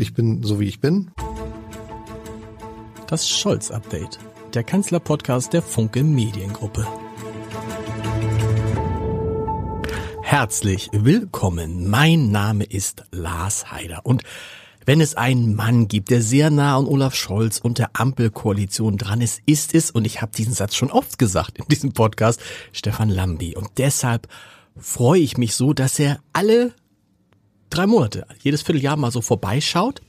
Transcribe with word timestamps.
Ich 0.00 0.14
bin 0.14 0.44
so 0.44 0.60
wie 0.60 0.68
ich 0.68 0.80
bin. 0.80 1.10
Das 3.08 3.28
Scholz-Update. 3.28 4.20
Der 4.54 4.62
Kanzler-Podcast 4.62 5.52
der 5.52 5.60
Funke 5.60 6.04
Mediengruppe. 6.04 6.86
Herzlich 10.22 10.88
willkommen. 10.92 11.90
Mein 11.90 12.30
Name 12.30 12.62
ist 12.62 13.06
Lars 13.10 13.72
Heider 13.72 14.02
und 14.04 14.22
wenn 14.86 15.00
es 15.00 15.16
einen 15.16 15.56
Mann 15.56 15.88
gibt, 15.88 16.10
der 16.10 16.22
sehr 16.22 16.50
nah 16.50 16.78
an 16.78 16.86
Olaf 16.86 17.16
Scholz 17.16 17.58
und 17.58 17.78
der 17.78 17.90
Ampelkoalition 17.94 18.98
dran 18.98 19.20
ist, 19.20 19.42
ist 19.46 19.74
es, 19.74 19.90
und 19.90 20.04
ich 20.04 20.22
habe 20.22 20.30
diesen 20.32 20.54
Satz 20.54 20.76
schon 20.76 20.92
oft 20.92 21.18
gesagt 21.18 21.58
in 21.58 21.64
diesem 21.66 21.92
Podcast, 21.92 22.40
Stefan 22.72 23.10
Lambi. 23.10 23.56
Und 23.56 23.68
deshalb 23.78 24.28
freue 24.76 25.20
ich 25.20 25.36
mich 25.36 25.56
so, 25.56 25.72
dass 25.72 25.98
er 25.98 26.20
alle 26.32 26.72
drei 27.70 27.86
Monate, 27.86 28.26
jedes 28.40 28.62
Vierteljahr 28.62 28.96
mal 28.96 29.10
so 29.10 29.20
vorbeischaut 29.20 30.02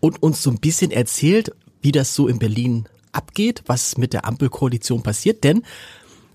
und 0.00 0.22
uns 0.22 0.42
so 0.42 0.50
ein 0.50 0.58
bisschen 0.58 0.90
erzählt, 0.90 1.52
wie 1.80 1.92
das 1.92 2.14
so 2.14 2.28
in 2.28 2.38
Berlin 2.38 2.86
abgeht, 3.12 3.62
was 3.66 3.98
mit 3.98 4.12
der 4.12 4.24
Ampelkoalition 4.26 5.02
passiert. 5.02 5.44
Denn 5.44 5.62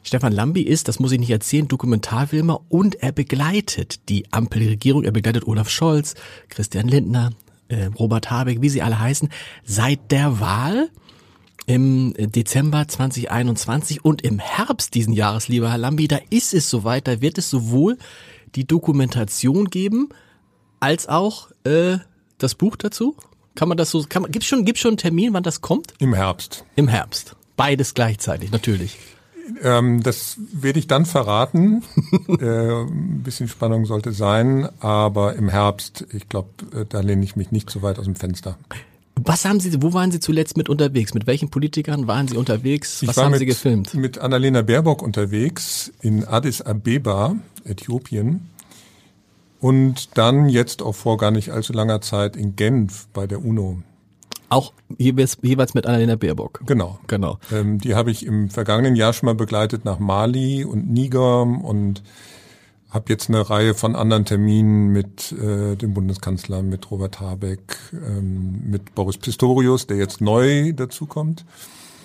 Stefan 0.03 0.31
Lambi 0.31 0.61
ist, 0.61 0.87
das 0.87 0.99
muss 0.99 1.11
ich 1.11 1.19
nicht 1.19 1.31
erzählen, 1.31 1.67
Dokumentarfilmer 1.67 2.61
und 2.69 2.95
er 2.95 3.11
begleitet 3.11 4.07
die 4.09 4.31
Ampelregierung. 4.31 5.03
Er 5.03 5.11
begleitet 5.11 5.45
Olaf 5.47 5.69
Scholz, 5.69 6.15
Christian 6.49 6.87
Lindner, 6.87 7.31
äh, 7.67 7.85
Robert 7.85 8.31
Habeck, 8.31 8.61
wie 8.61 8.69
sie 8.69 8.81
alle 8.81 8.99
heißen, 8.99 9.29
seit 9.65 10.11
der 10.11 10.39
Wahl 10.39 10.89
im 11.65 12.13
Dezember 12.17 12.87
2021 12.87 14.05
und 14.05 14.21
im 14.21 14.39
Herbst 14.39 14.95
diesen 14.95 15.11
Jahres, 15.11 15.49
lieber 15.49 15.69
Herr 15.69 15.77
Lambi, 15.77 16.07
da 16.07 16.19
ist 16.29 16.53
es 16.53 16.69
soweit, 16.69 17.07
da 17.07 17.19
wird 17.19 17.37
es 17.37 17.49
sowohl 17.49 17.97
die 18.55 18.65
Dokumentation 18.65 19.65
geben, 19.65 20.09
als 20.79 21.07
auch 21.07 21.49
äh, 21.63 21.97
das 22.37 22.55
Buch 22.55 22.75
dazu? 22.75 23.15
Kann 23.55 23.69
man 23.69 23.77
das 23.77 23.91
so, 23.91 24.05
kann 24.07 24.21
man, 24.21 24.31
gibt's 24.31 24.47
schon, 24.47 24.65
gibt's 24.65 24.81
schon 24.81 24.91
einen 24.91 24.97
Termin, 24.97 25.33
wann 25.33 25.43
das 25.43 25.61
kommt? 25.61 25.93
Im 25.99 26.13
Herbst. 26.13 26.63
Im 26.75 26.87
Herbst. 26.87 27.35
Beides 27.55 27.95
gleichzeitig, 27.95 28.51
natürlich. 28.51 28.97
Ähm, 29.63 30.03
das 30.03 30.37
werde 30.53 30.79
ich 30.79 30.87
dann 30.87 31.05
verraten. 31.05 31.83
äh, 32.39 32.83
ein 32.83 33.23
bisschen 33.23 33.47
Spannung 33.47 33.85
sollte 33.85 34.11
sein, 34.11 34.69
aber 34.79 35.35
im 35.35 35.49
Herbst, 35.49 36.05
ich 36.13 36.29
glaube, 36.29 36.49
äh, 36.73 36.85
da 36.87 36.99
lehne 36.99 37.23
ich 37.23 37.35
mich 37.35 37.51
nicht 37.51 37.69
so 37.69 37.81
weit 37.81 37.97
aus 37.97 38.05
dem 38.05 38.15
Fenster. 38.15 38.57
Was 39.15 39.45
haben 39.45 39.59
Sie, 39.59 39.81
wo 39.81 39.93
waren 39.93 40.11
Sie 40.11 40.19
zuletzt 40.19 40.57
mit 40.57 40.69
unterwegs? 40.69 41.13
Mit 41.13 41.25
welchen 41.25 41.49
Politikern 41.49 42.07
waren 42.07 42.27
Sie 42.27 42.37
unterwegs? 42.37 43.05
Was 43.05 43.17
haben 43.17 43.31
mit, 43.31 43.39
Sie 43.39 43.45
gefilmt? 43.47 43.93
Mit 43.95 44.19
Annalena 44.19 44.61
Baerbock 44.61 45.01
unterwegs 45.01 45.91
in 46.01 46.23
Addis 46.25 46.61
Abeba, 46.61 47.35
Äthiopien. 47.63 48.49
Und 49.59 50.17
dann 50.17 50.49
jetzt 50.49 50.81
auch 50.81 50.95
vor 50.95 51.17
gar 51.17 51.31
nicht 51.31 51.51
allzu 51.51 51.73
langer 51.73 52.01
Zeit 52.01 52.35
in 52.35 52.55
Genf 52.55 53.07
bei 53.13 53.25
der 53.25 53.43
UNO. 53.43 53.81
Auch 54.49 54.71
jeweils, 54.97 55.37
jeweils 55.41 55.73
mit 55.73 55.85
Annalena 55.85 56.15
Baerbock. 56.15 56.61
Genau. 56.65 56.99
Genau. 57.07 57.37
Ähm, 57.51 57.79
die 57.79 57.95
habe 57.95 58.11
ich 58.11 58.25
im 58.25 58.49
vergangenen 58.49 58.95
Jahr 58.95 59.13
schon 59.13 59.27
mal 59.27 59.35
begleitet 59.35 59.83
nach 59.83 59.99
Mali 59.99 60.63
und 60.63 60.89
Niger 60.89 61.41
und 61.41 62.03
habe 62.89 63.05
jetzt 63.09 63.29
eine 63.29 63.49
Reihe 63.49 63.73
von 63.73 63.95
anderen 63.95 64.23
Terminen 64.23 64.87
mit 64.89 65.33
äh, 65.33 65.75
dem 65.75 65.93
Bundeskanzler, 65.93 66.63
mit 66.63 66.89
Robert 66.89 67.19
Habeck, 67.19 67.77
ähm, 67.93 68.61
mit 68.69 68.95
Boris 68.95 69.17
Pistorius, 69.17 69.87
der 69.87 69.97
jetzt 69.97 70.21
neu 70.21 70.71
dazukommt. 70.71 71.43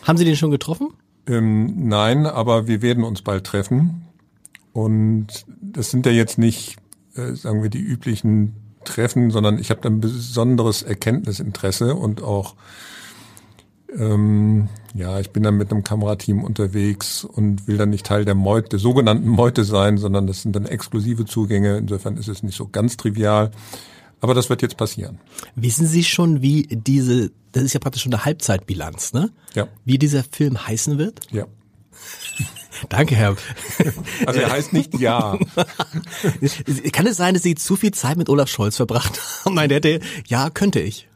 Haben 0.02 0.18
Sie 0.18 0.24
den 0.24 0.36
schon 0.36 0.50
getroffen? 0.50 0.88
Ähm, 1.28 1.88
nein, 1.88 2.26
aber 2.26 2.66
wir 2.66 2.82
werden 2.82 3.04
uns 3.04 3.22
bald 3.22 3.44
treffen. 3.44 4.08
Und 4.72 5.44
das 5.60 5.90
sind 5.90 6.06
ja 6.06 6.12
jetzt 6.12 6.38
nicht 6.38 6.76
äh, 7.16 7.34
sagen 7.34 7.62
wir, 7.62 7.70
die 7.70 7.80
üblichen 7.80 8.54
Treffen, 8.84 9.30
sondern 9.30 9.58
ich 9.58 9.70
habe 9.70 9.86
ein 9.88 10.00
besonderes 10.00 10.82
Erkenntnisinteresse 10.82 11.94
und 11.94 12.22
auch 12.22 12.54
ähm, 13.98 14.68
ja, 14.94 15.20
ich 15.20 15.30
bin 15.30 15.42
dann 15.42 15.56
mit 15.56 15.70
einem 15.70 15.84
Kamerateam 15.84 16.44
unterwegs 16.44 17.24
und 17.24 17.66
will 17.66 17.76
dann 17.76 17.90
nicht 17.90 18.06
Teil 18.06 18.24
der 18.24 18.34
Meute, 18.34 18.70
der 18.70 18.78
sogenannten 18.78 19.28
Meute 19.28 19.64
sein, 19.64 19.98
sondern 19.98 20.26
das 20.26 20.42
sind 20.42 20.56
dann 20.56 20.66
exklusive 20.66 21.24
Zugänge. 21.24 21.78
Insofern 21.78 22.16
ist 22.16 22.28
es 22.28 22.42
nicht 22.42 22.56
so 22.56 22.68
ganz 22.68 22.96
trivial. 22.96 23.50
Aber 24.20 24.34
das 24.34 24.48
wird 24.48 24.62
jetzt 24.62 24.76
passieren. 24.76 25.18
Wissen 25.56 25.86
Sie 25.86 26.04
schon, 26.04 26.42
wie 26.42 26.62
diese, 26.70 27.32
das 27.50 27.64
ist 27.64 27.72
ja 27.72 27.80
praktisch 27.80 28.02
schon 28.02 28.14
eine 28.14 28.24
Halbzeitbilanz, 28.24 29.12
ne? 29.12 29.30
Ja. 29.54 29.66
Wie 29.84 29.98
dieser 29.98 30.22
Film 30.22 30.64
heißen 30.64 30.96
wird? 30.96 31.26
Ja. 31.32 31.46
Danke, 32.88 33.14
Herr. 33.14 33.36
Also 34.26 34.40
er 34.40 34.50
heißt 34.50 34.72
nicht 34.72 34.98
Ja. 34.98 35.38
Kann 36.92 37.06
es 37.06 37.16
sein, 37.16 37.34
dass 37.34 37.42
Sie 37.42 37.54
zu 37.54 37.76
viel 37.76 37.92
Zeit 37.92 38.16
mit 38.16 38.28
Olaf 38.28 38.48
Scholz 38.48 38.76
verbracht 38.76 39.20
haben? 39.44 39.54
Nein, 39.54 39.68
der 39.68 39.76
hätte, 39.76 40.00
ja, 40.26 40.50
könnte 40.50 40.80
ich. 40.80 41.08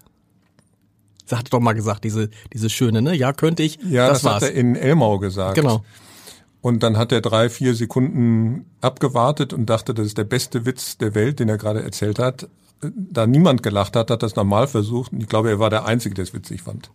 Das 1.28 1.38
hat 1.38 1.52
doch 1.52 1.60
mal 1.60 1.72
gesagt, 1.72 2.04
diese, 2.04 2.30
diese 2.52 2.70
schöne, 2.70 3.02
ne? 3.02 3.14
Ja, 3.14 3.32
könnte 3.32 3.62
ich. 3.62 3.78
Ja, 3.88 4.08
das, 4.08 4.22
das 4.22 4.34
hat 4.34 4.42
er 4.42 4.52
in 4.52 4.76
Elmau 4.76 5.18
gesagt. 5.18 5.56
Genau. 5.56 5.84
Und 6.60 6.82
dann 6.82 6.96
hat 6.96 7.12
er 7.12 7.20
drei, 7.20 7.48
vier 7.48 7.74
Sekunden 7.74 8.66
abgewartet 8.80 9.52
und 9.52 9.66
dachte, 9.66 9.94
das 9.94 10.06
ist 10.06 10.18
der 10.18 10.24
beste 10.24 10.66
Witz 10.66 10.98
der 10.98 11.14
Welt, 11.14 11.38
den 11.40 11.48
er 11.48 11.58
gerade 11.58 11.82
erzählt 11.82 12.18
hat 12.18 12.48
da 12.80 13.26
niemand 13.26 13.62
gelacht 13.62 13.96
hat, 13.96 14.10
hat 14.10 14.22
das 14.22 14.36
normal 14.36 14.68
versucht. 14.68 15.12
Und 15.12 15.20
ich 15.22 15.28
glaube, 15.28 15.48
er 15.48 15.58
war 15.58 15.70
der 15.70 15.86
Einzige, 15.86 16.14
der 16.14 16.24
es 16.24 16.34
witzig 16.34 16.62
fand. 16.62 16.90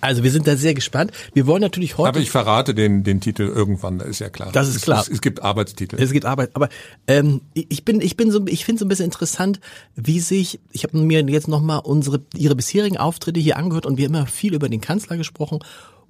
Also 0.00 0.22
wir 0.22 0.30
sind 0.30 0.46
da 0.46 0.56
sehr 0.56 0.74
gespannt. 0.74 1.12
Wir 1.34 1.46
wollen 1.46 1.60
natürlich 1.60 1.98
heute. 1.98 2.08
Aber 2.08 2.20
ich 2.20 2.30
verrate 2.30 2.74
den, 2.74 3.04
den 3.04 3.20
Titel 3.20 3.42
irgendwann, 3.42 3.98
das 3.98 4.08
ist 4.08 4.18
ja 4.18 4.28
klar. 4.28 4.50
Das 4.52 4.68
ist 4.68 4.82
klar. 4.82 5.00
Es, 5.00 5.08
es, 5.08 5.20
gibt 5.20 5.42
Arbeitstitel. 5.42 6.00
Es 6.00 6.12
gibt 6.12 6.24
Arbeit. 6.24 6.50
Aber 6.54 6.68
ähm, 7.06 7.42
ich 7.54 7.84
bin, 7.84 8.00
ich 8.00 8.16
bin 8.16 8.30
so, 8.30 8.44
ich 8.46 8.64
finde 8.64 8.80
so 8.80 8.84
ein 8.86 8.88
bisschen 8.88 9.04
interessant, 9.04 9.60
wie 9.94 10.20
sich. 10.20 10.60
Ich 10.72 10.84
habe 10.84 10.96
mir 10.98 11.22
jetzt 11.22 11.48
nochmal 11.48 11.80
unsere 11.84 12.20
ihre 12.34 12.56
bisherigen 12.56 12.96
Auftritte 12.96 13.40
hier 13.40 13.56
angehört 13.56 13.86
und 13.86 13.98
wir 13.98 14.06
haben 14.06 14.14
immer 14.14 14.26
viel 14.26 14.54
über 14.54 14.68
den 14.68 14.80
Kanzler 14.80 15.16
gesprochen 15.16 15.60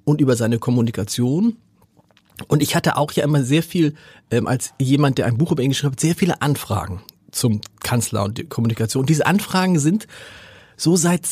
und 0.04 0.20
über 0.20 0.37
seine 0.37 0.58
Kommunikation. 0.58 1.56
Und 2.48 2.62
ich 2.62 2.75
hatte 2.75 2.97
auch 2.97 3.12
ja 3.12 3.25
immer 3.25 3.44
sehr 3.44 3.62
viel, 3.62 3.94
ähm, 4.31 4.47
als 4.47 4.72
jemand, 4.81 5.19
der 5.19 5.26
ein 5.26 5.37
Buch 5.37 5.52
über 5.52 5.62
ihn 5.62 5.70
geschrieben 5.70 5.92
hat, 5.92 6.00
sehr 6.00 6.14
viele 6.14 6.41
Anfragen 6.41 7.02
zum 7.31 7.61
Kanzler 7.83 8.25
und 8.25 8.39
die 8.39 8.45
Kommunikation. 8.45 9.07
Diese 9.07 9.27
Anfragen 9.27 9.79
sind 9.79 10.07
so 10.77 10.97
seit, 10.97 11.29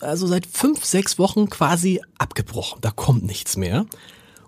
also 0.00 0.26
seit 0.26 0.46
fünf, 0.46 0.84
sechs 0.84 1.18
Wochen 1.18 1.50
quasi 1.50 2.00
abgebrochen. 2.18 2.80
Da 2.80 2.90
kommt 2.90 3.24
nichts 3.24 3.56
mehr. 3.56 3.86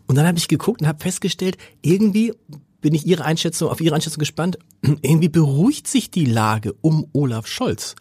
Und 0.07 0.17
dann 0.17 0.27
habe 0.27 0.39
ich 0.39 0.49
geguckt 0.49 0.81
und 0.81 0.87
habe 0.87 1.03
festgestellt, 1.03 1.59
irgendwie 1.83 2.33
bin 2.81 2.95
ich 2.95 3.07
Ihre 3.07 3.25
Einschätzung, 3.25 3.69
auf 3.69 3.81
Ihre 3.81 3.95
Einschätzung 3.95 4.21
gespannt, 4.21 4.59
irgendwie 4.83 5.29
beruhigt 5.29 5.89
sich 5.89 6.11
die 6.11 6.25
Lage 6.25 6.75
um 6.81 7.07
Olaf 7.13 7.47
Scholz 7.47 7.97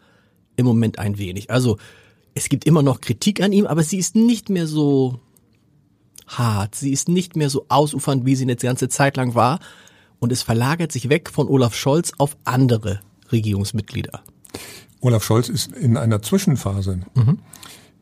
im 0.56 0.66
Moment 0.66 1.00
ein 1.00 1.18
wenig. 1.18 1.50
Also 1.50 1.78
es 2.36 2.50
gibt 2.50 2.66
immer 2.66 2.84
noch 2.84 3.02
Kritik 3.02 3.42
an 3.42 3.52
ihm, 3.52 3.66
aber 3.66 3.84
sie 3.84 3.98
ist 3.98 4.16
nicht 4.16 4.50
mehr 4.50 4.68
so 4.68 5.20
hart, 6.28 6.76
sie 6.76 6.92
ist 6.92 7.10
nicht 7.10 7.36
mehr 7.36 7.50
so 7.50 7.66
ausufernd, 7.70 8.26
wie 8.26 8.36
sie 8.36 8.44
eine 8.44 8.56
ganze 8.56 8.90
Zeit 8.90 9.18
lang 9.18 9.34
war 9.34 9.60
und 10.20 10.32
es 10.32 10.42
verlagert 10.42 10.92
sich 10.92 11.10
weg 11.10 11.30
von 11.30 11.48
Olaf 11.48 11.76
Scholz 11.76 12.12
auf 12.18 12.38
andere 12.44 13.02
Regierungsmitglieder. 13.32 14.22
Olaf 15.02 15.24
Scholz 15.24 15.50
ist 15.50 15.72
in 15.74 15.98
einer 15.98 16.22
Zwischenphase. 16.22 17.02
Mhm. 17.16 17.40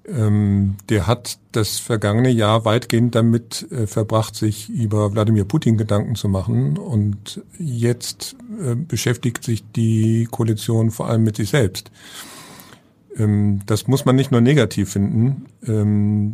Ähm, 0.08 0.76
der 0.90 1.08
hat 1.08 1.40
das 1.52 1.80
vergangene 1.80 2.30
Jahr 2.30 2.64
weitgehend 2.64 3.16
damit 3.16 3.70
äh, 3.72 3.88
verbracht, 3.88 4.36
sich 4.36 4.70
über 4.70 5.12
Wladimir 5.12 5.46
Putin 5.46 5.78
Gedanken 5.78 6.16
zu 6.16 6.30
machen. 6.30 6.78
Und 6.78 7.42
jetzt 7.58 8.36
äh, 8.62 8.76
beschäftigt 8.76 9.44
sich 9.44 9.64
die 9.76 10.28
Koalition 10.30 10.92
vor 10.92 11.08
allem 11.10 11.24
mit 11.24 11.38
sich 11.38 11.50
selbst. 11.50 11.92
Ähm, 13.18 13.62
das 13.66 13.88
muss 13.88 14.06
man 14.06 14.16
nicht 14.16 14.32
nur 14.32 14.42
negativ 14.42 14.92
finden. 14.92 15.48
Ähm, 15.66 16.34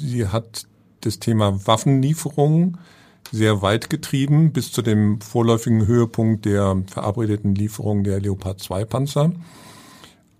sie 0.00 0.26
hat 0.26 0.66
das 1.02 1.20
Thema 1.20 1.66
Waffenlieferungen 1.66 2.78
sehr 3.32 3.62
weit 3.62 3.90
getrieben 3.90 4.52
bis 4.52 4.72
zu 4.72 4.82
dem 4.82 5.20
vorläufigen 5.20 5.86
Höhepunkt 5.86 6.44
der 6.44 6.82
verabredeten 6.86 7.54
Lieferung 7.54 8.04
der 8.04 8.20
Leopard 8.20 8.60
2 8.60 8.84
Panzer. 8.84 9.32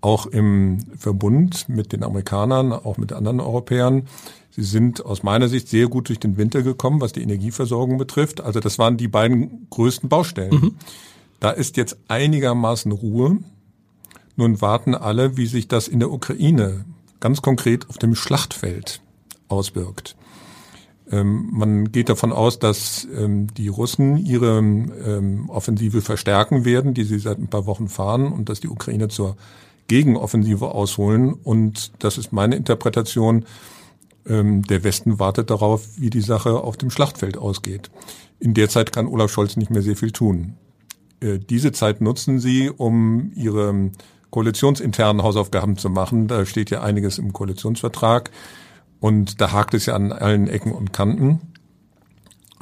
Auch 0.01 0.27
im 0.27 0.79
Verbund 0.97 1.67
mit 1.67 1.91
den 1.91 2.03
Amerikanern, 2.03 2.71
auch 2.71 2.97
mit 2.97 3.11
anderen 3.11 3.41
Europäern. 3.41 4.07
Sie 4.51 4.63
sind 4.63 5.05
aus 5.05 5.23
meiner 5.23 5.49
Sicht 5.49 5.67
sehr 5.67 5.87
gut 5.87 6.09
durch 6.09 6.19
den 6.19 6.37
Winter 6.37 6.61
gekommen, 6.61 7.01
was 7.01 7.11
die 7.11 7.21
Energieversorgung 7.21 7.97
betrifft. 7.97 8.41
Also 8.41 8.59
das 8.59 8.79
waren 8.79 8.97
die 8.97 9.07
beiden 9.07 9.67
größten 9.69 10.09
Baustellen. 10.09 10.53
Mhm. 10.53 10.75
Da 11.39 11.51
ist 11.51 11.77
jetzt 11.77 11.97
einigermaßen 12.07 12.91
Ruhe. 12.91 13.37
Nun 14.35 14.61
warten 14.61 14.95
alle, 14.95 15.37
wie 15.37 15.47
sich 15.47 15.67
das 15.67 15.87
in 15.87 15.99
der 15.99 16.11
Ukraine 16.11 16.85
ganz 17.19 17.41
konkret 17.41 17.89
auf 17.89 17.97
dem 17.97 18.15
Schlachtfeld 18.15 19.01
auswirkt. 19.49 20.15
Ähm, 21.11 21.49
man 21.51 21.91
geht 21.91 22.09
davon 22.09 22.31
aus, 22.31 22.59
dass 22.59 23.07
ähm, 23.15 23.53
die 23.53 23.67
Russen 23.67 24.17
ihre 24.17 24.59
ähm, 24.59 25.49
Offensive 25.49 26.01
verstärken 26.01 26.65
werden, 26.65 26.93
die 26.93 27.03
sie 27.03 27.19
seit 27.19 27.39
ein 27.39 27.47
paar 27.47 27.65
Wochen 27.65 27.87
fahren, 27.87 28.31
und 28.31 28.49
dass 28.49 28.59
die 28.59 28.69
Ukraine 28.69 29.07
zur 29.07 29.35
Gegenoffensive 29.87 30.69
ausholen. 30.69 31.33
Und 31.33 31.91
das 31.99 32.17
ist 32.17 32.31
meine 32.31 32.55
Interpretation. 32.55 33.45
Der 34.25 34.83
Westen 34.83 35.17
wartet 35.17 35.49
darauf, 35.49 35.97
wie 35.97 36.11
die 36.11 36.21
Sache 36.21 36.59
auf 36.59 36.77
dem 36.77 36.91
Schlachtfeld 36.91 37.37
ausgeht. 37.37 37.89
In 38.39 38.53
der 38.53 38.69
Zeit 38.69 38.91
kann 38.91 39.07
Olaf 39.07 39.31
Scholz 39.31 39.57
nicht 39.57 39.71
mehr 39.71 39.81
sehr 39.81 39.95
viel 39.95 40.11
tun. 40.11 40.53
Äh, 41.19 41.39
diese 41.39 41.71
Zeit 41.71 42.01
nutzen 42.01 42.39
sie, 42.39 42.69
um 42.69 43.31
ihre 43.35 43.91
koalitionsinternen 44.29 45.23
Hausaufgaben 45.23 45.77
zu 45.77 45.89
machen. 45.89 46.27
Da 46.27 46.45
steht 46.45 46.69
ja 46.69 46.81
einiges 46.81 47.17
im 47.17 47.33
Koalitionsvertrag 47.33 48.31
und 48.99 49.41
da 49.41 49.51
hakt 49.51 49.73
es 49.73 49.85
ja 49.85 49.95
an 49.95 50.11
allen 50.11 50.47
Ecken 50.47 50.71
und 50.71 50.93
Kanten. 50.93 51.41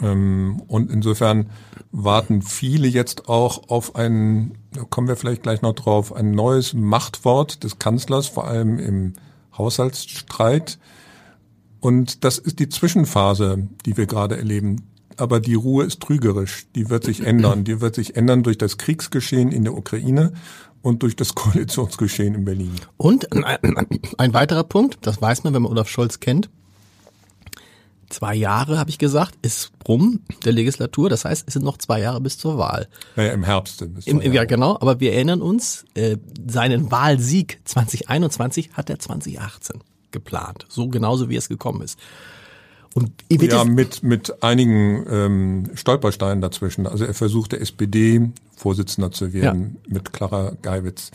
Ähm, 0.01 0.61
und 0.67 0.91
insofern 0.91 1.49
warten 1.91 2.41
viele 2.41 2.87
jetzt 2.87 3.29
auch 3.29 3.69
auf 3.69 3.95
ein, 3.95 4.57
da 4.73 4.83
kommen 4.83 5.07
wir 5.07 5.15
vielleicht 5.15 5.43
gleich 5.43 5.61
noch 5.61 5.73
drauf, 5.73 6.15
ein 6.15 6.31
neues 6.31 6.73
Machtwort 6.73 7.63
des 7.63 7.79
Kanzlers, 7.79 8.27
vor 8.27 8.47
allem 8.47 8.77
im 8.77 9.13
Haushaltsstreit. 9.57 10.77
Und 11.79 12.23
das 12.23 12.37
ist 12.37 12.59
die 12.59 12.69
Zwischenphase, 12.69 13.67
die 13.85 13.97
wir 13.97 14.05
gerade 14.05 14.37
erleben. 14.37 14.87
Aber 15.15 15.39
die 15.39 15.55
Ruhe 15.55 15.83
ist 15.85 16.01
trügerisch. 16.01 16.67
Die 16.75 16.91
wird 16.91 17.03
sich 17.03 17.25
ändern. 17.25 17.63
Die 17.63 17.81
wird 17.81 17.95
sich 17.95 18.15
ändern 18.15 18.43
durch 18.43 18.57
das 18.59 18.77
Kriegsgeschehen 18.77 19.51
in 19.51 19.63
der 19.63 19.75
Ukraine 19.75 20.33
und 20.87 21.03
durch 21.03 21.17
das 21.17 21.35
Koalitionsgeschehen 21.35 22.33
in 22.33 22.45
Berlin. 22.45 22.71
Und 22.95 23.27
ein 23.33 24.33
weiterer 24.33 24.63
Punkt, 24.63 24.99
das 25.01 25.21
weiß 25.21 25.43
man, 25.43 25.53
wenn 25.53 25.61
man 25.61 25.71
Olaf 25.71 25.89
Scholz 25.89 26.21
kennt. 26.21 26.49
Zwei 28.09 28.35
Jahre, 28.35 28.79
habe 28.79 28.89
ich 28.89 28.97
gesagt, 28.97 29.35
ist 29.41 29.71
rum 29.85 30.21
der 30.45 30.53
Legislatur. 30.53 31.09
Das 31.09 31.25
heißt, 31.25 31.45
es 31.45 31.55
sind 31.55 31.65
noch 31.65 31.77
zwei 31.77 31.99
Jahre 31.99 32.21
bis 32.21 32.37
zur 32.37 32.57
Wahl. 32.57 32.87
Naja, 33.17 33.33
im 33.33 33.43
Herbst. 33.43 33.81
Im, 34.05 34.21
ja, 34.21 34.45
genau. 34.45 34.77
Aber 34.79 35.01
wir 35.01 35.11
erinnern 35.11 35.41
uns, 35.41 35.83
äh, 35.93 36.15
seinen 36.47 36.89
Wahlsieg 36.89 37.59
2021 37.65 38.71
hat 38.71 38.89
er 38.89 38.97
2018 38.97 39.81
geplant. 40.11 40.65
So 40.69 40.87
genauso, 40.87 41.27
wie 41.27 41.35
es 41.35 41.49
gekommen 41.49 41.81
ist. 41.81 41.99
Und 42.93 43.11
ja, 43.29 43.63
mit, 43.63 44.03
mit 44.03 44.43
einigen 44.43 45.05
ähm, 45.09 45.69
Stolpersteinen 45.75 46.41
dazwischen. 46.41 46.87
Also 46.87 47.05
er 47.05 47.13
versuchte 47.13 47.59
SPD-Vorsitzender 47.59 49.11
zu 49.11 49.33
werden 49.33 49.77
ja. 49.85 49.93
mit 49.93 50.13
Clara 50.13 50.53
Geiwitz. 50.61 51.11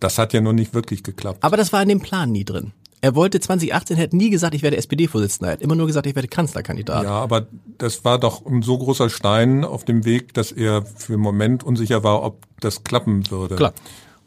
Das 0.00 0.18
hat 0.18 0.32
ja 0.32 0.40
noch 0.40 0.52
nicht 0.52 0.74
wirklich 0.74 1.02
geklappt. 1.02 1.38
Aber 1.42 1.56
das 1.56 1.72
war 1.72 1.82
in 1.82 1.88
dem 1.88 2.00
Plan 2.00 2.32
nie 2.32 2.44
drin. 2.44 2.72
Er 3.04 3.16
wollte 3.16 3.40
2018, 3.40 3.96
hätte 3.96 4.16
nie 4.16 4.30
gesagt, 4.30 4.54
ich 4.54 4.62
werde 4.62 4.76
SPD-Vorsitzender. 4.76 5.50
Er 5.50 5.52
hat 5.54 5.60
immer 5.60 5.74
nur 5.74 5.88
gesagt, 5.88 6.06
ich 6.06 6.14
werde 6.14 6.28
Kanzlerkandidat. 6.28 7.02
Ja, 7.02 7.10
aber 7.10 7.46
das 7.78 8.04
war 8.04 8.18
doch 8.18 8.46
ein 8.46 8.62
so 8.62 8.78
großer 8.78 9.10
Stein 9.10 9.64
auf 9.64 9.84
dem 9.84 10.04
Weg, 10.04 10.34
dass 10.34 10.52
er 10.52 10.84
für 10.84 11.14
einen 11.14 11.22
Moment 11.22 11.64
unsicher 11.64 12.04
war, 12.04 12.22
ob 12.22 12.46
das 12.60 12.84
klappen 12.84 13.28
würde. 13.28 13.56
Klar. 13.56 13.72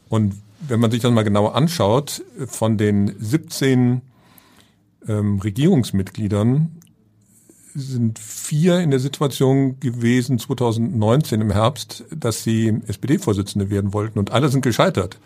Und 0.10 0.36
wenn 0.60 0.82
man 0.82 0.92
sich 0.92 1.02
das 1.02 1.12
mal 1.12 1.24
genauer 1.24 1.56
anschaut, 1.56 2.22
von 2.48 2.78
den 2.78 3.16
17 3.18 4.02
ähm, 5.08 5.40
Regierungsmitgliedern 5.40 6.82
sind 7.74 8.20
vier 8.20 8.80
in 8.80 8.92
der 8.92 9.00
Situation 9.00 9.80
gewesen 9.80 10.40
2019 10.40 11.42
im 11.42 11.52
Herbst, 11.52 12.06
dass 12.16 12.44
sie 12.44 12.80
SPD-Vorsitzende 12.88 13.70
werden 13.70 13.94
wollten 13.94 14.18
und 14.18 14.32
alle 14.32 14.50
sind 14.50 14.62
gescheitert. 14.62 15.20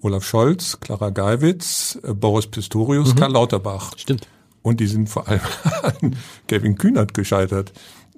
Olaf 0.00 0.24
Scholz, 0.24 0.80
Clara 0.80 1.10
Geiwitz, 1.10 1.98
äh, 2.02 2.14
Boris 2.14 2.46
Pistorius, 2.46 3.14
mhm. 3.14 3.18
Karl 3.18 3.32
Lauterbach. 3.32 3.92
Stimmt. 3.96 4.26
Und 4.62 4.80
die 4.80 4.86
sind 4.86 5.08
vor 5.08 5.28
allem 5.28 5.40
an 5.82 6.16
Kevin 6.48 6.76
Kühnert 6.76 7.14
gescheitert 7.14 7.72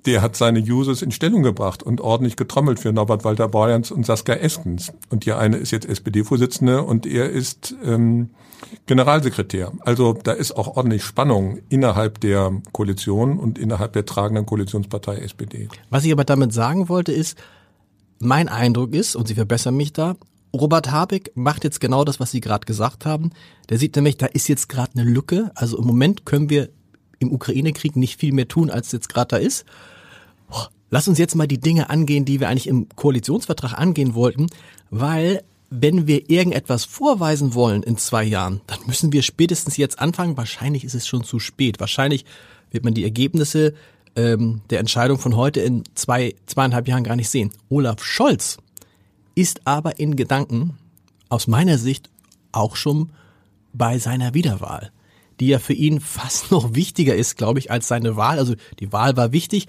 der 0.06 0.22
hat 0.22 0.36
seine 0.36 0.60
Users 0.60 1.02
in 1.02 1.10
Stellung 1.10 1.42
gebracht 1.42 1.82
und 1.82 2.00
ordentlich 2.00 2.36
getrommelt 2.36 2.78
für 2.78 2.92
Norbert 2.92 3.24
Walter 3.24 3.48
Borjans 3.48 3.90
und 3.90 4.04
Saskia 4.04 4.34
Eskens. 4.34 4.92
Und 5.10 5.24
die 5.24 5.32
eine 5.32 5.56
ist 5.56 5.70
jetzt 5.70 5.86
SPD-Vorsitzende 5.86 6.82
und 6.82 7.06
er 7.06 7.30
ist 7.30 7.74
ähm, 7.84 8.30
Generalsekretär. 8.86 9.72
Also 9.80 10.12
da 10.12 10.32
ist 10.32 10.56
auch 10.56 10.76
ordentlich 10.76 11.04
Spannung 11.04 11.58
innerhalb 11.68 12.20
der 12.20 12.52
Koalition 12.72 13.38
und 13.38 13.58
innerhalb 13.58 13.92
der 13.94 14.04
tragenden 14.04 14.46
Koalitionspartei 14.46 15.16
SPD. 15.18 15.68
Was 15.90 16.04
ich 16.04 16.12
aber 16.12 16.24
damit 16.24 16.52
sagen 16.52 16.88
wollte 16.88 17.12
ist, 17.12 17.38
mein 18.18 18.48
Eindruck 18.48 18.94
ist, 18.94 19.16
und 19.16 19.28
Sie 19.28 19.34
verbessern 19.34 19.76
mich 19.76 19.92
da, 19.92 20.16
Robert 20.52 20.90
Habeck 20.90 21.32
macht 21.34 21.64
jetzt 21.64 21.80
genau 21.80 22.04
das, 22.04 22.20
was 22.20 22.30
Sie 22.30 22.40
gerade 22.40 22.64
gesagt 22.64 23.06
haben. 23.06 23.30
Der 23.70 23.78
sieht 23.78 23.96
nämlich, 23.96 24.16
da 24.16 24.26
ist 24.26 24.48
jetzt 24.48 24.68
gerade 24.68 24.92
eine 24.94 25.08
Lücke. 25.08 25.50
Also 25.54 25.78
im 25.78 25.86
Moment 25.86 26.24
können 26.24 26.48
wir 26.48 26.68
im 27.18 27.32
Ukraine-Krieg 27.32 27.96
nicht 27.96 28.20
viel 28.20 28.32
mehr 28.32 28.46
tun, 28.46 28.70
als 28.70 28.92
jetzt 28.92 29.08
gerade 29.08 29.28
da 29.28 29.36
ist. 29.36 29.64
Lass 30.94 31.08
uns 31.08 31.18
jetzt 31.18 31.34
mal 31.34 31.48
die 31.48 31.58
Dinge 31.58 31.90
angehen, 31.90 32.24
die 32.24 32.38
wir 32.38 32.48
eigentlich 32.48 32.68
im 32.68 32.86
Koalitionsvertrag 32.94 33.76
angehen 33.76 34.14
wollten, 34.14 34.46
weil 34.90 35.42
wenn 35.68 36.06
wir 36.06 36.30
irgendetwas 36.30 36.84
vorweisen 36.84 37.54
wollen 37.54 37.82
in 37.82 37.96
zwei 37.96 38.22
Jahren, 38.22 38.60
dann 38.68 38.78
müssen 38.86 39.12
wir 39.12 39.22
spätestens 39.22 39.76
jetzt 39.76 39.98
anfangen. 39.98 40.36
Wahrscheinlich 40.36 40.84
ist 40.84 40.94
es 40.94 41.08
schon 41.08 41.24
zu 41.24 41.40
spät. 41.40 41.80
Wahrscheinlich 41.80 42.24
wird 42.70 42.84
man 42.84 42.94
die 42.94 43.02
Ergebnisse 43.02 43.74
ähm, 44.14 44.60
der 44.70 44.78
Entscheidung 44.78 45.18
von 45.18 45.34
heute 45.34 45.62
in 45.62 45.82
zwei, 45.96 46.36
zweieinhalb 46.46 46.86
Jahren 46.86 47.02
gar 47.02 47.16
nicht 47.16 47.28
sehen. 47.28 47.50
Olaf 47.70 48.04
Scholz 48.04 48.58
ist 49.34 49.66
aber 49.66 49.98
in 49.98 50.14
Gedanken 50.14 50.78
aus 51.28 51.48
meiner 51.48 51.76
Sicht 51.76 52.08
auch 52.52 52.76
schon 52.76 53.10
bei 53.72 53.98
seiner 53.98 54.32
Wiederwahl, 54.32 54.92
die 55.40 55.48
ja 55.48 55.58
für 55.58 55.72
ihn 55.72 55.98
fast 55.98 56.52
noch 56.52 56.76
wichtiger 56.76 57.16
ist, 57.16 57.36
glaube 57.36 57.58
ich, 57.58 57.72
als 57.72 57.88
seine 57.88 58.14
Wahl. 58.14 58.38
Also 58.38 58.54
die 58.78 58.92
Wahl 58.92 59.16
war 59.16 59.32
wichtig, 59.32 59.66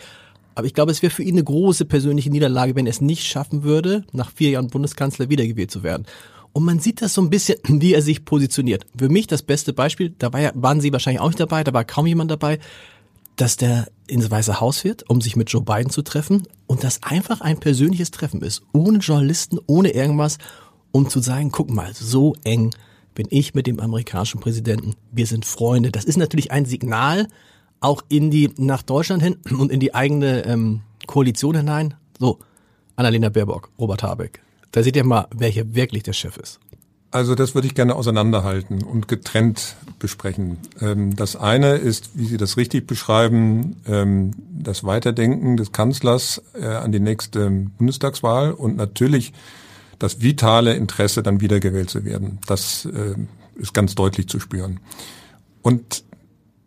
aber 0.55 0.67
ich 0.67 0.73
glaube, 0.73 0.91
es 0.91 1.01
wäre 1.01 1.11
für 1.11 1.23
ihn 1.23 1.35
eine 1.35 1.43
große 1.43 1.85
persönliche 1.85 2.29
Niederlage, 2.29 2.75
wenn 2.75 2.87
er 2.87 2.91
es 2.91 3.01
nicht 3.01 3.25
schaffen 3.25 3.63
würde, 3.63 4.05
nach 4.13 4.31
vier 4.31 4.51
Jahren 4.51 4.69
Bundeskanzler 4.69 5.29
wiedergewählt 5.29 5.69
zu 5.69 5.83
werden. 5.83 6.05
Und 6.53 6.63
man 6.63 6.79
sieht 6.79 7.01
das 7.01 7.13
so 7.13 7.21
ein 7.21 7.29
bisschen, 7.29 7.57
wie 7.67 7.93
er 7.93 8.01
sich 8.01 8.25
positioniert. 8.25 8.85
Für 8.97 9.09
mich 9.09 9.27
das 9.27 9.43
beste 9.43 9.73
Beispiel, 9.73 10.15
da 10.17 10.31
waren 10.33 10.81
Sie 10.81 10.93
wahrscheinlich 10.93 11.21
auch 11.21 11.27
nicht 11.27 11.39
dabei, 11.39 11.63
da 11.63 11.73
war 11.73 11.83
kaum 11.83 12.07
jemand 12.07 12.31
dabei, 12.31 12.59
dass 13.35 13.57
der 13.57 13.89
ins 14.07 14.31
Weiße 14.31 14.61
Haus 14.61 14.79
fährt, 14.79 15.09
um 15.09 15.19
sich 15.19 15.35
mit 15.35 15.49
Joe 15.49 15.61
Biden 15.61 15.89
zu 15.89 16.01
treffen 16.01 16.43
und 16.67 16.83
das 16.85 17.03
einfach 17.03 17.41
ein 17.41 17.59
persönliches 17.59 18.11
Treffen 18.11 18.41
ist, 18.41 18.61
ohne 18.71 18.99
Journalisten, 18.99 19.59
ohne 19.67 19.89
irgendwas, 19.89 20.37
um 20.91 21.09
zu 21.09 21.19
sagen, 21.19 21.51
guck 21.51 21.69
mal, 21.69 21.93
so 21.93 22.35
eng 22.45 22.73
bin 23.13 23.27
ich 23.29 23.53
mit 23.53 23.67
dem 23.67 23.79
amerikanischen 23.79 24.39
Präsidenten, 24.39 24.93
wir 25.11 25.25
sind 25.25 25.45
Freunde. 25.45 25.91
Das 25.91 26.05
ist 26.05 26.17
natürlich 26.17 26.51
ein 26.51 26.65
Signal, 26.65 27.27
auch 27.79 28.01
in 28.09 28.31
die, 28.31 28.51
nach 28.57 28.81
Deutschland 28.81 29.21
hin 29.21 29.37
und 29.57 29.71
in 29.71 29.79
die 29.79 29.93
eigene 29.93 30.45
ähm, 30.45 30.81
Koalition 31.07 31.55
hinein. 31.55 31.93
So, 32.19 32.39
Annalena 32.95 33.29
Baerbock, 33.29 33.69
Robert 33.79 34.03
Habeck. 34.03 34.41
Da 34.71 34.83
seht 34.83 34.95
ihr 34.95 35.05
mal, 35.05 35.27
wer 35.33 35.49
hier 35.49 35.75
wirklich 35.75 36.03
der 36.03 36.13
Chef 36.13 36.37
ist. 36.37 36.59
Also 37.11 37.33
das 37.33 37.55
würde 37.55 37.67
ich 37.67 37.75
gerne 37.75 37.95
auseinanderhalten 37.95 38.83
und 38.83 39.07
getrennt 39.07 39.77
besprechen. 39.99 40.57
Ähm, 40.81 41.15
das 41.15 41.37
eine 41.37 41.75
ist, 41.75 42.17
wie 42.17 42.25
Sie 42.25 42.35
das 42.35 42.57
richtig 42.57 42.87
beschreiben, 42.87 43.77
ähm, 43.87 44.31
das 44.51 44.83
Weiterdenken 44.83 45.55
des 45.55 45.71
Kanzlers 45.71 46.41
äh, 46.59 46.65
an 46.65 46.91
die 46.91 46.99
nächste 46.99 47.49
Bundestagswahl 47.49 48.51
und 48.51 48.75
natürlich 48.75 49.31
das 49.97 50.21
vitale 50.21 50.75
Interesse, 50.75 51.23
dann 51.23 51.39
wiedergewählt 51.39 51.89
zu 51.89 52.03
werden. 52.03 52.39
Das 52.47 52.85
äh, 52.85 53.15
ist 53.55 53.73
ganz 53.73 53.95
deutlich 53.95 54.27
zu 54.27 54.41
spüren. 54.41 54.81
Und 55.61 56.03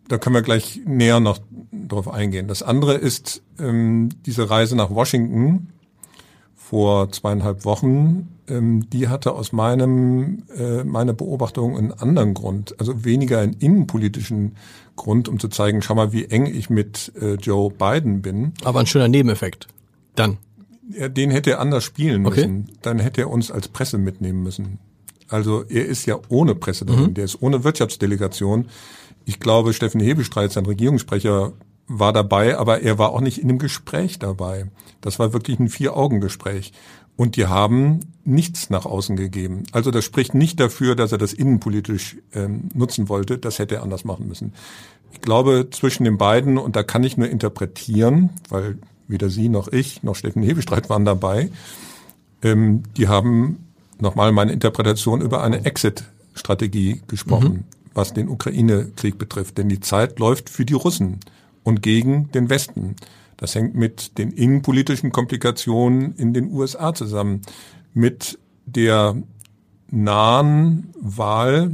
da 0.09 0.17
können 0.17 0.35
wir 0.35 0.41
gleich 0.41 0.81
näher 0.85 1.19
noch 1.19 1.39
drauf 1.71 2.07
eingehen. 2.09 2.47
Das 2.47 2.63
andere 2.63 2.95
ist 2.95 3.41
ähm, 3.59 4.09
diese 4.25 4.49
Reise 4.49 4.75
nach 4.75 4.89
Washington 4.89 5.69
vor 6.55 7.11
zweieinhalb 7.11 7.63
Wochen. 7.63 8.27
Ähm, 8.47 8.89
die 8.89 9.07
hatte 9.07 9.31
aus 9.33 9.51
meinem 9.51 10.43
äh, 10.55 10.83
meiner 10.83 11.13
Beobachtung 11.13 11.77
einen 11.77 11.93
anderen 11.93 12.33
Grund, 12.33 12.75
also 12.79 13.05
weniger 13.05 13.39
einen 13.39 13.53
innenpolitischen 13.53 14.55
Grund, 14.95 15.29
um 15.29 15.39
zu 15.39 15.47
zeigen, 15.47 15.81
schau 15.81 15.95
mal, 15.95 16.11
wie 16.11 16.25
eng 16.25 16.47
ich 16.47 16.69
mit 16.69 17.11
äh, 17.21 17.35
Joe 17.35 17.71
Biden 17.71 18.21
bin. 18.21 18.53
Aber 18.63 18.79
ein 18.79 18.87
schöner 18.87 19.07
Nebeneffekt. 19.07 19.67
Dann. 20.15 20.37
Ja, 20.91 21.07
den 21.07 21.29
hätte 21.29 21.51
er 21.51 21.59
anders 21.59 21.83
spielen 21.83 22.23
müssen. 22.23 22.63
Okay. 22.67 22.77
Dann 22.81 22.99
hätte 22.99 23.21
er 23.21 23.29
uns 23.29 23.51
als 23.51 23.67
Presse 23.67 23.99
mitnehmen 23.99 24.41
müssen. 24.41 24.79
Also 25.29 25.63
er 25.69 25.85
ist 25.85 26.07
ja 26.07 26.19
ohne 26.29 26.55
Presse 26.55 26.85
drin, 26.85 27.01
mhm. 27.01 27.13
der 27.13 27.25
ist 27.25 27.41
ohne 27.41 27.63
Wirtschaftsdelegation. 27.63 28.67
Ich 29.29 29.39
glaube, 29.39 29.73
Steffen 29.73 30.01
Hebestreit, 30.01 30.51
sein 30.51 30.65
Regierungssprecher, 30.65 31.53
war 31.87 32.13
dabei, 32.13 32.57
aber 32.57 32.81
er 32.81 32.97
war 32.97 33.11
auch 33.11 33.21
nicht 33.21 33.37
in 33.37 33.47
dem 33.47 33.59
Gespräch 33.59 34.17
dabei. 34.17 34.65
Das 35.01 35.19
war 35.19 35.33
wirklich 35.33 35.59
ein 35.59 35.69
Vier-Augen-Gespräch. 35.69 36.73
Und 37.15 37.35
die 37.35 37.45
haben 37.45 37.99
nichts 38.25 38.71
nach 38.71 38.87
außen 38.87 39.15
gegeben. 39.15 39.65
Also 39.71 39.91
das 39.91 40.03
spricht 40.03 40.33
nicht 40.33 40.59
dafür, 40.59 40.95
dass 40.95 41.11
er 41.11 41.19
das 41.19 41.33
innenpolitisch 41.33 42.17
ähm, 42.33 42.69
nutzen 42.73 43.07
wollte. 43.07 43.37
Das 43.37 43.59
hätte 43.59 43.75
er 43.75 43.83
anders 43.83 44.03
machen 44.03 44.27
müssen. 44.27 44.53
Ich 45.11 45.21
glaube, 45.21 45.67
zwischen 45.69 46.05
den 46.05 46.17
beiden, 46.17 46.57
und 46.57 46.75
da 46.75 46.81
kann 46.81 47.03
ich 47.03 47.15
nur 47.15 47.29
interpretieren, 47.29 48.31
weil 48.49 48.79
weder 49.07 49.29
Sie 49.29 49.47
noch 49.47 49.67
ich 49.67 50.01
noch 50.01 50.15
Steffen 50.15 50.41
Hebestreit 50.41 50.89
waren 50.89 51.05
dabei, 51.05 51.51
ähm, 52.41 52.81
die 52.97 53.07
haben 53.07 53.67
nochmal 53.99 54.31
meine 54.31 54.53
Interpretation 54.53 55.21
über 55.21 55.43
eine 55.43 55.65
Exit-Strategie 55.65 57.03
gesprochen. 57.07 57.67
Mhm 57.69 57.78
was 57.99 58.13
den 58.13 58.29
Ukraine-Krieg 58.29 59.17
betrifft. 59.17 59.57
Denn 59.57 59.67
die 59.67 59.81
Zeit 59.81 60.19
läuft 60.19 60.49
für 60.49 60.65
die 60.65 60.73
Russen 60.73 61.19
und 61.63 61.83
gegen 61.83 62.31
den 62.31 62.49
Westen. 62.49 62.95
Das 63.35 63.55
hängt 63.55 63.75
mit 63.75 64.17
den 64.17 64.31
innenpolitischen 64.31 65.11
Komplikationen 65.11 66.15
in 66.15 66.33
den 66.33 66.51
USA 66.51 66.93
zusammen, 66.93 67.41
mit 67.93 68.39
der 68.65 69.21
nahen 69.91 70.93
Wahl, 70.99 71.71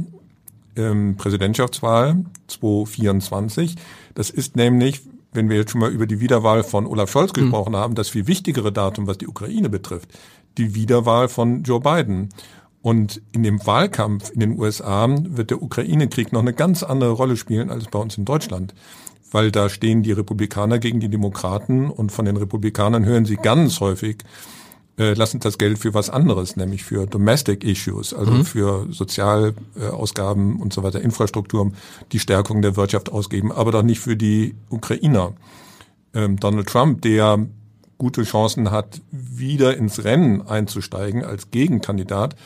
ähm, 0.76 1.16
Präsidentschaftswahl 1.16 2.24
2024. 2.48 3.76
Das 4.14 4.30
ist 4.30 4.56
nämlich, 4.56 5.02
wenn 5.32 5.48
wir 5.48 5.56
jetzt 5.56 5.70
schon 5.70 5.80
mal 5.80 5.92
über 5.92 6.06
die 6.06 6.20
Wiederwahl 6.20 6.64
von 6.64 6.86
Olaf 6.86 7.10
Scholz 7.10 7.32
hm. 7.36 7.44
gesprochen 7.44 7.72
mhm. 7.72 7.76
haben, 7.76 7.94
das 7.94 8.08
viel 8.08 8.26
wichtigere 8.26 8.72
Datum, 8.72 9.06
was 9.06 9.18
die 9.18 9.28
Ukraine 9.28 9.68
betrifft, 9.68 10.08
die 10.58 10.74
Wiederwahl 10.74 11.28
von 11.28 11.62
Joe 11.62 11.80
Biden. 11.80 12.30
Und 12.86 13.20
in 13.32 13.42
dem 13.42 13.66
Wahlkampf 13.66 14.30
in 14.30 14.38
den 14.38 14.60
USA 14.60 15.08
wird 15.08 15.50
der 15.50 15.60
Ukraine-Krieg 15.60 16.32
noch 16.32 16.42
eine 16.42 16.52
ganz 16.52 16.84
andere 16.84 17.10
Rolle 17.10 17.36
spielen 17.36 17.68
als 17.68 17.86
bei 17.86 17.98
uns 17.98 18.16
in 18.16 18.24
Deutschland. 18.24 18.74
Weil 19.32 19.50
da 19.50 19.68
stehen 19.68 20.04
die 20.04 20.12
Republikaner 20.12 20.78
gegen 20.78 21.00
die 21.00 21.08
Demokraten 21.08 21.90
und 21.90 22.12
von 22.12 22.26
den 22.26 22.36
Republikanern 22.36 23.04
hören 23.04 23.24
sie 23.24 23.38
ganz 23.38 23.80
häufig, 23.80 24.18
äh, 25.00 25.14
lassen 25.14 25.40
das 25.40 25.58
Geld 25.58 25.80
für 25.80 25.94
was 25.94 26.10
anderes, 26.10 26.54
nämlich 26.54 26.84
für 26.84 27.08
Domestic 27.08 27.64
Issues, 27.64 28.14
also 28.14 28.30
mhm. 28.30 28.44
für 28.44 28.86
Sozialausgaben 28.92 30.60
und 30.60 30.72
so 30.72 30.84
weiter, 30.84 31.00
Infrastruktur, 31.00 31.72
die 32.12 32.20
Stärkung 32.20 32.62
der 32.62 32.76
Wirtschaft 32.76 33.10
ausgeben, 33.10 33.50
aber 33.50 33.72
doch 33.72 33.82
nicht 33.82 33.98
für 33.98 34.16
die 34.16 34.54
Ukrainer. 34.70 35.32
Ähm, 36.14 36.38
Donald 36.38 36.68
Trump, 36.68 37.02
der 37.02 37.48
gute 37.98 38.22
Chancen 38.22 38.70
hat, 38.70 39.00
wieder 39.10 39.76
ins 39.76 40.04
Rennen 40.04 40.46
einzusteigen 40.46 41.24
als 41.24 41.50
Gegenkandidat, 41.50 42.36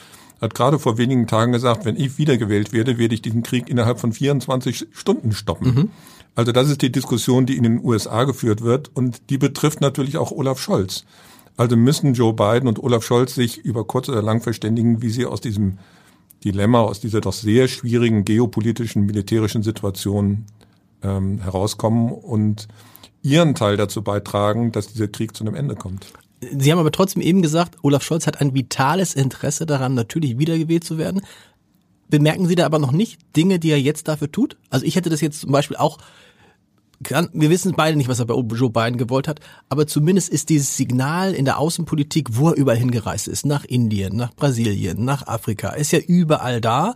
hat 0.41 0.55
gerade 0.55 0.79
vor 0.79 0.99
wenigen 0.99 1.27
Tagen 1.27 1.53
gesagt, 1.53 1.85
wenn 1.85 1.97
ich 1.97 2.19
wiedergewählt 2.19 2.73
werde, 2.73 2.99
werde 2.99 3.15
ich 3.15 3.23
diesen 3.23 3.43
Krieg 3.43 3.69
innerhalb 3.69 4.01
von 4.01 4.13
24 4.13 4.89
Stunden 4.93 5.33
stoppen. 5.33 5.75
Mhm. 5.75 5.91
Also 6.35 6.53
das 6.53 6.71
ist 6.71 6.81
die 6.83 6.93
Diskussion, 6.93 7.45
die 7.45 7.57
in 7.57 7.65
den 7.65 7.85
USA 7.85 8.25
geführt 8.25 8.63
wird 8.63 8.91
und 8.95 9.31
die 9.31 9.39
betrifft 9.39 9.81
natürlich 9.81 10.17
auch 10.17 10.31
Olaf 10.31 10.61
Scholz. 10.61 11.05
Also 11.57 11.77
müssen 11.77 12.15
Joe 12.15 12.33
Biden 12.33 12.69
und 12.69 12.83
Olaf 12.83 13.05
Scholz 13.05 13.35
sich 13.35 13.59
über 13.59 13.85
kurz 13.85 14.09
oder 14.09 14.23
lang 14.23 14.41
verständigen, 14.41 15.03
wie 15.03 15.11
sie 15.11 15.27
aus 15.27 15.41
diesem 15.41 15.79
Dilemma, 16.45 16.81
aus 16.81 17.01
dieser 17.01 17.21
doch 17.21 17.35
sehr 17.35 17.69
schwierigen 17.69 18.25
geopolitischen, 18.25 19.05
militärischen 19.05 19.63
Situation 19.63 20.47
ähm, 21.03 21.43
herauskommen 21.43 22.11
und 22.13 22.69
ihren 23.23 23.55
Teil 23.55 23.77
dazu 23.77 24.03
beitragen, 24.03 24.73
dass 24.73 24.87
dieser 24.87 25.09
Krieg 25.09 25.37
zu 25.37 25.45
einem 25.45 25.55
Ende 25.55 25.75
kommt. 25.75 26.13
Sie 26.41 26.73
haben 26.73 26.79
aber 26.79 26.93
trotzdem 26.93 27.23
eben 27.23 27.43
gesagt, 27.43 27.77
Olaf 27.83 28.03
Scholz 28.03 28.27
hat 28.27 28.41
ein 28.41 28.55
vitales 28.55 29.15
Interesse 29.15 29.67
daran, 29.67 29.95
natürlich 29.95 30.39
wiedergewählt 30.39 30.85
zu 30.85 30.97
werden. 30.97 31.21
Bemerken 32.09 32.47
Sie 32.47 32.55
da 32.55 32.67
aber 32.67 32.79
noch 32.79 32.93
nicht 32.93 33.19
Dinge, 33.37 33.59
die 33.59 33.71
er 33.71 33.81
jetzt 33.81 34.09
dafür 34.09 34.33
tut? 34.33 34.57
Also 34.71 34.87
ich 34.87 34.97
hätte 34.97 35.11
das 35.11 35.21
jetzt 35.21 35.41
zum 35.41 35.53
Beispiel 35.53 35.77
auch, 35.77 35.99
wir 37.33 37.51
wissen 37.51 37.75
beide 37.77 37.97
nicht, 37.97 38.09
was 38.09 38.19
er 38.19 38.27
bei 38.27 38.35
Joe 38.35 38.71
Biden 38.71 38.99
gewollt 38.99 39.29
hat, 39.29 39.41
aber 39.69 39.87
zumindest 39.87 40.29
ist 40.29 40.49
dieses 40.49 40.77
Signal 40.77 41.33
in 41.33 41.45
der 41.45 41.59
Außenpolitik, 41.59 42.29
wo 42.33 42.49
er 42.49 42.57
überall 42.57 42.77
hingereist 42.77 43.29
ist, 43.29 43.47
nach 43.47 43.65
Indien, 43.65 44.17
nach 44.17 44.35
Brasilien, 44.35 45.05
nach 45.05 45.27
Afrika, 45.27 45.71
ist 45.71 45.93
ja 45.93 45.99
überall 45.99 46.61
da. 46.61 46.95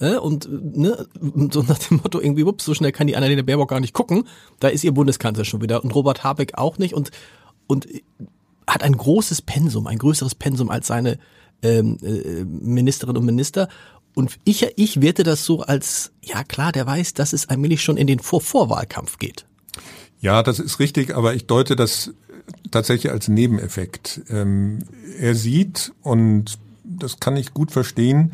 Äh, 0.00 0.16
und 0.16 0.48
ne, 0.76 1.06
so 1.52 1.62
nach 1.62 1.78
dem 1.78 1.98
Motto 1.98 2.20
irgendwie, 2.20 2.44
ups, 2.44 2.64
so 2.64 2.74
schnell 2.74 2.92
kann 2.92 3.06
die 3.06 3.16
Annalena 3.16 3.42
Baerbock 3.42 3.70
gar 3.70 3.80
nicht 3.80 3.94
gucken. 3.94 4.24
Da 4.58 4.68
ist 4.68 4.84
ihr 4.84 4.92
Bundeskanzler 4.92 5.44
schon 5.44 5.62
wieder 5.62 5.82
und 5.84 5.94
Robert 5.94 6.24
Habeck 6.24 6.58
auch 6.58 6.78
nicht. 6.78 6.94
Und, 6.94 7.10
und 7.66 7.86
hat 8.66 8.82
ein 8.82 8.96
großes 8.96 9.42
Pensum, 9.42 9.86
ein 9.86 9.98
größeres 9.98 10.34
Pensum 10.34 10.70
als 10.70 10.86
seine 10.86 11.18
ähm, 11.62 11.98
äh, 12.02 12.44
Ministerinnen 12.44 13.18
und 13.18 13.26
Minister. 13.26 13.68
Und 14.14 14.38
ich, 14.44 14.66
ich 14.76 15.00
werte 15.00 15.22
das 15.22 15.44
so 15.44 15.60
als, 15.60 16.12
ja 16.22 16.42
klar, 16.42 16.72
der 16.72 16.86
weiß, 16.86 17.14
dass 17.14 17.32
es 17.32 17.48
allmählich 17.48 17.82
schon 17.82 17.96
in 17.96 18.06
den 18.06 18.18
Vor 18.18 18.40
Vorwahlkampf 18.40 19.18
geht. 19.18 19.46
Ja, 20.20 20.42
das 20.42 20.58
ist 20.58 20.80
richtig, 20.80 21.14
aber 21.14 21.34
ich 21.34 21.46
deute 21.46 21.76
das 21.76 22.14
tatsächlich 22.70 23.12
als 23.12 23.28
Nebeneffekt. 23.28 24.22
Ähm, 24.30 24.80
er 25.18 25.34
sieht, 25.34 25.92
und 26.02 26.58
das 26.84 27.20
kann 27.20 27.36
ich 27.36 27.52
gut 27.52 27.70
verstehen, 27.70 28.32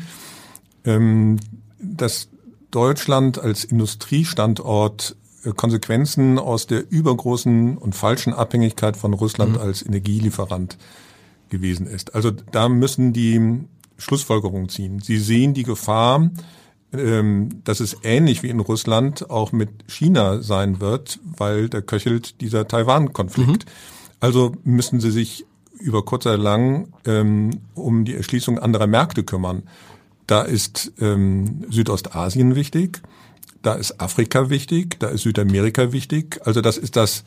ähm, 0.85 1.39
dass 1.79 2.29
Deutschland 2.71 3.39
als 3.39 3.63
Industriestandort 3.63 5.15
Konsequenzen 5.55 6.39
aus 6.39 6.67
der 6.67 6.89
übergroßen 6.89 7.77
und 7.77 7.95
falschen 7.95 8.33
Abhängigkeit 8.33 8.97
von 8.97 9.13
Russland 9.13 9.53
mhm. 9.53 9.61
als 9.61 9.85
Energielieferant 9.85 10.77
gewesen 11.49 11.85
ist. 11.85 12.15
Also 12.15 12.31
da 12.31 12.69
müssen 12.69 13.13
die 13.13 13.65
Schlussfolgerungen 13.97 14.69
ziehen. 14.69 14.99
Sie 14.99 15.17
sehen 15.17 15.53
die 15.53 15.63
Gefahr, 15.63 16.29
ähm, 16.93 17.61
dass 17.63 17.79
es 17.79 17.97
ähnlich 18.03 18.43
wie 18.43 18.49
in 18.49 18.59
Russland 18.59 19.29
auch 19.29 19.51
mit 19.51 19.69
China 19.87 20.41
sein 20.41 20.79
wird, 20.79 21.19
weil 21.37 21.69
da 21.69 21.81
köchelt 21.81 22.41
dieser 22.41 22.67
Taiwan-Konflikt. 22.67 23.65
Mhm. 23.65 23.71
Also 24.19 24.53
müssen 24.63 24.99
sie 24.99 25.11
sich 25.11 25.45
über 25.79 26.05
kurz 26.05 26.25
oder 26.25 26.37
lang 26.37 26.93
ähm, 27.05 27.61
um 27.75 28.05
die 28.05 28.15
Erschließung 28.15 28.57
anderer 28.59 28.87
Märkte 28.87 29.23
kümmern. 29.23 29.63
Da 30.27 30.43
ist 30.43 30.93
ähm, 31.01 31.65
Südostasien 31.69 32.55
wichtig. 32.55 33.01
Da 33.63 33.73
ist 33.73 33.99
Afrika 33.99 34.49
wichtig, 34.49 34.99
da 34.99 35.07
ist 35.07 35.23
Südamerika 35.23 35.91
wichtig. 35.91 36.39
Also 36.45 36.61
das 36.61 36.77
ist 36.77 36.95
das 36.95 37.23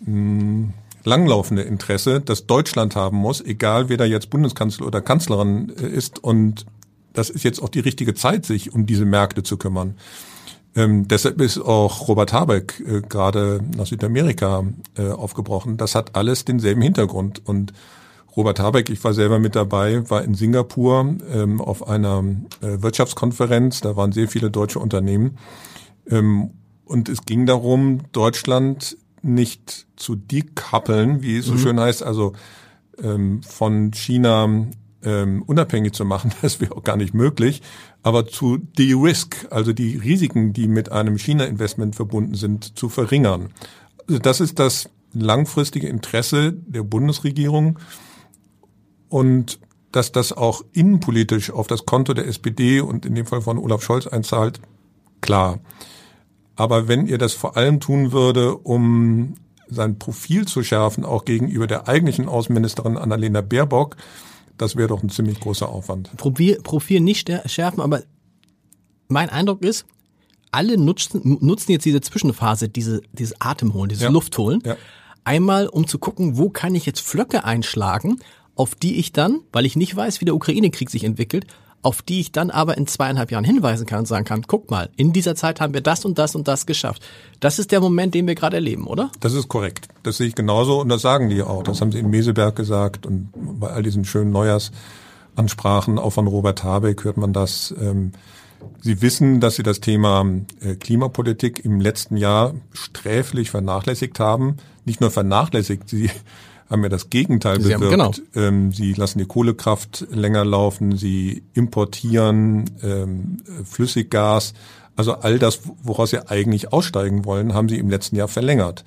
mh, 0.00 0.06
hm, 0.06 0.72
langlaufende 1.02 1.62
Interesse, 1.62 2.20
das 2.20 2.46
Deutschland 2.46 2.94
haben 2.94 3.16
muss, 3.16 3.40
egal 3.40 3.88
wer 3.88 3.96
da 3.96 4.04
jetzt 4.04 4.30
Bundeskanzler 4.30 4.86
oder 4.86 5.00
Kanzlerin 5.00 5.72
äh, 5.78 5.86
ist. 5.86 6.22
Und 6.22 6.66
das 7.12 7.30
ist 7.30 7.42
jetzt 7.42 7.62
auch 7.62 7.68
die 7.68 7.80
richtige 7.80 8.14
Zeit, 8.14 8.46
sich 8.46 8.72
um 8.72 8.86
diese 8.86 9.04
Märkte 9.04 9.42
zu 9.42 9.56
kümmern. 9.56 9.96
Ähm, 10.76 11.06
deshalb 11.06 11.40
ist 11.40 11.58
auch 11.58 12.08
Robert 12.08 12.32
Habeck 12.32 12.82
äh, 12.86 13.00
gerade 13.00 13.60
nach 13.76 13.86
Südamerika 13.86 14.64
äh, 14.96 15.08
aufgebrochen. 15.08 15.76
Das 15.76 15.94
hat 15.94 16.16
alles 16.16 16.44
denselben 16.44 16.82
Hintergrund. 16.82 17.40
Und 17.44 17.72
Robert 18.36 18.58
Habeck, 18.58 18.90
ich 18.90 19.02
war 19.04 19.14
selber 19.14 19.38
mit 19.38 19.54
dabei, 19.54 20.08
war 20.10 20.24
in 20.24 20.34
Singapur 20.34 21.14
ähm, 21.32 21.60
auf 21.60 21.86
einer 21.86 22.24
äh, 22.60 22.82
Wirtschaftskonferenz. 22.82 23.80
Da 23.80 23.96
waren 23.96 24.12
sehr 24.12 24.28
viele 24.28 24.50
deutsche 24.50 24.80
Unternehmen. 24.80 25.38
Ähm, 26.10 26.50
und 26.84 27.08
es 27.08 27.24
ging 27.24 27.46
darum, 27.46 28.00
Deutschland 28.12 28.96
nicht 29.22 29.86
zu 29.96 30.16
decoupeln, 30.16 31.22
wie 31.22 31.38
es 31.38 31.46
so 31.46 31.54
mhm. 31.54 31.58
schön 31.58 31.80
heißt, 31.80 32.02
also 32.02 32.34
ähm, 33.02 33.42
von 33.42 33.92
China 33.92 34.66
ähm, 35.02 35.42
unabhängig 35.46 35.92
zu 35.92 36.04
machen. 36.04 36.32
Das 36.42 36.60
wäre 36.60 36.76
auch 36.76 36.82
gar 36.82 36.96
nicht 36.96 37.14
möglich. 37.14 37.62
Aber 38.02 38.26
zu 38.26 38.58
de-risk, 38.58 39.46
also 39.50 39.72
die 39.72 39.96
Risiken, 39.96 40.52
die 40.52 40.68
mit 40.68 40.90
einem 40.92 41.16
China-Investment 41.18 41.94
verbunden 41.94 42.34
sind, 42.34 42.76
zu 42.78 42.88
verringern. 42.88 43.50
Also 44.08 44.18
das 44.18 44.40
ist 44.40 44.58
das 44.58 44.90
langfristige 45.14 45.88
Interesse 45.88 46.52
der 46.52 46.82
Bundesregierung 46.82 47.78
und 49.08 49.58
dass 49.92 50.10
das 50.10 50.32
auch 50.32 50.62
innenpolitisch 50.72 51.50
auf 51.50 51.66
das 51.66 51.86
Konto 51.86 52.14
der 52.14 52.26
SPD 52.26 52.80
und 52.80 53.06
in 53.06 53.14
dem 53.14 53.26
Fall 53.26 53.42
von 53.42 53.58
Olaf 53.58 53.82
Scholz 53.82 54.06
einzahlt, 54.06 54.60
klar. 55.20 55.60
Aber 56.56 56.88
wenn 56.88 57.06
ihr 57.06 57.18
das 57.18 57.32
vor 57.32 57.56
allem 57.56 57.80
tun 57.80 58.12
würde, 58.12 58.56
um 58.56 59.34
sein 59.68 59.98
Profil 59.98 60.46
zu 60.46 60.62
schärfen, 60.62 61.04
auch 61.04 61.24
gegenüber 61.24 61.66
der 61.66 61.88
eigentlichen 61.88 62.28
Außenministerin 62.28 62.96
Annalena 62.96 63.40
Baerbock, 63.40 63.96
das 64.58 64.76
wäre 64.76 64.88
doch 64.88 65.02
ein 65.02 65.10
ziemlich 65.10 65.40
großer 65.40 65.68
Aufwand. 65.68 66.16
Profil, 66.16 66.60
Profil 66.62 67.00
nicht 67.00 67.30
schärfen, 67.46 67.80
aber 67.80 68.02
mein 69.08 69.30
Eindruck 69.30 69.62
ist, 69.62 69.86
alle 70.50 70.78
nutzen, 70.78 71.38
nutzen 71.40 71.72
jetzt 71.72 71.84
diese 71.84 72.00
Zwischenphase, 72.00 72.68
diese, 72.68 73.02
dieses 73.12 73.40
Atemholen, 73.40 73.88
dieses 73.88 74.04
ja. 74.04 74.10
Luftholen, 74.10 74.62
ja. 74.64 74.76
einmal 75.24 75.66
um 75.66 75.86
zu 75.86 75.98
gucken, 75.98 76.38
wo 76.38 76.50
kann 76.50 76.74
ich 76.74 76.86
jetzt 76.86 77.00
Flöcke 77.00 77.44
einschlagen, 77.44 78.20
auf 78.56 78.74
die 78.74 78.96
ich 78.96 79.12
dann, 79.12 79.40
weil 79.52 79.66
ich 79.66 79.76
nicht 79.76 79.94
weiß, 79.94 80.20
wie 80.20 80.24
der 80.24 80.34
Ukraine-Krieg 80.34 80.90
sich 80.90 81.04
entwickelt, 81.04 81.46
auf 81.84 82.00
die 82.00 82.20
ich 82.20 82.32
dann 82.32 82.50
aber 82.50 82.78
in 82.78 82.86
zweieinhalb 82.86 83.30
Jahren 83.30 83.44
hinweisen 83.44 83.86
kann 83.86 84.00
und 84.00 84.08
sagen 84.08 84.24
kann, 84.24 84.42
guck 84.46 84.70
mal, 84.70 84.88
in 84.96 85.12
dieser 85.12 85.34
Zeit 85.34 85.60
haben 85.60 85.74
wir 85.74 85.82
das 85.82 86.04
und 86.04 86.18
das 86.18 86.34
und 86.34 86.48
das 86.48 86.64
geschafft. 86.64 87.02
Das 87.40 87.58
ist 87.58 87.72
der 87.72 87.80
Moment, 87.80 88.14
den 88.14 88.26
wir 88.26 88.34
gerade 88.34 88.56
erleben, 88.56 88.86
oder? 88.86 89.10
Das 89.20 89.34
ist 89.34 89.48
korrekt. 89.48 89.88
Das 90.02 90.16
sehe 90.16 90.26
ich 90.26 90.34
genauso 90.34 90.80
und 90.80 90.88
das 90.88 91.02
sagen 91.02 91.28
die 91.28 91.42
auch. 91.42 91.62
Das 91.62 91.82
haben 91.82 91.92
sie 91.92 91.98
in 91.98 92.08
Meseberg 92.08 92.56
gesagt 92.56 93.04
und 93.04 93.28
bei 93.34 93.68
all 93.68 93.82
diesen 93.82 94.06
schönen 94.06 94.30
Neujahrsansprachen, 94.30 95.98
auch 95.98 96.10
von 96.10 96.26
Robert 96.26 96.64
Habeck 96.64 97.04
hört 97.04 97.18
man 97.18 97.34
das. 97.34 97.74
Ähm, 97.78 98.12
sie 98.80 99.02
wissen, 99.02 99.40
dass 99.40 99.56
Sie 99.56 99.62
das 99.62 99.80
Thema 99.80 100.24
äh, 100.60 100.76
Klimapolitik 100.76 101.66
im 101.66 101.80
letzten 101.80 102.16
Jahr 102.16 102.54
sträflich 102.72 103.50
vernachlässigt 103.50 104.18
haben. 104.18 104.56
Nicht 104.86 105.02
nur 105.02 105.10
vernachlässigt, 105.10 105.90
Sie 105.90 106.10
haben 106.70 106.82
ja 106.82 106.88
das 106.88 107.10
Gegenteil 107.10 107.60
sie 107.60 107.74
bewirkt. 107.74 108.00
Haben, 108.00 108.12
genau. 108.12 108.46
Ähm, 108.46 108.72
sie 108.72 108.92
lassen 108.94 109.18
die 109.18 109.26
Kohlekraft 109.26 110.06
länger 110.10 110.44
laufen, 110.44 110.96
sie 110.96 111.42
importieren 111.54 112.70
ähm, 112.82 113.38
Flüssiggas. 113.64 114.54
Also 114.96 115.14
all 115.14 115.38
das, 115.38 115.60
woraus 115.82 116.10
sie 116.10 116.28
eigentlich 116.28 116.72
aussteigen 116.72 117.24
wollen, 117.24 117.54
haben 117.54 117.68
sie 117.68 117.78
im 117.78 117.90
letzten 117.90 118.16
Jahr 118.16 118.28
verlängert. 118.28 118.84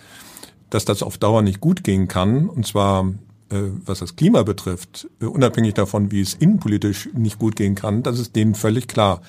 Dass 0.69 0.86
das 0.86 1.03
auf 1.03 1.17
Dauer 1.17 1.41
nicht 1.41 1.62
gut 1.62 1.84
gehen 1.84 2.07
kann, 2.07 2.50
und 2.50 2.65
zwar 2.65 3.13
äh, 3.50 3.72
was 3.86 4.00
das 4.00 4.15
Klima 4.15 4.43
betrifft, 4.43 5.07
äh, 5.22 5.25
unabhängig 5.25 5.74
davon, 5.74 6.12
wie 6.12 6.22
es 6.22 6.34
innenpolitisch 6.34 7.10
nicht 7.13 7.39
gut 7.39 7.55
gehen 7.55 7.75
kann, 7.75 8.03
das 8.03 8.19
ist 8.19 8.36
denen 8.36 8.55
völlig 8.55 8.88
klar. 8.88 9.22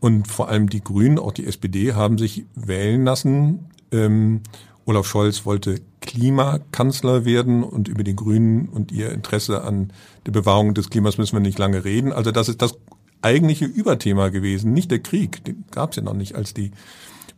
Und 0.00 0.26
vor 0.26 0.48
allem 0.48 0.68
die 0.68 0.82
Grünen, 0.82 1.18
auch 1.18 1.32
die 1.32 1.46
SPD, 1.46 1.92
haben 1.92 2.18
sich 2.18 2.46
wählen 2.54 3.04
lassen, 3.04 3.66
ähm, 3.92 4.40
Olaf 4.84 5.06
Scholz 5.06 5.46
wollte 5.46 5.80
Klimakanzler 6.00 7.24
werden 7.24 7.62
und 7.62 7.88
über 7.88 8.02
die 8.02 8.16
Grünen 8.16 8.68
und 8.68 8.90
ihr 8.92 9.12
Interesse 9.12 9.62
an 9.62 9.92
der 10.26 10.32
Bewahrung 10.32 10.74
des 10.74 10.90
Klimas 10.90 11.18
müssen 11.18 11.36
wir 11.36 11.40
nicht 11.40 11.58
lange 11.58 11.84
reden. 11.84 12.12
Also 12.12 12.32
das 12.32 12.48
ist 12.48 12.62
das 12.62 12.74
eigentliche 13.22 13.64
Überthema 13.64 14.28
gewesen, 14.28 14.72
nicht 14.72 14.90
der 14.90 14.98
Krieg, 14.98 15.44
den 15.44 15.64
gab 15.70 15.90
es 15.90 15.96
ja 15.96 16.02
noch 16.02 16.14
nicht, 16.14 16.34
als 16.34 16.54
die 16.54 16.72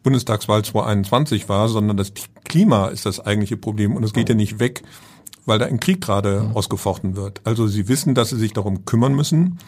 Bundestagswahl 0.02 0.64
2021 0.64 1.48
war, 1.48 1.68
sondern 1.68 1.96
das 1.96 2.12
Klima 2.44 2.88
ist 2.88 3.06
das 3.06 3.20
eigentliche 3.20 3.56
Problem 3.56 3.96
und 3.96 4.04
es 4.04 4.12
geht 4.12 4.28
ja 4.28 4.34
nicht 4.34 4.58
weg, 4.58 4.82
weil 5.46 5.58
da 5.58 5.66
ein 5.66 5.80
Krieg 5.80 6.00
gerade 6.00 6.42
mhm. 6.42 6.56
ausgefochten 6.56 7.16
wird. 7.16 7.40
Also 7.44 7.66
sie 7.66 7.88
wissen, 7.88 8.14
dass 8.14 8.30
sie 8.30 8.38
sich 8.38 8.52
darum 8.52 8.84
kümmern 8.84 9.14
müssen. 9.14 9.58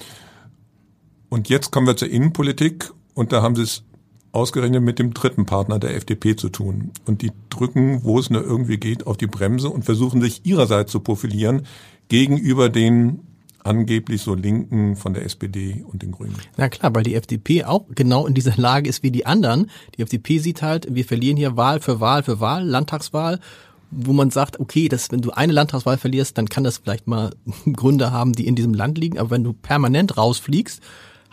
Und 1.28 1.48
jetzt 1.48 1.70
kommen 1.70 1.86
wir 1.86 1.96
zur 1.96 2.08
Innenpolitik 2.08 2.90
und 3.14 3.32
da 3.32 3.42
haben 3.42 3.56
sie 3.56 3.62
es 3.62 3.82
ausgerechnet 4.32 4.82
mit 4.82 4.98
dem 4.98 5.14
dritten 5.14 5.46
Partner 5.46 5.78
der 5.78 5.94
FDP 5.94 6.36
zu 6.36 6.48
tun. 6.48 6.90
Und 7.06 7.22
die 7.22 7.32
drücken, 7.50 8.04
wo 8.04 8.18
es 8.18 8.30
nur 8.30 8.42
irgendwie 8.42 8.76
geht, 8.76 9.06
auf 9.06 9.16
die 9.16 9.26
Bremse 9.26 9.68
und 9.68 9.84
versuchen 9.84 10.20
sich 10.20 10.44
ihrerseits 10.44 10.92
zu 10.92 11.00
profilieren 11.00 11.62
gegenüber 12.08 12.68
den 12.68 13.20
angeblich 13.64 14.22
so 14.22 14.34
Linken 14.34 14.94
von 14.94 15.12
der 15.12 15.24
SPD 15.24 15.84
und 15.90 16.02
den 16.02 16.12
Grünen. 16.12 16.36
Na 16.56 16.68
klar, 16.68 16.94
weil 16.94 17.02
die 17.02 17.14
FDP 17.16 17.64
auch 17.64 17.86
genau 17.94 18.26
in 18.26 18.34
dieser 18.34 18.56
Lage 18.56 18.88
ist 18.88 19.02
wie 19.02 19.10
die 19.10 19.26
anderen. 19.26 19.70
Die 19.96 20.02
FDP 20.02 20.38
sieht 20.38 20.62
halt, 20.62 20.86
wir 20.94 21.04
verlieren 21.04 21.36
hier 21.36 21.56
Wahl 21.56 21.80
für 21.80 21.98
Wahl 21.98 22.22
für 22.22 22.40
Wahl, 22.40 22.64
Landtagswahl 22.64 23.40
wo 23.90 24.12
man 24.12 24.30
sagt, 24.30 24.58
okay, 24.60 24.88
das, 24.88 25.10
wenn 25.12 25.22
du 25.22 25.30
eine 25.30 25.52
Landtagswahl 25.52 25.96
verlierst, 25.96 26.36
dann 26.36 26.48
kann 26.48 26.64
das 26.64 26.78
vielleicht 26.78 27.06
mal 27.06 27.30
Gründe 27.72 28.10
haben, 28.10 28.32
die 28.32 28.46
in 28.46 28.56
diesem 28.56 28.74
Land 28.74 28.98
liegen. 28.98 29.18
Aber 29.18 29.30
wenn 29.30 29.44
du 29.44 29.52
permanent 29.52 30.16
rausfliegst, 30.16 30.82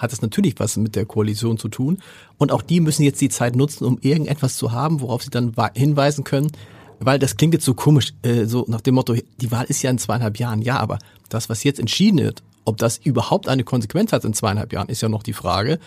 hat 0.03 0.11
das 0.11 0.21
natürlich 0.21 0.55
was 0.59 0.77
mit 0.77 0.95
der 0.95 1.05
Koalition 1.05 1.57
zu 1.57 1.69
tun. 1.69 1.97
Und 2.37 2.51
auch 2.51 2.61
die 2.61 2.79
müssen 2.79 3.03
jetzt 3.03 3.21
die 3.21 3.29
Zeit 3.29 3.55
nutzen, 3.55 3.85
um 3.85 3.97
irgendetwas 4.01 4.57
zu 4.57 4.71
haben, 4.71 5.01
worauf 5.01 5.23
sie 5.23 5.31
dann 5.31 5.53
hinweisen 5.73 6.23
können. 6.23 6.51
Weil 6.99 7.17
das 7.17 7.37
klingt 7.37 7.53
jetzt 7.53 7.65
so 7.65 7.73
komisch, 7.73 8.13
äh, 8.21 8.45
so 8.45 8.65
nach 8.67 8.81
dem 8.81 8.95
Motto, 8.95 9.15
die 9.41 9.51
Wahl 9.51 9.65
ist 9.65 9.81
ja 9.81 9.89
in 9.89 9.97
zweieinhalb 9.97 10.37
Jahren. 10.37 10.61
Ja, 10.61 10.77
aber 10.77 10.99
das, 11.29 11.49
was 11.49 11.63
jetzt 11.63 11.79
entschieden 11.79 12.19
wird, 12.19 12.43
ob 12.65 12.77
das 12.77 12.97
überhaupt 12.97 13.47
eine 13.47 13.63
Konsequenz 13.63 14.13
hat 14.13 14.23
in 14.23 14.33
zweieinhalb 14.33 14.71
Jahren, 14.71 14.89
ist 14.89 15.01
ja 15.01 15.09
noch 15.09 15.23
die 15.23 15.33
Frage. 15.33 15.79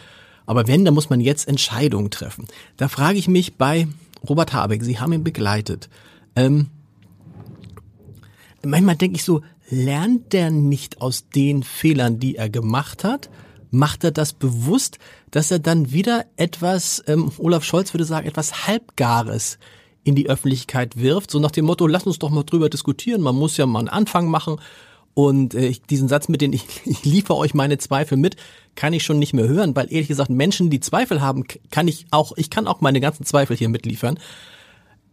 Aber 0.47 0.67
wenn, 0.67 0.85
dann 0.85 0.95
muss 0.95 1.11
man 1.11 1.21
jetzt 1.21 1.49
Entscheidungen 1.49 2.11
treffen. 2.11 2.47
Da 2.77 2.89
frage 2.89 3.19
ich 3.19 3.29
mich 3.29 3.55
bei 3.55 3.89
Robert 4.29 4.53
Habeck, 4.53 4.83
Sie 4.83 4.99
haben 4.99 5.13
ihn 5.13 5.25
begleitet. 5.25 5.89
Ähm, 6.35 6.69
manchmal 8.65 8.97
denke 8.97 9.17
ich 9.17 9.25
so, 9.25 9.43
lernt 9.71 10.33
der 10.33 10.51
nicht 10.51 11.01
aus 11.01 11.29
den 11.35 11.63
Fehlern, 11.63 12.19
die 12.19 12.37
er 12.37 12.49
gemacht 12.49 13.05
hat? 13.05 13.31
Macht 13.77 14.05
er 14.05 14.11
das 14.11 14.33
bewusst, 14.33 14.99
dass 15.31 15.51
er 15.51 15.59
dann 15.59 15.93
wieder 15.93 16.25
etwas, 16.37 17.05
ähm, 17.07 17.31
Olaf 17.39 17.63
Scholz 17.63 17.93
würde 17.93 18.05
sagen, 18.05 18.27
etwas 18.27 18.67
Halbgares 18.67 19.59
in 20.03 20.15
die 20.15 20.31
Öffentlichkeit 20.31 20.97
wirft, 20.97 21.31
so 21.31 21.41
nach 21.41 21.51
dem 21.51 21.67
Motto, 21.67 21.87
lass 21.87 22.07
uns 22.07 22.19
doch 22.19 22.31
mal 22.31 22.45
drüber 22.45 22.71
diskutieren, 22.71 23.21
man 23.21 23.35
muss 23.35 23.57
ja 23.57 23.67
mal 23.67 23.81
einen 23.81 23.89
Anfang 23.89 24.29
machen. 24.29 24.57
Und 25.13 25.55
äh, 25.55 25.75
diesen 25.91 26.09
Satz 26.09 26.29
mit 26.29 26.41
den, 26.43 26.53
ich, 26.55 26.65
ich 26.85 27.05
liefere 27.05 27.37
euch 27.37 27.55
meine 27.55 27.77
Zweifel 27.79 28.17
mit, 28.17 28.37
kann 28.77 28.93
ich 28.93 29.03
schon 29.03 29.19
nicht 29.19 29.35
mehr 29.35 29.49
hören, 29.49 29.77
weil 29.77 29.93
ehrlich 29.93 30.09
gesagt, 30.09 30.31
Menschen, 30.31 30.71
die 30.71 30.81
Zweifel 30.81 31.21
haben, 31.21 31.45
kann 31.71 31.89
ich 31.89 32.07
auch, 32.11 32.33
ich 32.37 32.51
kann 32.51 32.67
auch 32.67 32.81
meine 32.81 33.01
ganzen 33.01 33.25
Zweifel 33.25 33.57
hier 33.57 33.69
mitliefern. 33.69 34.19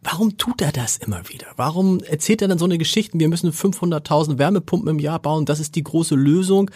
Warum 0.04 0.38
tut 0.38 0.62
er 0.62 0.72
das 0.72 0.98
immer 0.98 1.28
wieder? 1.30 1.48
Warum 1.56 2.02
erzählt 2.02 2.42
er 2.42 2.48
dann 2.50 2.60
so 2.60 2.66
eine 2.66 2.78
Geschichte, 2.78 3.20
wir 3.20 3.30
müssen 3.30 3.52
500.000 3.52 4.38
Wärmepumpen 4.38 4.90
im 4.90 5.00
Jahr 5.00 5.20
bauen, 5.20 5.46
das 5.46 5.60
ist 5.60 5.76
die 5.76 5.84
große 5.84 6.16
Lösung, 6.16 6.70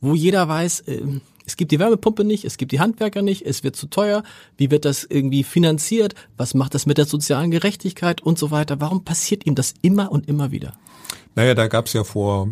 wo 0.00 0.14
jeder 0.14 0.48
weiß, 0.48 0.80
äh, 0.80 1.02
es 1.46 1.56
gibt 1.56 1.72
die 1.72 1.78
Wärmepumpe 1.78 2.24
nicht, 2.24 2.44
es 2.44 2.58
gibt 2.58 2.72
die 2.72 2.80
Handwerker 2.80 3.22
nicht, 3.22 3.46
es 3.46 3.64
wird 3.64 3.74
zu 3.74 3.86
teuer, 3.86 4.22
wie 4.58 4.70
wird 4.70 4.84
das 4.84 5.04
irgendwie 5.04 5.44
finanziert, 5.44 6.14
was 6.36 6.52
macht 6.52 6.74
das 6.74 6.84
mit 6.84 6.98
der 6.98 7.06
sozialen 7.06 7.50
Gerechtigkeit 7.50 8.20
und 8.20 8.38
so 8.38 8.50
weiter. 8.50 8.80
Warum 8.80 9.02
passiert 9.02 9.46
ihm 9.46 9.54
das 9.54 9.72
immer 9.80 10.12
und 10.12 10.28
immer 10.28 10.50
wieder? 10.50 10.74
Naja, 11.34 11.54
da 11.54 11.66
gab 11.68 11.86
es 11.86 11.94
ja 11.94 12.04
vor 12.04 12.48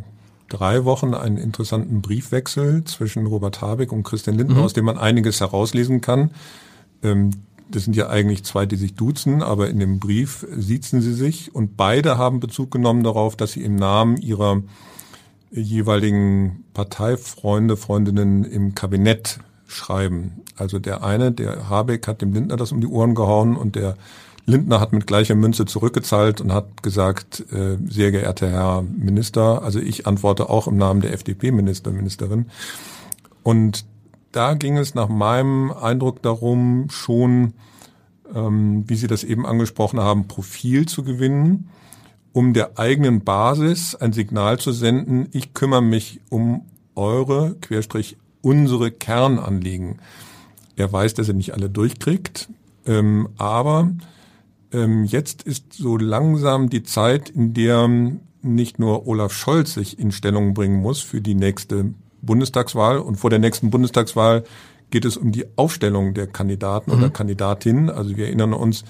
drei 0.48 0.84
Wochen 0.84 1.12
einen 1.12 1.36
interessanten 1.36 2.00
Briefwechsel 2.00 2.84
zwischen 2.84 3.26
Robert 3.26 3.60
Habeck 3.60 3.92
und 3.92 4.02
Christian 4.02 4.36
Lindner, 4.36 4.56
mhm. 4.56 4.62
aus 4.62 4.72
dem 4.72 4.86
man 4.86 4.96
einiges 4.96 5.40
herauslesen 5.40 6.00
kann. 6.00 6.30
Ähm, 7.02 7.32
das 7.70 7.84
sind 7.84 7.96
ja 7.96 8.08
eigentlich 8.08 8.44
zwei, 8.44 8.64
die 8.64 8.76
sich 8.76 8.94
duzen, 8.94 9.42
aber 9.42 9.68
in 9.68 9.80
dem 9.80 9.98
Brief 9.98 10.46
siezen 10.56 11.02
sie 11.02 11.12
sich 11.12 11.54
und 11.54 11.76
beide 11.76 12.16
haben 12.16 12.40
Bezug 12.40 12.70
genommen 12.70 13.02
darauf, 13.02 13.36
dass 13.36 13.52
sie 13.52 13.62
im 13.62 13.74
Namen 13.74 14.16
ihrer 14.16 14.62
jeweiligen 15.50 16.64
Parteifreunde, 16.74 17.76
Freundinnen 17.76 18.44
im 18.44 18.74
Kabinett 18.74 19.38
schreiben. 19.66 20.42
Also 20.56 20.78
der 20.78 21.02
eine, 21.02 21.32
der 21.32 21.68
Habeck, 21.68 22.06
hat 22.06 22.22
dem 22.22 22.32
Lindner 22.32 22.56
das 22.56 22.72
um 22.72 22.80
die 22.80 22.86
Ohren 22.86 23.14
gehauen 23.14 23.56
und 23.56 23.76
der 23.76 23.96
Lindner 24.46 24.78
hat 24.78 24.92
mit 24.92 25.08
gleicher 25.08 25.34
Münze 25.34 25.66
zurückgezahlt 25.66 26.40
und 26.40 26.52
hat 26.52 26.82
gesagt, 26.82 27.44
äh, 27.52 27.76
sehr 27.88 28.12
geehrter 28.12 28.48
Herr 28.48 28.82
Minister, 28.82 29.62
also 29.62 29.80
ich 29.80 30.06
antworte 30.06 30.48
auch 30.48 30.68
im 30.68 30.76
Namen 30.76 31.00
der 31.00 31.12
FDP-Minister, 31.12 31.90
Ministerin. 31.90 32.46
Und 33.42 33.84
da 34.30 34.54
ging 34.54 34.76
es 34.76 34.94
nach 34.94 35.08
meinem 35.08 35.72
Eindruck 35.72 36.22
darum, 36.22 36.86
schon, 36.90 37.54
ähm, 38.34 38.84
wie 38.86 38.94
Sie 38.94 39.08
das 39.08 39.24
eben 39.24 39.46
angesprochen 39.46 39.98
haben, 39.98 40.28
Profil 40.28 40.86
zu 40.86 41.02
gewinnen, 41.02 41.68
um 42.36 42.52
der 42.52 42.78
eigenen 42.78 43.24
Basis 43.24 43.94
ein 43.94 44.12
Signal 44.12 44.58
zu 44.58 44.70
senden, 44.70 45.26
ich 45.32 45.54
kümmere 45.54 45.80
mich 45.80 46.20
um 46.28 46.66
eure, 46.94 47.56
Querstrich, 47.62 48.18
unsere 48.42 48.90
Kernanliegen. 48.90 50.00
Er 50.76 50.92
weiß, 50.92 51.14
dass 51.14 51.28
er 51.28 51.34
nicht 51.34 51.54
alle 51.54 51.70
durchkriegt, 51.70 52.50
ähm, 52.84 53.30
aber 53.38 53.90
ähm, 54.70 55.04
jetzt 55.04 55.44
ist 55.44 55.72
so 55.72 55.96
langsam 55.96 56.68
die 56.68 56.82
Zeit, 56.82 57.30
in 57.30 57.54
der 57.54 57.88
nicht 58.42 58.78
nur 58.78 59.06
Olaf 59.06 59.32
Scholz 59.32 59.72
sich 59.72 59.98
in 59.98 60.12
Stellung 60.12 60.52
bringen 60.52 60.82
muss 60.82 61.00
für 61.00 61.22
die 61.22 61.34
nächste 61.34 61.94
Bundestagswahl 62.20 62.98
und 62.98 63.16
vor 63.16 63.30
der 63.30 63.38
nächsten 63.38 63.70
Bundestagswahl 63.70 64.44
geht 64.90 65.06
es 65.06 65.16
um 65.16 65.32
die 65.32 65.46
Aufstellung 65.56 66.12
der 66.12 66.26
Kandidaten 66.26 66.90
mhm. 66.90 66.98
oder 66.98 67.08
Kandidatinnen. 67.08 67.88
Also 67.88 68.14
wir 68.18 68.26
erinnern 68.26 68.52
uns, 68.52 68.84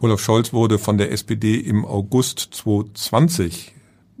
Olaf 0.00 0.20
Scholz 0.20 0.52
wurde 0.52 0.78
von 0.78 0.96
der 0.96 1.12
SPD 1.12 1.56
im 1.56 1.84
August 1.84 2.38
2020 2.52 3.74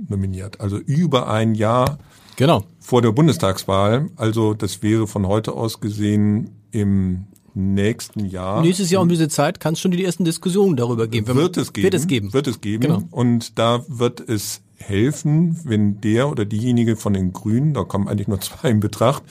nominiert, 0.08 0.60
also 0.60 0.76
über 0.76 1.28
ein 1.28 1.54
Jahr 1.54 1.98
genau. 2.36 2.64
vor 2.78 3.00
der 3.00 3.12
Bundestagswahl. 3.12 4.10
Also 4.16 4.52
das 4.52 4.82
wäre 4.82 5.06
von 5.06 5.26
heute 5.26 5.52
aus 5.52 5.80
gesehen 5.80 6.50
im 6.70 7.24
nächsten 7.54 8.26
Jahr. 8.26 8.60
Nächstes 8.60 8.90
Jahr 8.90 9.02
um 9.02 9.08
diese 9.08 9.28
Zeit 9.28 9.58
kann 9.58 9.72
es 9.72 9.80
schon 9.80 9.90
die 9.90 10.04
ersten 10.04 10.24
Diskussionen 10.24 10.76
darüber 10.76 11.08
geben. 11.08 11.34
Wird 11.34 11.56
es 11.56 11.72
geben. 11.72 11.84
Wird 11.84 11.94
es 11.94 12.06
geben. 12.06 12.32
Wird 12.32 12.46
es 12.46 12.60
geben. 12.60 12.82
Genau. 12.82 13.02
Und 13.10 13.58
da 13.58 13.82
wird 13.88 14.20
es 14.20 14.60
helfen, 14.76 15.60
wenn 15.64 16.00
der 16.00 16.30
oder 16.30 16.44
diejenige 16.44 16.96
von 16.96 17.14
den 17.14 17.32
Grünen, 17.32 17.74
da 17.74 17.84
kommen 17.84 18.06
eigentlich 18.06 18.28
nur 18.28 18.40
zwei 18.42 18.70
in 18.70 18.80
Betracht, 18.80 19.22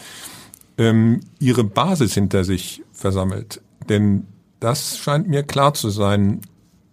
ähm, 0.80 1.20
ihre 1.40 1.64
Basis 1.64 2.14
hinter 2.16 2.44
sich 2.44 2.84
versammelt. 2.92 3.62
Denn 3.88 4.26
das 4.60 4.98
scheint 4.98 5.28
mir 5.28 5.44
klar 5.44 5.74
zu 5.74 5.90
sein. 5.90 6.42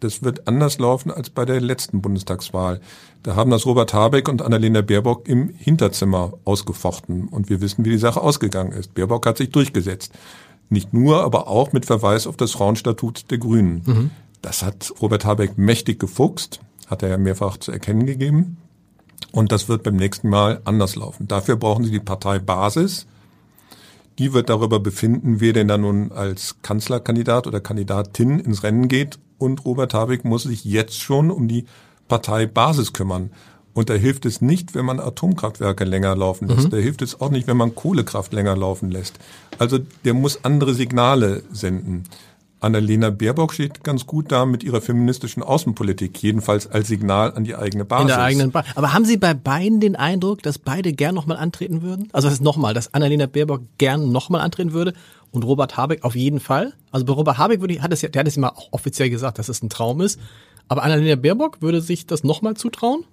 Das 0.00 0.22
wird 0.22 0.46
anders 0.46 0.78
laufen 0.78 1.10
als 1.10 1.30
bei 1.30 1.44
der 1.44 1.60
letzten 1.60 2.02
Bundestagswahl. 2.02 2.80
Da 3.22 3.34
haben 3.34 3.50
das 3.50 3.66
Robert 3.66 3.94
Habeck 3.94 4.28
und 4.28 4.42
Annalena 4.42 4.82
Baerbock 4.82 5.26
im 5.28 5.48
Hinterzimmer 5.48 6.34
ausgefochten. 6.44 7.28
Und 7.28 7.48
wir 7.48 7.60
wissen, 7.60 7.84
wie 7.84 7.90
die 7.90 7.98
Sache 7.98 8.20
ausgegangen 8.20 8.72
ist. 8.72 8.94
Baerbock 8.94 9.26
hat 9.26 9.38
sich 9.38 9.50
durchgesetzt. 9.50 10.12
Nicht 10.68 10.92
nur, 10.92 11.24
aber 11.24 11.48
auch 11.48 11.72
mit 11.72 11.86
Verweis 11.86 12.26
auf 12.26 12.36
das 12.36 12.52
Frauenstatut 12.52 13.30
der 13.30 13.38
Grünen. 13.38 13.82
Mhm. 13.86 14.10
Das 14.42 14.62
hat 14.62 14.92
Robert 15.00 15.24
Habeck 15.24 15.56
mächtig 15.56 15.98
gefuchst 15.98 16.60
hat 16.86 17.02
er 17.02 17.10
ja 17.10 17.18
mehrfach 17.18 17.58
zu 17.58 17.72
erkennen 17.72 18.06
gegeben. 18.06 18.58
Und 19.32 19.52
das 19.52 19.68
wird 19.68 19.82
beim 19.82 19.96
nächsten 19.96 20.28
Mal 20.28 20.60
anders 20.64 20.96
laufen. 20.96 21.28
Dafür 21.28 21.56
brauchen 21.56 21.84
Sie 21.84 21.90
die 21.90 22.00
Parteibasis. 22.00 23.06
Die 24.18 24.32
wird 24.32 24.48
darüber 24.48 24.80
befinden, 24.80 25.40
wer 25.40 25.52
denn 25.52 25.68
da 25.68 25.76
nun 25.76 26.10
als 26.12 26.56
Kanzlerkandidat 26.62 27.46
oder 27.46 27.60
Kandidatin 27.60 28.38
ins 28.38 28.62
Rennen 28.62 28.88
geht. 28.88 29.18
Und 29.38 29.64
Robert 29.64 29.92
Habeck 29.92 30.24
muss 30.24 30.44
sich 30.44 30.64
jetzt 30.64 31.00
schon 31.00 31.30
um 31.30 31.48
die 31.48 31.66
Parteibasis 32.08 32.92
kümmern. 32.92 33.30
Und 33.74 33.90
da 33.90 33.94
hilft 33.94 34.24
es 34.24 34.40
nicht, 34.40 34.74
wenn 34.74 34.86
man 34.86 35.00
Atomkraftwerke 35.00 35.84
länger 35.84 36.16
laufen 36.16 36.48
lässt. 36.48 36.68
Mhm. 36.68 36.70
Da 36.70 36.76
hilft 36.78 37.02
es 37.02 37.20
auch 37.20 37.28
nicht, 37.28 37.46
wenn 37.46 37.58
man 37.58 37.74
Kohlekraft 37.74 38.32
länger 38.32 38.56
laufen 38.56 38.90
lässt. 38.90 39.18
Also 39.58 39.78
der 40.06 40.14
muss 40.14 40.44
andere 40.46 40.72
Signale 40.72 41.42
senden. 41.52 42.04
Annalena 42.58 43.10
Baerbock 43.10 43.52
steht 43.52 43.84
ganz 43.84 44.06
gut 44.06 44.32
da 44.32 44.46
mit 44.46 44.64
ihrer 44.64 44.80
feministischen 44.80 45.42
Außenpolitik, 45.42 46.22
jedenfalls 46.22 46.66
als 46.66 46.88
Signal 46.88 47.34
an 47.34 47.44
die 47.44 47.54
eigene 47.54 47.84
Basis. 47.84 48.02
In 48.02 48.08
der 48.08 48.22
eigenen 48.22 48.50
ba 48.50 48.64
Aber 48.74 48.94
haben 48.94 49.04
Sie 49.04 49.18
bei 49.18 49.34
beiden 49.34 49.78
den 49.78 49.94
Eindruck, 49.94 50.42
dass 50.42 50.58
beide 50.58 50.92
gern 50.94 51.14
nochmal 51.14 51.36
antreten 51.36 51.82
würden? 51.82 52.08
Also 52.12 52.28
das 52.28 52.34
ist 52.34 52.42
nochmal, 52.42 52.72
dass 52.72 52.94
Annalena 52.94 53.26
Baerbock 53.26 53.62
gern 53.76 54.10
nochmal 54.10 54.40
antreten 54.40 54.72
würde 54.72 54.94
und 55.32 55.44
Robert 55.44 55.76
Habeck 55.76 56.02
auf 56.02 56.16
jeden 56.16 56.40
Fall? 56.40 56.72
Also 56.90 57.04
bei 57.04 57.12
Robert 57.12 57.36
Habeck 57.36 57.60
würde 57.60 57.74
ich, 57.74 57.82
hat 57.82 57.92
es 57.92 58.00
ja, 58.00 58.08
der 58.08 58.20
hat 58.20 58.28
es 58.28 58.38
immer 58.38 58.56
auch 58.56 58.68
offiziell 58.72 59.10
gesagt, 59.10 59.38
dass 59.38 59.50
es 59.50 59.62
ein 59.62 59.68
Traum 59.68 60.00
ist. 60.00 60.18
Aber 60.68 60.82
Annalena 60.82 61.16
Baerbock 61.16 61.60
würde 61.60 61.82
sich 61.82 62.06
das 62.06 62.24
nochmal 62.24 62.54
zutrauen? 62.54 63.04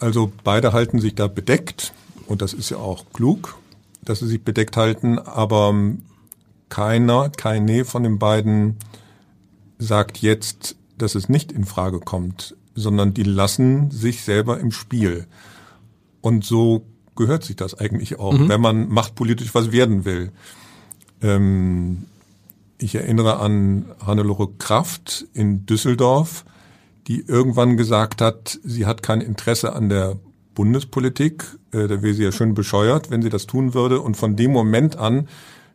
Also 0.00 0.32
beide 0.42 0.72
halten 0.72 0.98
sich 0.98 1.14
da 1.14 1.28
bedeckt 1.28 1.92
und 2.26 2.42
das 2.42 2.52
ist 2.52 2.70
ja 2.70 2.78
auch 2.78 3.04
klug, 3.12 3.58
dass 4.02 4.20
sie 4.20 4.26
sich 4.26 4.42
bedeckt 4.42 4.76
halten, 4.76 5.18
aber 5.18 5.74
keiner, 6.70 7.28
keine 7.28 7.84
von 7.84 8.02
den 8.02 8.18
beiden 8.18 8.76
sagt 9.78 10.18
jetzt, 10.18 10.76
dass 10.96 11.14
es 11.14 11.28
nicht 11.28 11.52
in 11.52 11.64
Frage 11.64 12.00
kommt, 12.00 12.56
sondern 12.74 13.14
die 13.14 13.22
lassen 13.22 13.90
sich 13.90 14.22
selber 14.22 14.60
im 14.60 14.72
Spiel. 14.72 15.26
Und 16.20 16.44
so 16.44 16.86
gehört 17.16 17.44
sich 17.44 17.56
das 17.56 17.74
eigentlich 17.74 18.18
auch, 18.18 18.32
mhm. 18.32 18.48
wenn 18.48 18.60
man 18.60 18.88
machtpolitisch 18.88 19.54
was 19.54 19.72
werden 19.72 20.04
will. 20.04 20.32
Ähm, 21.22 22.06
ich 22.78 22.94
erinnere 22.94 23.40
an 23.40 23.86
Hannelore 24.04 24.48
Kraft 24.58 25.26
in 25.34 25.66
Düsseldorf, 25.66 26.44
die 27.08 27.20
irgendwann 27.20 27.76
gesagt 27.76 28.22
hat, 28.22 28.58
sie 28.64 28.86
hat 28.86 29.02
kein 29.02 29.20
Interesse 29.20 29.74
an 29.74 29.88
der 29.88 30.16
Bundespolitik. 30.54 31.44
Äh, 31.72 31.88
da 31.88 32.02
wäre 32.02 32.14
sie 32.14 32.24
ja 32.24 32.32
schön 32.32 32.54
bescheuert, 32.54 33.10
wenn 33.10 33.22
sie 33.22 33.30
das 33.30 33.46
tun 33.46 33.74
würde. 33.74 34.00
Und 34.00 34.16
von 34.16 34.36
dem 34.36 34.52
Moment 34.52 34.96
an 34.96 35.28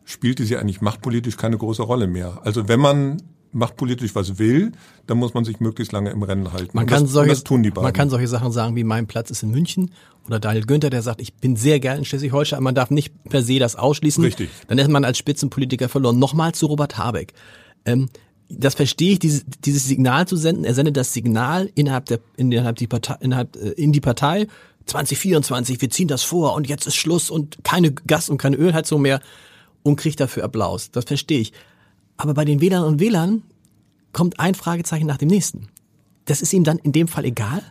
spielte 0.06 0.44
sie 0.44 0.56
eigentlich 0.56 0.80
machtpolitisch 0.80 1.36
keine 1.36 1.58
große 1.58 1.82
Rolle 1.82 2.06
mehr. 2.06 2.40
Also 2.44 2.68
wenn 2.68 2.80
man 2.80 3.18
machtpolitisch 3.52 4.14
was 4.14 4.38
will, 4.38 4.72
dann 5.06 5.18
muss 5.18 5.34
man 5.34 5.44
sich 5.44 5.60
möglichst 5.60 5.92
lange 5.92 6.10
im 6.10 6.22
Rennen 6.22 6.52
halten. 6.52 6.70
Man, 6.74 6.86
kann, 6.86 7.02
das, 7.02 7.12
solche, 7.12 7.42
man 7.74 7.92
kann 7.92 8.08
solche 8.08 8.28
Sachen 8.28 8.52
sagen 8.52 8.76
wie 8.76 8.84
mein 8.84 9.06
Platz 9.06 9.30
ist 9.30 9.42
in 9.42 9.50
München 9.50 9.90
oder 10.26 10.38
Daniel 10.38 10.64
Günther, 10.64 10.90
der 10.90 11.02
sagt, 11.02 11.20
ich 11.20 11.34
bin 11.34 11.56
sehr 11.56 11.80
gern 11.80 11.98
in 11.98 12.04
Schleswig-Holstein, 12.04 12.62
man 12.62 12.74
darf 12.74 12.90
nicht 12.90 13.12
per 13.24 13.42
se 13.42 13.58
das 13.58 13.76
ausschließen. 13.76 14.22
Richtig. 14.22 14.50
Dann 14.68 14.78
ist 14.78 14.88
man 14.88 15.04
als 15.04 15.18
Spitzenpolitiker 15.18 15.88
verloren. 15.88 16.18
Nochmal 16.18 16.52
zu 16.52 16.66
Robert 16.66 16.98
Habeck. 16.98 17.32
Ähm, 17.84 18.08
das 18.48 18.74
verstehe 18.74 19.12
ich, 19.12 19.18
dieses, 19.18 19.44
dieses 19.64 19.86
Signal 19.86 20.28
zu 20.28 20.36
senden. 20.36 20.64
Er 20.64 20.74
sendet 20.74 20.96
das 20.96 21.12
Signal 21.12 21.70
innerhalb 21.74 22.06
der, 22.06 22.20
innerhalb 22.36 22.76
die 22.76 22.86
Partei, 22.86 23.16
innerhalb, 23.20 23.56
äh, 23.56 23.70
in 23.70 23.92
die 23.92 24.00
Partei. 24.00 24.46
2024, 24.86 25.80
wir 25.80 25.90
ziehen 25.90 26.06
das 26.06 26.22
vor 26.22 26.54
und 26.54 26.68
jetzt 26.68 26.86
ist 26.86 26.94
Schluss 26.94 27.28
und 27.28 27.58
keine 27.64 27.92
Gas- 27.92 28.28
und 28.28 28.38
keine 28.38 28.56
Ölheizung 28.56 29.02
mehr 29.02 29.20
und 29.86 29.96
kriegt 29.96 30.20
dafür 30.20 30.44
Applaus. 30.44 30.90
Das 30.90 31.04
verstehe 31.04 31.40
ich. 31.40 31.52
Aber 32.16 32.34
bei 32.34 32.44
den 32.44 32.60
Wählern 32.60 32.84
und 32.84 33.00
Wählern 33.00 33.42
kommt 34.12 34.40
ein 34.40 34.54
Fragezeichen 34.54 35.06
nach 35.06 35.16
dem 35.16 35.28
nächsten. 35.28 35.68
Das 36.24 36.42
ist 36.42 36.52
ihm 36.52 36.64
dann 36.64 36.78
in 36.78 36.92
dem 36.92 37.06
Fall 37.06 37.24
egal? 37.24 37.62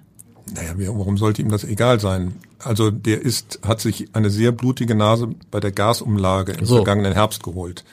Naja, 0.54 0.74
warum 0.78 1.18
sollte 1.18 1.42
ihm 1.42 1.50
das 1.50 1.64
egal 1.64 2.00
sein? 2.00 2.36
Also 2.60 2.92
der 2.92 3.22
ist, 3.22 3.60
hat 3.64 3.82
sich 3.82 4.10
eine 4.14 4.30
sehr 4.30 4.52
blutige 4.52 4.96
Nase 4.96 5.36
bei 5.52 5.60
der 5.60 5.72
Gasumlage 5.72 6.54
im 6.54 6.66
so. 6.66 6.78
vergangenen 6.78 7.14
Herbst 7.14 7.44
geholt. 7.44 7.84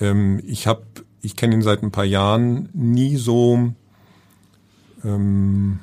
Ähm, 0.00 0.40
ich 0.44 0.66
habe, 0.66 0.82
ich 1.20 1.36
kenne 1.36 1.54
ihn 1.54 1.62
seit 1.62 1.82
ein 1.82 1.92
paar 1.92 2.04
Jahren 2.04 2.70
nie 2.72 3.16
so 3.16 3.72
ähm, 5.04 5.78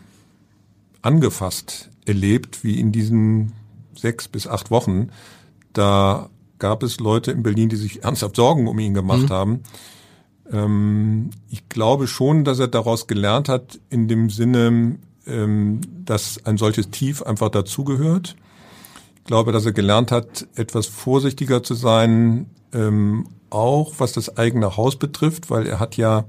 angefasst 1.02 1.90
erlebt 2.06 2.64
wie 2.64 2.80
in 2.80 2.92
diesen 2.92 3.54
sechs 3.96 4.28
bis 4.28 4.48
acht 4.48 4.72
Wochen. 4.72 5.10
Da 5.72 6.30
gab 6.60 6.84
es 6.84 7.00
Leute 7.00 7.32
in 7.32 7.44
Berlin, 7.44 7.70
die 7.70 7.76
sich 7.76 8.04
ernsthaft 8.04 8.36
Sorgen 8.36 8.68
um 8.68 8.80
ihn 8.80 8.94
gemacht 8.94 9.30
mhm. 9.30 9.30
haben. 9.30 9.60
Ähm, 10.52 11.30
ich 11.50 11.68
glaube 11.70 12.08
schon, 12.08 12.44
dass 12.44 12.60
er 12.60 12.68
daraus 12.68 13.08
gelernt 13.08 13.50
hat, 13.50 13.80
in 13.90 14.08
dem 14.08 14.30
Sinne, 14.30 14.98
ähm, 15.28 15.82
dass 16.06 16.46
ein 16.46 16.58
solches 16.58 16.90
Tief 16.92 17.24
einfach 17.24 17.50
dazugehört. 17.50 18.36
Ich 19.18 19.24
glaube, 19.26 19.52
dass 19.52 19.66
er 19.66 19.74
gelernt 19.74 20.12
hat, 20.12 20.48
etwas 20.56 20.86
vorsichtiger 20.86 21.64
zu 21.64 21.74
sein, 21.74 22.48
ähm, 22.74 23.28
auch 23.50 23.94
was 23.98 24.14
das 24.14 24.38
eigene 24.38 24.78
Haus 24.78 24.98
betrifft, 24.98 25.50
weil 25.50 25.66
er 25.66 25.80
hat 25.80 25.98
ja 25.98 26.26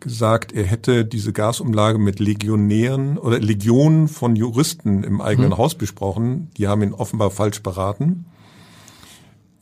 gesagt, 0.00 0.52
er 0.52 0.64
hätte 0.64 1.04
diese 1.04 1.32
Gasumlage 1.32 1.98
mit 1.98 2.20
Legionären 2.20 3.18
oder 3.18 3.38
Legionen 3.38 4.08
von 4.08 4.36
Juristen 4.36 5.02
im 5.02 5.20
eigenen 5.20 5.50
mhm. 5.50 5.58
Haus 5.58 5.74
besprochen. 5.74 6.50
Die 6.56 6.68
haben 6.68 6.82
ihn 6.82 6.92
offenbar 6.92 7.30
falsch 7.30 7.62
beraten. 7.62 8.26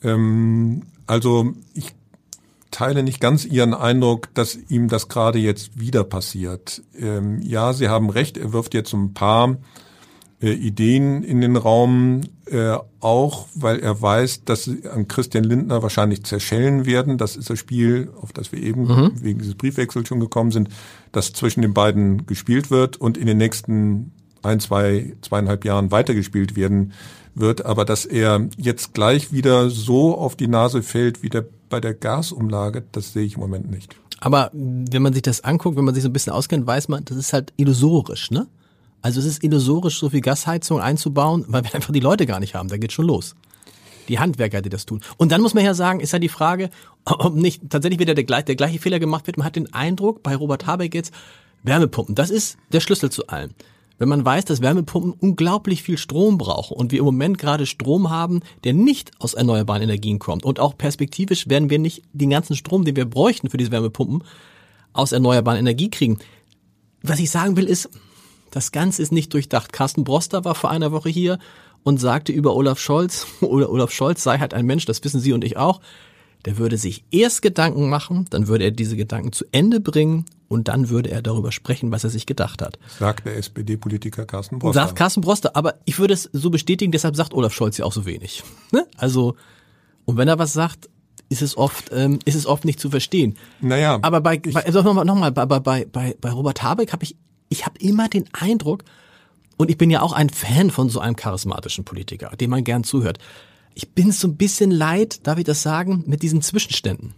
Ähm, 0.02 0.82
also 1.06 1.52
ich 1.74 1.94
teile 2.70 3.02
nicht 3.02 3.20
ganz 3.20 3.44
Ihren 3.44 3.74
Eindruck, 3.74 4.34
dass 4.34 4.58
ihm 4.68 4.88
das 4.88 5.08
gerade 5.08 5.38
jetzt 5.38 5.78
wieder 5.78 6.04
passiert. 6.04 6.82
Ähm, 6.98 7.40
ja, 7.42 7.72
Sie 7.72 7.88
haben 7.88 8.10
recht, 8.10 8.36
er 8.36 8.52
wirft 8.52 8.74
jetzt 8.74 8.92
ein 8.94 9.14
paar 9.14 9.58
äh, 10.42 10.52
Ideen 10.52 11.22
in 11.22 11.40
den 11.40 11.56
Raum, 11.56 12.22
äh, 12.46 12.76
auch 13.00 13.46
weil 13.54 13.78
er 13.78 14.02
weiß, 14.02 14.44
dass 14.44 14.64
sie 14.64 14.88
an 14.88 15.06
Christian 15.06 15.44
Lindner 15.44 15.82
wahrscheinlich 15.82 16.24
zerschellen 16.24 16.84
werden. 16.84 17.16
Das 17.16 17.36
ist 17.36 17.48
das 17.48 17.58
Spiel, 17.58 18.10
auf 18.20 18.32
das 18.32 18.50
wir 18.50 18.60
eben 18.60 18.86
mhm. 18.86 19.12
wegen 19.22 19.38
dieses 19.38 19.54
Briefwechsels 19.54 20.08
schon 20.08 20.20
gekommen 20.20 20.50
sind, 20.50 20.68
das 21.12 21.32
zwischen 21.32 21.62
den 21.62 21.74
beiden 21.74 22.26
gespielt 22.26 22.70
wird 22.70 22.96
und 22.96 23.16
in 23.16 23.26
den 23.26 23.38
nächsten 23.38 24.12
ein, 24.42 24.58
zwei, 24.58 25.14
zweieinhalb 25.22 25.64
Jahren 25.64 25.92
weitergespielt 25.92 26.56
werden 26.56 26.92
wird, 27.34 27.64
aber 27.64 27.84
dass 27.84 28.04
er 28.04 28.48
jetzt 28.56 28.94
gleich 28.94 29.32
wieder 29.32 29.70
so 29.70 30.16
auf 30.16 30.36
die 30.36 30.48
Nase 30.48 30.82
fällt 30.82 31.22
wie 31.22 31.28
der, 31.28 31.44
bei 31.68 31.80
der 31.80 31.94
Gasumlage, 31.94 32.84
das 32.92 33.12
sehe 33.12 33.24
ich 33.24 33.34
im 33.34 33.40
Moment 33.40 33.70
nicht. 33.70 33.96
Aber 34.20 34.50
wenn 34.52 35.02
man 35.02 35.12
sich 35.12 35.22
das 35.22 35.42
anguckt, 35.42 35.76
wenn 35.76 35.84
man 35.84 35.94
sich 35.94 36.02
so 36.02 36.08
ein 36.08 36.12
bisschen 36.12 36.32
auskennt, 36.32 36.66
weiß 36.66 36.88
man, 36.88 37.04
das 37.04 37.16
ist 37.16 37.32
halt 37.32 37.52
illusorisch, 37.56 38.30
ne? 38.30 38.46
Also 39.00 39.18
es 39.18 39.26
ist 39.26 39.42
illusorisch, 39.42 39.98
so 39.98 40.10
viel 40.10 40.20
Gasheizung 40.20 40.80
einzubauen, 40.80 41.44
weil 41.48 41.64
wir 41.64 41.74
einfach 41.74 41.92
die 41.92 42.00
Leute 42.00 42.24
gar 42.24 42.38
nicht 42.38 42.54
haben. 42.54 42.68
Da 42.68 42.76
geht 42.76 42.92
schon 42.92 43.06
los. 43.06 43.34
Die 44.08 44.20
Handwerker, 44.20 44.62
die 44.62 44.68
das 44.68 44.86
tun. 44.86 45.00
Und 45.16 45.32
dann 45.32 45.40
muss 45.40 45.54
man 45.54 45.64
ja 45.64 45.74
sagen, 45.74 45.98
ist 45.98 46.12
ja 46.12 46.20
die 46.20 46.28
Frage, 46.28 46.70
ob 47.04 47.34
nicht 47.34 47.68
tatsächlich 47.68 47.98
wieder 47.98 48.14
der, 48.14 48.42
der 48.42 48.54
gleiche 48.54 48.78
Fehler 48.78 49.00
gemacht 49.00 49.26
wird. 49.26 49.38
Man 49.38 49.46
hat 49.46 49.56
den 49.56 49.72
Eindruck, 49.74 50.22
bei 50.22 50.36
Robert 50.36 50.66
Habeck 50.66 50.94
jetzt, 50.94 51.12
Wärmepumpen, 51.64 52.14
das 52.14 52.30
ist 52.30 52.58
der 52.72 52.80
Schlüssel 52.80 53.10
zu 53.10 53.26
allem 53.26 53.50
wenn 54.02 54.08
man 54.08 54.24
weiß, 54.24 54.46
dass 54.46 54.60
Wärmepumpen 54.60 55.12
unglaublich 55.12 55.84
viel 55.84 55.96
Strom 55.96 56.36
brauchen 56.36 56.76
und 56.76 56.90
wir 56.90 56.98
im 56.98 57.04
Moment 57.04 57.38
gerade 57.38 57.66
Strom 57.66 58.10
haben, 58.10 58.40
der 58.64 58.74
nicht 58.74 59.12
aus 59.20 59.34
erneuerbaren 59.34 59.80
Energien 59.80 60.18
kommt 60.18 60.44
und 60.44 60.58
auch 60.58 60.76
perspektivisch 60.76 61.48
werden 61.48 61.70
wir 61.70 61.78
nicht 61.78 62.02
den 62.12 62.30
ganzen 62.30 62.56
Strom, 62.56 62.84
den 62.84 62.96
wir 62.96 63.04
bräuchten 63.04 63.48
für 63.48 63.58
diese 63.58 63.70
Wärmepumpen, 63.70 64.24
aus 64.92 65.12
erneuerbaren 65.12 65.60
Energie 65.60 65.88
kriegen. 65.88 66.18
Was 67.02 67.20
ich 67.20 67.30
sagen 67.30 67.56
will 67.56 67.66
ist, 67.66 67.90
das 68.50 68.72
Ganze 68.72 69.02
ist 69.02 69.12
nicht 69.12 69.32
durchdacht. 69.32 69.72
Carsten 69.72 70.02
Broster 70.02 70.44
war 70.44 70.56
vor 70.56 70.70
einer 70.70 70.90
Woche 70.90 71.08
hier 71.08 71.38
und 71.84 72.00
sagte 72.00 72.32
über 72.32 72.56
Olaf 72.56 72.80
Scholz, 72.80 73.28
Olaf 73.40 73.92
Scholz 73.92 74.24
sei 74.24 74.38
halt 74.38 74.52
ein 74.52 74.66
Mensch, 74.66 74.84
das 74.84 75.04
wissen 75.04 75.20
Sie 75.20 75.32
und 75.32 75.44
ich 75.44 75.56
auch, 75.56 75.80
der 76.44 76.58
würde 76.58 76.76
sich 76.76 77.04
erst 77.10 77.42
Gedanken 77.42 77.88
machen, 77.88 78.26
dann 78.30 78.48
würde 78.48 78.64
er 78.64 78.70
diese 78.70 78.96
Gedanken 78.96 79.32
zu 79.32 79.44
Ende 79.52 79.80
bringen 79.80 80.24
und 80.48 80.68
dann 80.68 80.88
würde 80.88 81.10
er 81.10 81.22
darüber 81.22 81.52
sprechen, 81.52 81.92
was 81.92 82.04
er 82.04 82.10
sich 82.10 82.26
gedacht 82.26 82.62
hat. 82.62 82.78
Sagt 82.98 83.26
der 83.26 83.36
SPD-Politiker 83.36 84.26
Carsten 84.26 84.58
Broster. 84.58 84.80
Sagt 84.80 84.96
Carsten 84.96 85.20
Broster, 85.20 85.56
aber 85.56 85.74
ich 85.84 85.98
würde 85.98 86.14
es 86.14 86.28
so 86.32 86.50
bestätigen, 86.50 86.92
deshalb 86.92 87.16
sagt 87.16 87.32
Olaf 87.34 87.52
Scholz 87.52 87.78
ja 87.78 87.84
auch 87.84 87.92
so 87.92 88.06
wenig. 88.06 88.42
Ne? 88.72 88.86
Also, 88.96 89.36
und 90.04 90.16
wenn 90.16 90.28
er 90.28 90.38
was 90.38 90.52
sagt, 90.52 90.88
ist 91.28 91.42
es 91.42 91.56
oft, 91.56 91.90
ähm, 91.92 92.18
ist 92.24 92.34
es 92.34 92.46
oft 92.46 92.64
nicht 92.64 92.80
zu 92.80 92.90
verstehen. 92.90 93.36
Naja. 93.60 93.98
Aber 94.02 94.20
bei, 94.20 94.38
bei 94.38 94.66
also 94.66 94.82
nochmal, 94.82 95.04
noch 95.04 95.14
mal, 95.14 95.32
bei, 95.32 95.46
bei, 95.46 95.86
bei, 95.86 96.16
bei 96.20 96.30
Robert 96.30 96.62
Habeck 96.62 96.92
habe 96.92 97.04
ich, 97.04 97.16
ich 97.48 97.64
habe 97.64 97.78
immer 97.78 98.08
den 98.08 98.24
Eindruck, 98.32 98.84
und 99.62 99.70
ich 99.70 99.78
bin 99.78 99.90
ja 99.90 100.02
auch 100.02 100.12
ein 100.12 100.28
Fan 100.28 100.70
von 100.70 100.88
so 100.88 100.98
einem 100.98 101.14
charismatischen 101.14 101.84
Politiker, 101.84 102.30
dem 102.36 102.50
man 102.50 102.64
gern 102.64 102.84
zuhört. 102.84 103.18
Ich 103.74 103.92
bin 103.92 104.12
so 104.12 104.28
ein 104.28 104.36
bisschen 104.36 104.70
leid, 104.70 105.26
darf 105.26 105.38
ich 105.38 105.44
das 105.44 105.62
sagen, 105.62 106.04
mit 106.06 106.22
diesen 106.22 106.42
Zwischenständen. 106.42 107.14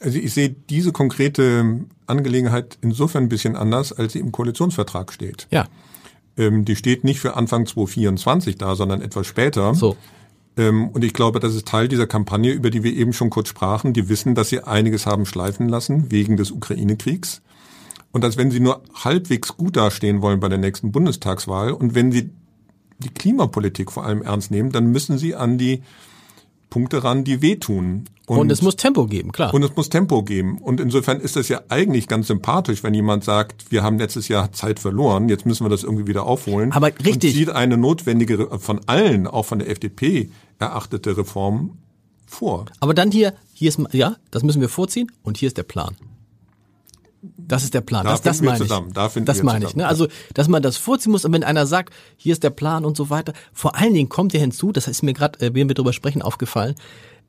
Also 0.00 0.18
ich 0.18 0.34
sehe 0.34 0.50
diese 0.50 0.92
konkrete 0.92 1.86
Angelegenheit 2.06 2.78
insofern 2.82 3.24
ein 3.24 3.28
bisschen 3.28 3.56
anders, 3.56 3.92
als 3.92 4.12
sie 4.12 4.18
im 4.18 4.32
Koalitionsvertrag 4.32 5.12
steht. 5.12 5.46
Ja. 5.50 5.66
Ähm, 6.36 6.64
die 6.64 6.76
steht 6.76 7.04
nicht 7.04 7.20
für 7.20 7.36
Anfang 7.36 7.66
2024 7.66 8.58
da, 8.58 8.74
sondern 8.74 9.00
etwas 9.00 9.26
später. 9.26 9.74
So. 9.74 9.96
Ähm, 10.56 10.88
und 10.88 11.04
ich 11.04 11.14
glaube, 11.14 11.40
das 11.40 11.54
ist 11.54 11.66
Teil 11.66 11.88
dieser 11.88 12.06
Kampagne, 12.06 12.52
über 12.52 12.70
die 12.70 12.82
wir 12.82 12.92
eben 12.92 13.12
schon 13.12 13.30
kurz 13.30 13.48
sprachen. 13.48 13.92
Die 13.92 14.08
wissen, 14.08 14.34
dass 14.34 14.50
sie 14.50 14.60
einiges 14.60 15.06
haben 15.06 15.26
schleifen 15.26 15.68
lassen 15.68 16.10
wegen 16.10 16.36
des 16.36 16.50
Ukraine-Kriegs. 16.50 17.40
Und 18.12 18.22
dass 18.22 18.36
wenn 18.36 18.50
sie 18.50 18.60
nur 18.60 18.82
halbwegs 18.94 19.56
gut 19.56 19.76
dastehen 19.76 20.22
wollen 20.22 20.38
bei 20.38 20.48
der 20.48 20.58
nächsten 20.58 20.92
Bundestagswahl 20.92 21.72
und 21.72 21.94
wenn 21.94 22.12
sie 22.12 22.30
die 22.98 23.10
Klimapolitik 23.10 23.92
vor 23.92 24.04
allem 24.04 24.22
ernst 24.22 24.50
nehmen, 24.50 24.70
dann 24.70 24.86
müssen 24.86 25.18
sie 25.18 25.34
an 25.34 25.58
die 25.58 25.82
Punkte 26.70 27.04
ran, 27.04 27.22
die 27.22 27.40
wehtun. 27.40 28.06
Und, 28.26 28.38
und, 28.38 28.50
es 28.50 28.60
muss 28.60 28.74
Tempo 28.74 29.06
geben, 29.06 29.30
klar. 29.30 29.54
Und 29.54 29.62
es 29.62 29.76
muss 29.76 29.90
Tempo 29.90 30.24
geben. 30.24 30.58
Und 30.58 30.80
insofern 30.80 31.20
ist 31.20 31.36
das 31.36 31.48
ja 31.48 31.60
eigentlich 31.68 32.08
ganz 32.08 32.26
sympathisch, 32.26 32.82
wenn 32.82 32.94
jemand 32.94 33.22
sagt, 33.22 33.70
wir 33.70 33.82
haben 33.82 33.98
letztes 33.98 34.26
Jahr 34.28 34.50
Zeit 34.50 34.80
verloren, 34.80 35.28
jetzt 35.28 35.46
müssen 35.46 35.64
wir 35.64 35.68
das 35.68 35.84
irgendwie 35.84 36.06
wieder 36.06 36.24
aufholen. 36.24 36.72
Aber 36.72 36.88
richtig. 36.88 37.14
Und 37.34 37.38
zieht 37.38 37.50
eine 37.50 37.76
notwendige, 37.76 38.58
von 38.58 38.80
allen, 38.86 39.26
auch 39.26 39.44
von 39.44 39.60
der 39.60 39.70
FDP, 39.70 40.30
erachtete 40.58 41.16
Reform 41.16 41.78
vor. 42.26 42.64
Aber 42.80 42.94
dann 42.94 43.12
hier, 43.12 43.34
hier 43.52 43.68
ist, 43.68 43.78
ja, 43.92 44.16
das 44.32 44.42
müssen 44.42 44.60
wir 44.60 44.68
vorziehen 44.68 45.12
und 45.22 45.36
hier 45.36 45.46
ist 45.46 45.58
der 45.58 45.62
Plan. 45.62 45.94
Das 47.36 47.64
ist 47.64 47.74
der 47.74 47.80
Plan. 47.80 48.04
Da 48.04 48.12
das, 48.12 48.22
das 48.22 48.42
meine 48.42 48.64
ich. 48.64 48.70
Da 48.70 49.08
das 49.08 49.42
meine 49.42 49.64
ich. 49.66 49.76
Ne? 49.76 49.86
Also, 49.86 50.08
dass 50.34 50.48
man 50.48 50.62
das 50.62 50.76
vorziehen 50.76 51.12
muss 51.12 51.24
und 51.24 51.32
wenn 51.32 51.44
einer 51.44 51.66
sagt, 51.66 51.92
hier 52.16 52.32
ist 52.32 52.42
der 52.42 52.50
Plan 52.50 52.84
und 52.84 52.96
so 52.96 53.10
weiter. 53.10 53.32
Vor 53.52 53.76
allen 53.76 53.94
Dingen 53.94 54.08
kommt 54.08 54.32
ja 54.32 54.40
hinzu, 54.40 54.72
das 54.72 54.88
ist 54.88 55.02
mir 55.02 55.12
gerade, 55.12 55.40
äh, 55.40 55.54
während 55.54 55.70
wir 55.70 55.74
darüber 55.74 55.92
sprechen, 55.92 56.22
aufgefallen, 56.22 56.74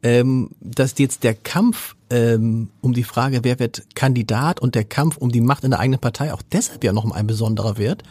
ähm, 0.04 0.52
dass 0.60 0.98
jetzt 0.98 1.24
der 1.24 1.34
Kampf 1.34 1.96
ähm, 2.10 2.70
um 2.82 2.94
die 2.94 3.04
Frage, 3.04 3.44
wer 3.44 3.60
wird 3.60 3.84
Kandidat 3.96 4.60
und 4.60 4.76
der 4.76 4.84
Kampf 4.84 5.18
um 5.18 5.32
die 5.32 5.42
Macht 5.42 5.64
in 5.64 5.72
der 5.72 5.80
eigenen 5.80 6.00
Partei 6.00 6.34
auch 6.34 6.42
deshalb 6.52 6.84
ja 6.84 6.94
noch 6.94 7.10
ein 7.10 7.28
besonderer 7.28 7.78
wird, 7.78 8.04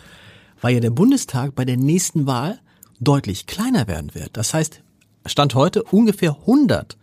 weil 0.61 0.75
ja 0.75 0.81
der 0.81 0.91
Bundestag 0.91 1.55
bei 1.55 1.65
der 1.65 1.77
nächsten 1.77 2.27
Wahl 2.27 2.59
deutlich 3.01 3.47
kleiner 3.47 3.87
werden 3.87 4.15
wird. 4.15 4.37
Das 4.37 4.55
heißt, 4.55 4.83
Stand 5.27 5.55
heute 5.55 5.83
ungefähr 5.85 6.37
100 6.41 6.97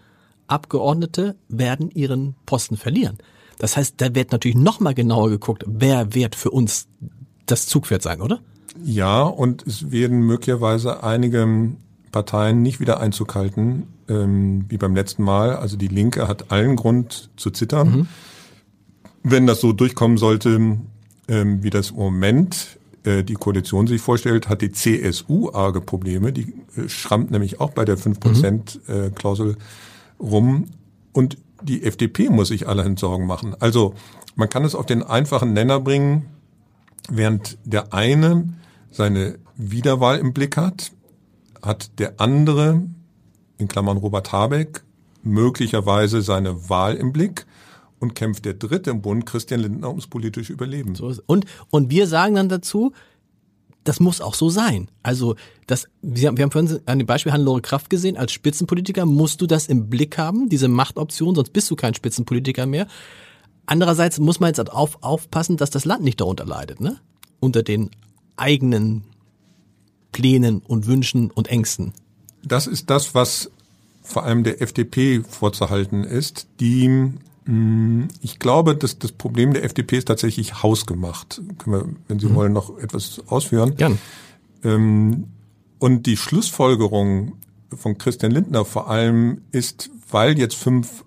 Abgeordnete 0.47 1.35
werden 1.47 1.89
ihren 1.91 2.35
Posten 2.45 2.77
verlieren. 2.77 3.17
Das 3.61 3.77
heißt, 3.77 3.93
da 3.97 4.15
wird 4.15 4.31
natürlich 4.31 4.57
noch 4.57 4.79
mal 4.79 4.95
genauer 4.95 5.29
geguckt, 5.29 5.63
wer 5.67 6.15
wird 6.15 6.35
für 6.35 6.49
uns 6.49 6.87
das 7.45 7.67
Zugpferd 7.67 8.01
sein, 8.01 8.19
oder? 8.19 8.39
Ja, 8.83 9.21
und 9.21 9.67
es 9.67 9.91
werden 9.91 10.21
möglicherweise 10.21 11.03
einige 11.03 11.69
Parteien 12.11 12.63
nicht 12.63 12.79
wieder 12.79 12.99
Einzug 12.99 13.35
halten, 13.35 13.83
ähm, 14.09 14.65
wie 14.67 14.77
beim 14.77 14.95
letzten 14.95 15.21
Mal. 15.21 15.55
Also 15.55 15.77
die 15.77 15.89
Linke 15.89 16.27
hat 16.27 16.51
allen 16.51 16.75
Grund 16.75 17.29
zu 17.35 17.51
zittern. 17.51 17.89
Mhm. 17.91 18.07
wenn 19.21 19.45
das 19.45 19.61
so 19.61 19.73
durchkommen 19.73 20.17
sollte, 20.17 20.79
ähm, 21.27 21.63
wie 21.63 21.69
das 21.69 21.91
im 21.91 21.97
Moment 21.97 22.79
äh, 23.03 23.23
die 23.23 23.35
Koalition 23.35 23.85
sich 23.85 24.01
vorstellt, 24.01 24.49
hat 24.49 24.63
die 24.63 24.71
CSU 24.71 25.51
arge 25.53 25.81
Probleme. 25.81 26.33
Die 26.33 26.55
äh, 26.75 26.89
schrammt 26.89 27.29
nämlich 27.29 27.59
auch 27.59 27.69
bei 27.69 27.85
der 27.85 27.99
5%-Klausel 27.99 29.45
mhm. 29.45 29.53
äh, 29.53 30.23
rum. 30.23 30.65
Und 31.13 31.37
die 31.61 31.83
FDP 31.83 32.29
muss 32.29 32.49
sich 32.49 32.67
allerhand 32.67 32.99
Sorgen 32.99 33.25
machen. 33.25 33.55
Also 33.59 33.93
man 34.35 34.49
kann 34.49 34.63
es 34.63 34.75
auf 34.75 34.85
den 34.85 35.03
einfachen 35.03 35.53
Nenner 35.53 35.79
bringen, 35.79 36.27
während 37.09 37.57
der 37.65 37.93
eine 37.93 38.53
seine 38.89 39.39
Wiederwahl 39.55 40.17
im 40.19 40.33
Blick 40.33 40.57
hat, 40.57 40.91
hat 41.61 41.99
der 41.99 42.19
andere, 42.19 42.81
in 43.57 43.67
Klammern 43.67 43.97
Robert 43.97 44.31
Habeck, 44.31 44.83
möglicherweise 45.23 46.21
seine 46.21 46.69
Wahl 46.69 46.95
im 46.95 47.13
Blick 47.13 47.45
und 47.99 48.15
kämpft 48.15 48.45
der 48.45 48.55
Dritte 48.55 48.89
im 48.89 49.01
Bund, 49.01 49.25
Christian 49.25 49.61
Lindner, 49.61 49.89
ums 49.89 50.07
politische 50.07 50.51
Überleben. 50.51 50.95
So 50.95 51.13
und, 51.27 51.45
und 51.69 51.91
wir 51.91 52.07
sagen 52.07 52.35
dann 52.35 52.49
dazu, 52.49 52.93
das 53.83 53.99
muss 53.99 54.21
auch 54.21 54.35
so 54.35 54.49
sein. 54.49 54.89
Also 55.01 55.35
das, 55.67 55.87
wir 56.01 56.27
haben, 56.27 56.51
vorhin 56.51 56.79
an 56.85 56.99
dem 56.99 57.07
Beispiel 57.07 57.31
Hannelore 57.31 57.61
Kraft 57.61 57.89
gesehen, 57.89 58.17
als 58.17 58.31
Spitzenpolitiker 58.31 59.05
musst 59.05 59.41
du 59.41 59.47
das 59.47 59.67
im 59.67 59.89
Blick 59.89 60.17
haben, 60.17 60.49
diese 60.49 60.67
Machtoption, 60.67 61.35
sonst 61.35 61.53
bist 61.53 61.69
du 61.71 61.75
kein 61.75 61.93
Spitzenpolitiker 61.93 62.65
mehr. 62.65 62.87
Andererseits 63.65 64.19
muss 64.19 64.39
man 64.39 64.49
jetzt 64.49 64.71
auf, 64.71 65.01
aufpassen, 65.01 65.57
dass 65.57 65.69
das 65.69 65.85
Land 65.85 66.03
nicht 66.03 66.19
darunter 66.19 66.45
leidet, 66.45 66.81
ne? 66.81 66.97
Unter 67.39 67.63
den 67.63 67.89
eigenen 68.35 69.03
Plänen 70.11 70.59
und 70.59 70.87
Wünschen 70.87 71.31
und 71.31 71.47
Ängsten. 71.47 71.93
Das 72.43 72.67
ist 72.67 72.89
das, 72.89 73.15
was 73.15 73.51
vor 74.01 74.23
allem 74.23 74.43
der 74.43 74.61
FDP 74.61 75.21
vorzuhalten 75.27 76.03
ist, 76.03 76.47
die 76.59 77.13
ich 78.21 78.37
glaube, 78.37 78.75
dass 78.75 78.99
das 78.99 79.11
Problem 79.11 79.53
der 79.53 79.63
FDP 79.63 79.97
ist 79.97 80.07
tatsächlich 80.07 80.61
hausgemacht. 80.61 81.41
Können 81.57 81.75
wir, 81.75 81.89
wenn 82.07 82.19
Sie 82.19 82.27
mhm. 82.27 82.35
wollen, 82.35 82.53
noch 82.53 82.77
etwas 82.77 83.21
ausführen? 83.27 83.75
Gern. 83.75 83.97
Ähm, 84.63 85.25
und 85.79 86.05
die 86.05 86.17
Schlussfolgerung 86.17 87.33
von 87.75 87.97
Christian 87.97 88.31
Lindner 88.31 88.63
vor 88.63 88.89
allem 88.89 89.41
ist, 89.51 89.89
weil 90.11 90.37
jetzt 90.37 90.55
fünf 90.55 91.03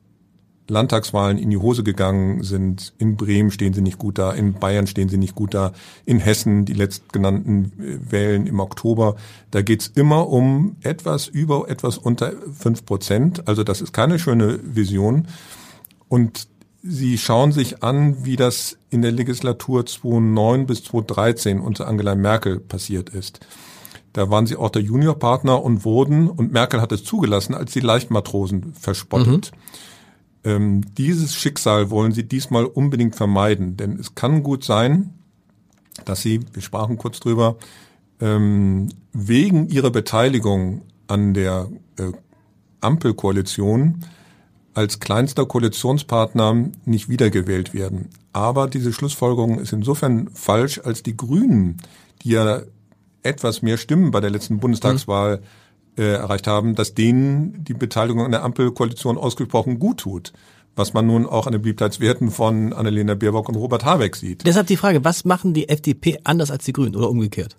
Landtagswahlen 0.69 1.39
in 1.39 1.51
die 1.51 1.59
Hose 1.59 1.85
gegangen 1.85 2.43
sind. 2.43 2.95
In 2.99 3.17
Bremen 3.17 3.51
stehen 3.51 3.75
sie 3.75 3.83
nicht 3.83 3.99
gut 3.99 4.19
da, 4.19 4.33
in 4.33 4.55
Bayern 4.55 4.87
stehen 4.87 5.09
sie 5.09 5.19
nicht 5.19 5.35
gut 5.35 5.55
da, 5.55 5.73
in 6.07 6.19
Hessen 6.19 6.65
die 6.65 6.73
letztgenannten 6.73 7.73
äh, 7.79 8.11
Wählen 8.11 8.47
im 8.47 8.61
Oktober. 8.61 9.17
Da 9.51 9.63
geht's 9.63 9.89
immer 9.89 10.29
um 10.29 10.77
etwas 10.83 11.29
über, 11.29 11.69
etwas 11.69 11.99
unter 11.99 12.33
fünf 12.59 12.87
Prozent. 12.87 13.47
Also 13.47 13.63
das 13.63 13.83
ist 13.83 13.93
keine 13.93 14.19
schöne 14.19 14.59
Vision. 14.63 15.29
Und 16.09 16.49
Sie 16.87 17.17
schauen 17.17 17.51
sich 17.51 17.83
an, 17.83 18.27
wie 18.27 18.37
das 18.37 18.77
in 18.91 19.01
der 19.01 19.11
Legislatur 19.11 19.87
2009 19.87 20.67
bis 20.67 20.85
2013 20.85 21.59
unter 21.59 21.89
Angela 21.89 22.15
Merkel 22.15 22.61
passiert 22.61 23.09
ist. 23.09 23.41
Da 24.13 24.29
waren 24.29 24.47
sie 24.47 24.57
auch 24.57 24.69
der 24.69 24.83
Juniorpartner 24.83 25.63
und 25.63 25.87
wurden, 25.87 26.29
und 26.29 26.53
Merkel 26.53 26.83
hat 26.83 26.93
es 26.93 27.03
zugelassen, 27.03 27.55
als 27.55 27.73
die 27.73 27.81
Leichtmatrosen 27.81 28.75
verspottet. 28.75 29.53
Mhm. 30.45 30.51
Ähm, 30.51 30.95
dieses 30.99 31.35
Schicksal 31.35 31.89
wollen 31.89 32.13
sie 32.13 32.29
diesmal 32.29 32.67
unbedingt 32.67 33.17
vermeiden, 33.17 33.79
denn 33.79 33.99
es 33.99 34.15
kann 34.15 34.43
gut 34.43 34.63
sein, 34.63 35.15
dass 36.05 36.21
sie, 36.21 36.41
wir 36.53 36.61
sprachen 36.61 36.99
kurz 36.99 37.19
drüber, 37.19 37.57
ähm, 38.21 38.91
wegen 39.15 39.69
ihrer 39.69 39.91
Beteiligung 39.91 40.83
an 41.07 41.33
der 41.33 41.71
äh, 41.99 42.13
Ampelkoalition 42.83 44.05
als 44.75 45.01
kleinster 45.01 45.47
Koalitionspartner 45.47 46.71
nicht 46.85 47.09
wiedergewählt 47.09 47.75
werden. 47.75 48.11
Aber 48.33 48.69
diese 48.69 48.93
Schlussfolgerung 48.93 49.59
ist 49.61 49.73
insofern 49.73 50.29
falsch, 50.35 50.81
als 50.83 51.03
die 51.03 51.17
Grünen, 51.17 51.79
die 52.23 52.31
ja 52.31 52.63
etwas 53.23 53.63
mehr 53.63 53.79
Stimmen 53.79 54.11
bei 54.11 54.21
der 54.21 54.31
letzten 54.31 54.59
Bundestagswahl 54.59 55.41
äh, 55.97 56.03
erreicht 56.03 56.47
haben, 56.47 56.75
dass 56.75 56.95
denen 56.95 57.65
die 57.65 57.75
Beteiligung 57.75 58.25
an 58.25 58.33
der 58.33 58.43
Ampelkoalition 58.43 59.17
ausgesprochen 59.17 59.79
gut 59.79 59.99
tut. 59.99 60.33
Was 60.77 60.93
man 60.93 61.07
nun 61.07 61.25
auch 61.25 61.47
an 61.47 61.53
den 61.53 61.63
Beliebtheitswerten 61.63 62.33
von 62.33 62.73
Annalena 62.73 63.15
Baerbock 63.15 63.49
und 63.49 63.55
Robert 63.55 63.85
Habeck 63.85 64.17
sieht. 64.17 64.45
Deshalb 64.45 64.67
die 64.67 64.77
Frage, 64.77 65.05
was 65.05 65.25
machen 65.25 65.55
die 65.55 65.69
FDP 65.69 66.19
anders 66.25 66.51
als 66.51 66.65
die 66.65 66.73
Grünen 66.73 66.97
oder 66.97 67.09
umgekehrt? 67.09 67.57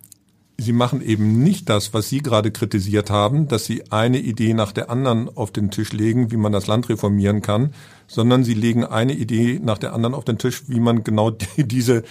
Sie 0.58 0.72
machen 0.72 1.02
eben 1.02 1.44
nicht 1.44 1.68
das, 1.68 1.94
was 1.94 2.08
Sie 2.08 2.20
gerade 2.20 2.52
kritisiert 2.52 3.10
haben, 3.10 3.48
dass 3.48 3.66
Sie 3.66 3.92
eine 3.92 4.20
Idee 4.20 4.54
nach 4.54 4.72
der 4.72 4.90
anderen 4.90 5.30
auf 5.36 5.52
den 5.52 5.70
Tisch 5.70 5.92
legen, 5.92 6.32
wie 6.32 6.38
man 6.38 6.54
das 6.54 6.68
Land 6.68 6.88
reformieren 6.88 7.42
kann, 7.42 7.74
sondern 8.08 8.44
Sie 8.46 8.54
legen 8.54 8.86
eine 8.86 9.14
Idee 9.14 9.60
nach 9.62 9.78
der 9.78 9.94
anderen 9.94 10.16
auf 10.16 10.24
den 10.24 10.38
Tisch, 10.38 10.64
wie 10.68 10.80
man 10.80 11.04
genau 11.04 11.32
diese, 11.58 12.04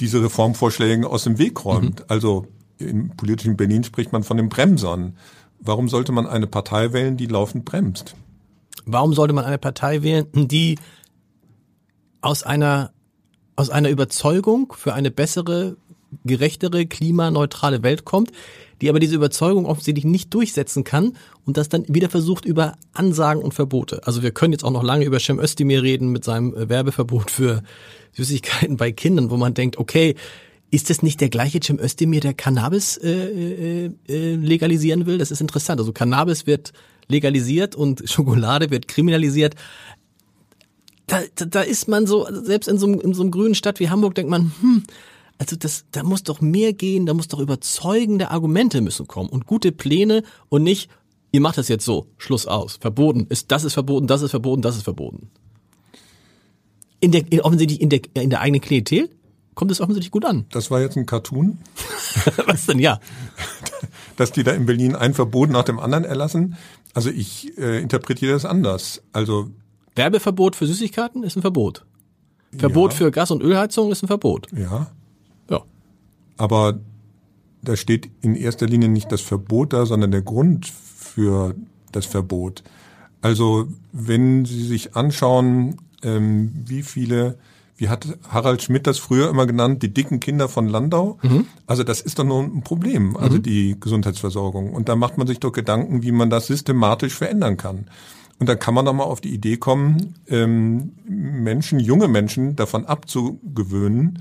diese 0.00 0.22
Reformvorschläge 0.22 1.08
aus 1.08 1.24
dem 1.24 1.38
Weg 1.38 1.64
räumt. 1.64 2.00
Mhm. 2.00 2.04
Also 2.08 2.46
im 2.78 3.10
politischen 3.10 3.56
Berlin 3.56 3.84
spricht 3.84 4.12
man 4.12 4.24
von 4.24 4.36
den 4.36 4.48
Bremsern. 4.48 5.16
Warum 5.60 5.88
sollte 5.88 6.10
man 6.10 6.26
eine 6.26 6.48
Partei 6.48 6.92
wählen, 6.92 7.16
die 7.16 7.26
laufend 7.26 7.64
bremst? 7.64 8.16
Warum 8.84 9.12
sollte 9.14 9.32
man 9.32 9.44
eine 9.44 9.58
Partei 9.58 10.02
wählen, 10.02 10.26
die 10.32 10.76
aus 12.20 12.42
einer 12.42 12.92
aus 13.54 13.68
einer 13.70 13.90
Überzeugung 13.90 14.72
für 14.76 14.94
eine 14.94 15.10
bessere 15.10 15.76
gerechtere, 16.24 16.86
klimaneutrale 16.86 17.82
Welt 17.82 18.04
kommt, 18.04 18.32
die 18.80 18.88
aber 18.88 19.00
diese 19.00 19.14
Überzeugung 19.14 19.66
offensichtlich 19.66 20.04
nicht 20.04 20.34
durchsetzen 20.34 20.84
kann 20.84 21.16
und 21.46 21.56
das 21.56 21.68
dann 21.68 21.84
wieder 21.88 22.10
versucht 22.10 22.44
über 22.44 22.76
Ansagen 22.92 23.42
und 23.42 23.54
Verbote. 23.54 24.06
Also 24.06 24.22
wir 24.22 24.32
können 24.32 24.52
jetzt 24.52 24.64
auch 24.64 24.70
noch 24.70 24.82
lange 24.82 25.04
über 25.04 25.20
Cem 25.20 25.38
Özdemir 25.38 25.82
reden 25.82 26.10
mit 26.10 26.24
seinem 26.24 26.54
äh, 26.54 26.68
Werbeverbot 26.68 27.30
für 27.30 27.62
Süßigkeiten 28.12 28.76
bei 28.76 28.92
Kindern, 28.92 29.30
wo 29.30 29.36
man 29.36 29.54
denkt, 29.54 29.78
okay, 29.78 30.16
ist 30.72 30.88
das 30.88 31.02
nicht 31.02 31.20
der 31.20 31.28
gleiche 31.28 31.60
Cem 31.60 31.78
Özdemir, 31.78 32.20
der 32.20 32.34
Cannabis 32.34 32.96
äh, 32.96 33.10
äh, 33.10 33.90
äh, 34.08 34.34
legalisieren 34.36 35.06
will? 35.06 35.18
Das 35.18 35.30
ist 35.30 35.40
interessant. 35.40 35.78
Also 35.80 35.92
Cannabis 35.92 36.46
wird 36.46 36.72
legalisiert 37.08 37.76
und 37.76 38.02
Schokolade 38.10 38.70
wird 38.70 38.88
kriminalisiert. 38.88 39.54
Da, 41.06 41.20
da, 41.34 41.44
da 41.44 41.60
ist 41.60 41.88
man 41.88 42.06
so, 42.06 42.26
selbst 42.30 42.68
in 42.68 42.78
so, 42.78 42.86
einem, 42.86 43.00
in 43.00 43.12
so 43.12 43.22
einem 43.22 43.30
grünen 43.30 43.54
Stadt 43.54 43.80
wie 43.80 43.90
Hamburg 43.90 44.14
denkt 44.14 44.30
man, 44.30 44.52
hm, 44.60 44.82
also 45.38 45.56
das, 45.56 45.84
da 45.90 46.02
muss 46.02 46.22
doch 46.22 46.40
mehr 46.40 46.72
gehen, 46.72 47.06
da 47.06 47.14
muss 47.14 47.28
doch 47.28 47.40
überzeugende 47.40 48.30
Argumente 48.30 48.80
müssen 48.80 49.06
kommen 49.06 49.28
und 49.28 49.46
gute 49.46 49.72
Pläne 49.72 50.22
und 50.48 50.62
nicht, 50.62 50.90
ihr 51.32 51.40
macht 51.40 51.58
das 51.58 51.68
jetzt 51.68 51.84
so, 51.84 52.06
Schluss 52.18 52.46
aus, 52.46 52.76
verboten, 52.80 53.26
ist, 53.28 53.50
das 53.50 53.64
ist 53.64 53.74
verboten, 53.74 54.06
das 54.06 54.22
ist 54.22 54.30
verboten, 54.30 54.62
das 54.62 54.76
ist 54.76 54.84
verboten. 54.84 55.30
In 57.00 57.10
der, 57.10 57.24
in, 57.32 57.40
offensichtlich 57.40 57.80
in 57.80 57.90
der, 57.90 58.00
in 58.14 58.30
der 58.30 58.40
eigenen 58.40 58.60
Klientel 58.60 59.10
kommt 59.54 59.70
es 59.70 59.80
offensichtlich 59.80 60.12
gut 60.12 60.24
an. 60.24 60.46
Das 60.50 60.70
war 60.70 60.80
jetzt 60.80 60.96
ein 60.96 61.06
Cartoon. 61.06 61.58
Was 62.46 62.66
denn, 62.66 62.78
ja? 62.78 63.00
Dass 64.16 64.32
die 64.32 64.44
da 64.44 64.52
in 64.52 64.66
Berlin 64.66 64.94
ein 64.94 65.14
Verbot 65.14 65.50
nach 65.50 65.64
dem 65.64 65.80
anderen 65.80 66.04
erlassen. 66.04 66.56
Also 66.94 67.10
ich 67.10 67.56
äh, 67.58 67.80
interpretiere 67.82 68.32
das 68.32 68.44
anders. 68.44 69.02
Also 69.12 69.50
Werbeverbot 69.96 70.56
für 70.56 70.66
Süßigkeiten 70.66 71.22
ist 71.22 71.36
ein 71.36 71.42
Verbot. 71.42 71.84
Verbot 72.56 72.92
ja. 72.92 72.98
für 72.98 73.10
Gas- 73.10 73.30
und 73.30 73.42
Ölheizung 73.42 73.90
ist 73.90 74.02
ein 74.02 74.06
Verbot. 74.06 74.46
Ja. 74.52 74.90
Aber 76.42 76.80
da 77.62 77.76
steht 77.76 78.10
in 78.20 78.34
erster 78.34 78.66
Linie 78.66 78.88
nicht 78.88 79.12
das 79.12 79.20
Verbot 79.20 79.72
da, 79.72 79.86
sondern 79.86 80.10
der 80.10 80.22
Grund 80.22 80.66
für 80.66 81.54
das 81.92 82.04
Verbot. 82.04 82.64
Also 83.20 83.68
wenn 83.92 84.44
Sie 84.44 84.66
sich 84.66 84.96
anschauen, 84.96 85.76
ähm, 86.02 86.50
wie 86.66 86.82
viele, 86.82 87.38
wie 87.76 87.88
hat 87.88 88.18
Harald 88.28 88.60
Schmidt 88.60 88.88
das 88.88 88.98
früher 88.98 89.30
immer 89.30 89.46
genannt, 89.46 89.84
die 89.84 89.94
dicken 89.94 90.18
Kinder 90.18 90.48
von 90.48 90.66
Landau. 90.66 91.20
Mhm. 91.22 91.46
Also 91.68 91.84
das 91.84 92.00
ist 92.00 92.18
doch 92.18 92.24
nur 92.24 92.42
ein 92.42 92.64
Problem, 92.64 93.16
also 93.16 93.36
mhm. 93.36 93.42
die 93.44 93.76
Gesundheitsversorgung. 93.78 94.72
Und 94.72 94.88
da 94.88 94.96
macht 94.96 95.18
man 95.18 95.28
sich 95.28 95.38
doch 95.38 95.52
Gedanken, 95.52 96.02
wie 96.02 96.10
man 96.10 96.28
das 96.28 96.48
systematisch 96.48 97.14
verändern 97.14 97.56
kann. 97.56 97.86
Und 98.40 98.48
dann 98.48 98.58
kann 98.58 98.74
man 98.74 98.84
doch 98.84 98.94
mal 98.94 99.04
auf 99.04 99.20
die 99.20 99.32
Idee 99.32 99.58
kommen, 99.58 100.16
ähm, 100.26 100.94
Menschen, 101.06 101.78
junge 101.78 102.08
Menschen 102.08 102.56
davon 102.56 102.84
abzugewöhnen, 102.84 104.18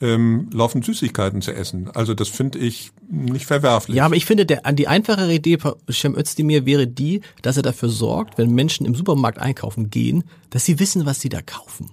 ähm, 0.00 0.48
laufend 0.52 0.84
Süßigkeiten 0.84 1.40
zu 1.40 1.52
essen. 1.52 1.90
Also 1.94 2.14
das 2.14 2.28
finde 2.28 2.58
ich 2.58 2.90
nicht 3.08 3.46
verwerflich. 3.46 3.96
Ja, 3.96 4.04
aber 4.04 4.16
ich 4.16 4.26
finde, 4.26 4.44
der, 4.44 4.60
die 4.72 4.88
einfachere 4.88 5.32
Idee 5.32 5.58
von 5.58 5.74
Cem 5.90 6.16
Özdemir 6.16 6.66
wäre 6.66 6.86
die, 6.86 7.22
dass 7.42 7.56
er 7.56 7.62
dafür 7.62 7.88
sorgt, 7.88 8.38
wenn 8.38 8.54
Menschen 8.54 8.86
im 8.86 8.94
Supermarkt 8.94 9.38
einkaufen 9.38 9.90
gehen, 9.90 10.24
dass 10.50 10.64
sie 10.64 10.78
wissen, 10.78 11.06
was 11.06 11.20
sie 11.20 11.28
da 11.28 11.40
kaufen. 11.40 11.90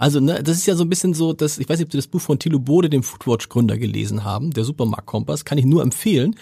Also, 0.00 0.18
ne, 0.18 0.42
das 0.42 0.56
ist 0.56 0.66
ja 0.66 0.74
so 0.76 0.84
ein 0.84 0.88
bisschen 0.88 1.12
so, 1.12 1.34
dass, 1.34 1.58
ich 1.58 1.68
weiß 1.68 1.78
nicht, 1.78 1.88
ob 1.88 1.92
Sie 1.92 1.98
das 1.98 2.06
Buch 2.06 2.22
von 2.22 2.38
Thilo 2.38 2.58
Bode, 2.58 2.88
dem 2.88 3.02
Foodwatch-Gründer, 3.02 3.76
gelesen 3.76 4.24
haben, 4.24 4.50
der 4.50 4.64
Supermarktkompass, 4.64 5.44
kann 5.44 5.58
ich 5.58 5.66
nur 5.66 5.82
empfehlen. 5.82 6.36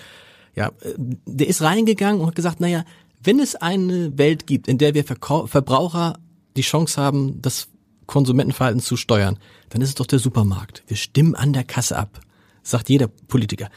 Ja, 0.55 0.69
äh, 0.81 0.95
der 1.27 1.49
ist 1.49 1.61
reingegangen 1.61 2.21
und 2.21 2.29
hat 2.29 2.37
gesagt, 2.37 2.61
naja, 2.61 2.85
wenn 3.21 3.41
es 3.41 3.57
eine 3.57 4.17
Welt 4.17 4.47
gibt, 4.47 4.69
in 4.69 4.79
der 4.79 4.95
wir 4.95 5.03
Verbraucher 5.03 6.21
die 6.57 6.63
Chance 6.63 7.01
haben, 7.01 7.43
das 7.43 7.67
Konsumentenverhalten 8.09 8.81
zu 8.81 8.97
steuern, 8.97 9.39
dann 9.69 9.83
ist 9.83 9.91
es 9.91 9.95
doch 9.95 10.07
der 10.07 10.19
Supermarkt. 10.19 10.83
Wir 10.89 10.97
stimmen 10.97 11.37
an 11.37 11.53
der 11.53 11.63
Kasse 11.63 11.97
ab, 11.97 12.21
sagt 12.65 12.89
jeder 12.89 13.07
Politiker. 13.07 13.69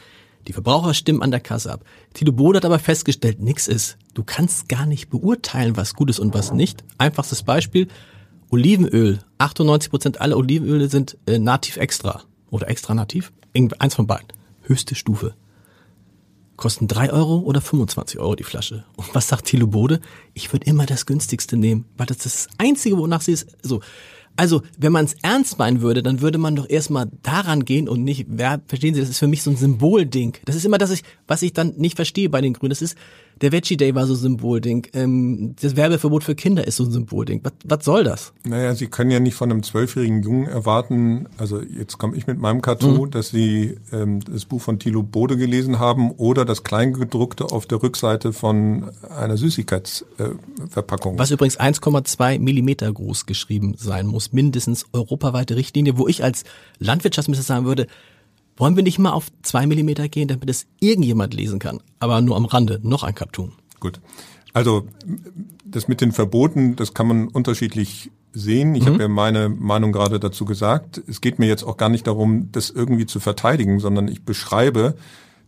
Die 0.48 0.52
Verbraucher 0.52 0.94
stimmen 0.94 1.22
an 1.22 1.30
der 1.30 1.38
Kasse 1.38 1.70
ab. 1.70 1.84
Tilo 2.14 2.32
Bode 2.32 2.56
hat 2.56 2.64
aber 2.64 2.80
festgestellt, 2.80 3.40
nix 3.40 3.68
ist. 3.68 3.96
Du 4.14 4.24
kannst 4.24 4.68
gar 4.68 4.86
nicht 4.86 5.08
beurteilen, 5.08 5.76
was 5.76 5.94
gut 5.94 6.10
ist 6.10 6.18
und 6.18 6.34
was 6.34 6.52
nicht. 6.52 6.82
Einfachstes 6.98 7.44
Beispiel. 7.44 7.86
Olivenöl, 8.50 9.20
98 9.38 9.90
Prozent 9.90 10.20
aller 10.20 10.36
Olivenöle 10.36 10.88
sind 10.88 11.16
äh, 11.26 11.38
nativ 11.38 11.76
extra 11.76 12.22
oder 12.50 12.68
extra 12.68 12.94
nativ, 12.94 13.32
eins 13.78 13.94
von 13.94 14.06
beiden, 14.06 14.28
höchste 14.62 14.94
Stufe. 14.94 15.34
Kosten 16.56 16.86
drei 16.86 17.10
Euro 17.10 17.38
oder 17.38 17.60
25 17.60 18.18
Euro 18.18 18.34
die 18.34 18.44
Flasche. 18.44 18.84
Und 18.96 19.14
was 19.14 19.28
sagt 19.28 19.46
Thilo 19.46 19.68
Bode? 19.68 20.00
Ich 20.34 20.52
würde 20.52 20.66
immer 20.66 20.86
das 20.86 21.06
günstigste 21.06 21.56
nehmen, 21.56 21.86
weil 21.96 22.06
das 22.06 22.18
das 22.18 22.48
Einzige, 22.58 22.98
wonach 22.98 23.22
sie 23.22 23.32
es 23.32 23.46
so. 23.62 23.76
Also, 23.76 23.80
wenn 24.78 24.92
man 24.92 25.04
es 25.04 25.14
ernst 25.22 25.58
meinen 25.58 25.82
würde, 25.82 26.02
dann 26.02 26.20
würde 26.20 26.38
man 26.38 26.56
doch 26.56 26.68
erstmal 26.68 27.10
daran 27.22 27.64
gehen 27.64 27.88
und 27.88 28.02
nicht, 28.02 28.26
wer, 28.28 28.60
verstehen 28.66 28.94
Sie, 28.94 29.00
das 29.00 29.10
ist 29.10 29.18
für 29.18 29.26
mich 29.26 29.42
so 29.42 29.50
ein 29.50 29.56
Symbolding. 29.56 30.34
Das 30.44 30.56
ist 30.56 30.64
immer 30.64 30.78
das, 30.78 31.02
was 31.26 31.42
ich 31.42 31.52
dann 31.52 31.74
nicht 31.76 31.96
verstehe 31.96 32.30
bei 32.30 32.40
den 32.40 32.54
Grünen. 32.54 32.70
Das 32.70 32.82
ist, 32.82 32.96
der 33.42 33.50
Veggie 33.50 33.76
Day 33.76 33.94
war 33.94 34.06
so 34.06 34.14
ein 34.14 34.18
Symbolding. 34.18 34.86
Ähm, 34.94 35.54
das 35.60 35.76
Werbeverbot 35.76 36.22
für 36.24 36.34
Kinder 36.34 36.66
ist 36.66 36.76
so 36.76 36.84
ein 36.84 36.92
Symbolding. 36.92 37.40
Was, 37.42 37.52
was 37.64 37.84
soll 37.84 38.04
das? 38.04 38.32
Naja, 38.44 38.74
Sie 38.74 38.86
können 38.86 39.10
ja 39.10 39.20
nicht 39.20 39.34
von 39.34 39.50
einem 39.50 39.62
zwölfjährigen 39.62 40.22
Jungen 40.22 40.46
erwarten, 40.46 41.26
also 41.38 41.60
jetzt 41.60 41.98
komme 41.98 42.16
ich 42.16 42.26
mit 42.26 42.38
meinem 42.38 42.62
Cartoon, 42.62 43.08
mhm. 43.08 43.10
dass 43.10 43.30
Sie 43.30 43.76
ähm, 43.92 44.20
das 44.20 44.44
Buch 44.44 44.62
von 44.62 44.78
Thilo 44.78 45.02
Bode 45.02 45.36
gelesen 45.36 45.80
haben 45.80 46.12
oder 46.12 46.44
das 46.44 46.62
Kleingedruckte 46.62 47.46
auf 47.46 47.66
der 47.66 47.82
Rückseite 47.82 48.32
von 48.32 48.90
einer 49.10 49.36
Süßigkeitsverpackung. 49.36 51.16
Äh, 51.16 51.18
Was 51.18 51.32
übrigens 51.32 51.58
1,2 51.58 52.38
Millimeter 52.38 52.92
groß 52.92 53.26
geschrieben 53.26 53.74
sein 53.76 54.06
muss, 54.06 54.32
mindestens 54.32 54.86
europaweite 54.92 55.56
Richtlinie, 55.56 55.98
wo 55.98 56.06
ich 56.06 56.22
als 56.22 56.44
Landwirtschaftsminister 56.78 57.54
sagen 57.54 57.66
würde, 57.66 57.88
wollen 58.56 58.76
wir 58.76 58.82
nicht 58.82 58.98
mal 58.98 59.12
auf 59.12 59.28
zwei 59.42 59.66
Millimeter 59.66 60.08
gehen, 60.08 60.28
damit 60.28 60.48
es 60.50 60.66
irgendjemand 60.80 61.34
lesen 61.34 61.58
kann? 61.58 61.80
Aber 61.98 62.20
nur 62.20 62.36
am 62.36 62.44
Rande, 62.44 62.80
noch 62.82 63.02
ein 63.02 63.14
Cartoon. 63.14 63.52
Gut. 63.80 64.00
Also 64.52 64.86
das 65.64 65.88
mit 65.88 66.00
den 66.00 66.12
Verboten, 66.12 66.76
das 66.76 66.94
kann 66.94 67.06
man 67.06 67.28
unterschiedlich 67.28 68.10
sehen. 68.32 68.74
Ich 68.74 68.84
mhm. 68.84 68.88
habe 68.88 69.02
ja 69.02 69.08
meine 69.08 69.48
Meinung 69.48 69.92
gerade 69.92 70.20
dazu 70.20 70.44
gesagt. 70.44 71.02
Es 71.06 71.20
geht 71.20 71.38
mir 71.38 71.46
jetzt 71.46 71.64
auch 71.64 71.76
gar 71.76 71.88
nicht 71.88 72.06
darum, 72.06 72.48
das 72.52 72.70
irgendwie 72.70 73.06
zu 73.06 73.20
verteidigen, 73.20 73.80
sondern 73.80 74.08
ich 74.08 74.22
beschreibe 74.22 74.94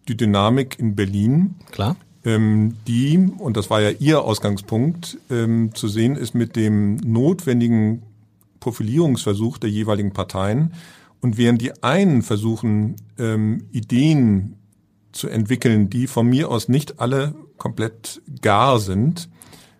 die 0.08 0.16
Dynamik 0.16 0.78
in 0.78 0.94
Berlin. 0.94 1.56
Klar. 1.70 1.96
Ähm, 2.24 2.76
die, 2.86 3.18
und 3.38 3.56
das 3.56 3.70
war 3.70 3.80
ja 3.80 3.90
Ihr 3.90 4.22
Ausgangspunkt, 4.22 5.18
ähm, 5.30 5.74
zu 5.74 5.88
sehen 5.88 6.16
ist 6.16 6.34
mit 6.34 6.56
dem 6.56 6.96
notwendigen 6.96 8.02
Profilierungsversuch 8.60 9.58
der 9.58 9.70
jeweiligen 9.70 10.12
Parteien 10.12 10.72
und 11.24 11.38
während 11.38 11.62
die 11.62 11.82
einen 11.82 12.20
versuchen, 12.20 12.96
ähm, 13.18 13.64
Ideen 13.72 14.58
zu 15.12 15.26
entwickeln, 15.26 15.88
die 15.88 16.06
von 16.06 16.26
mir 16.26 16.50
aus 16.50 16.68
nicht 16.68 17.00
alle 17.00 17.34
komplett 17.56 18.20
gar 18.42 18.78
sind, 18.78 19.30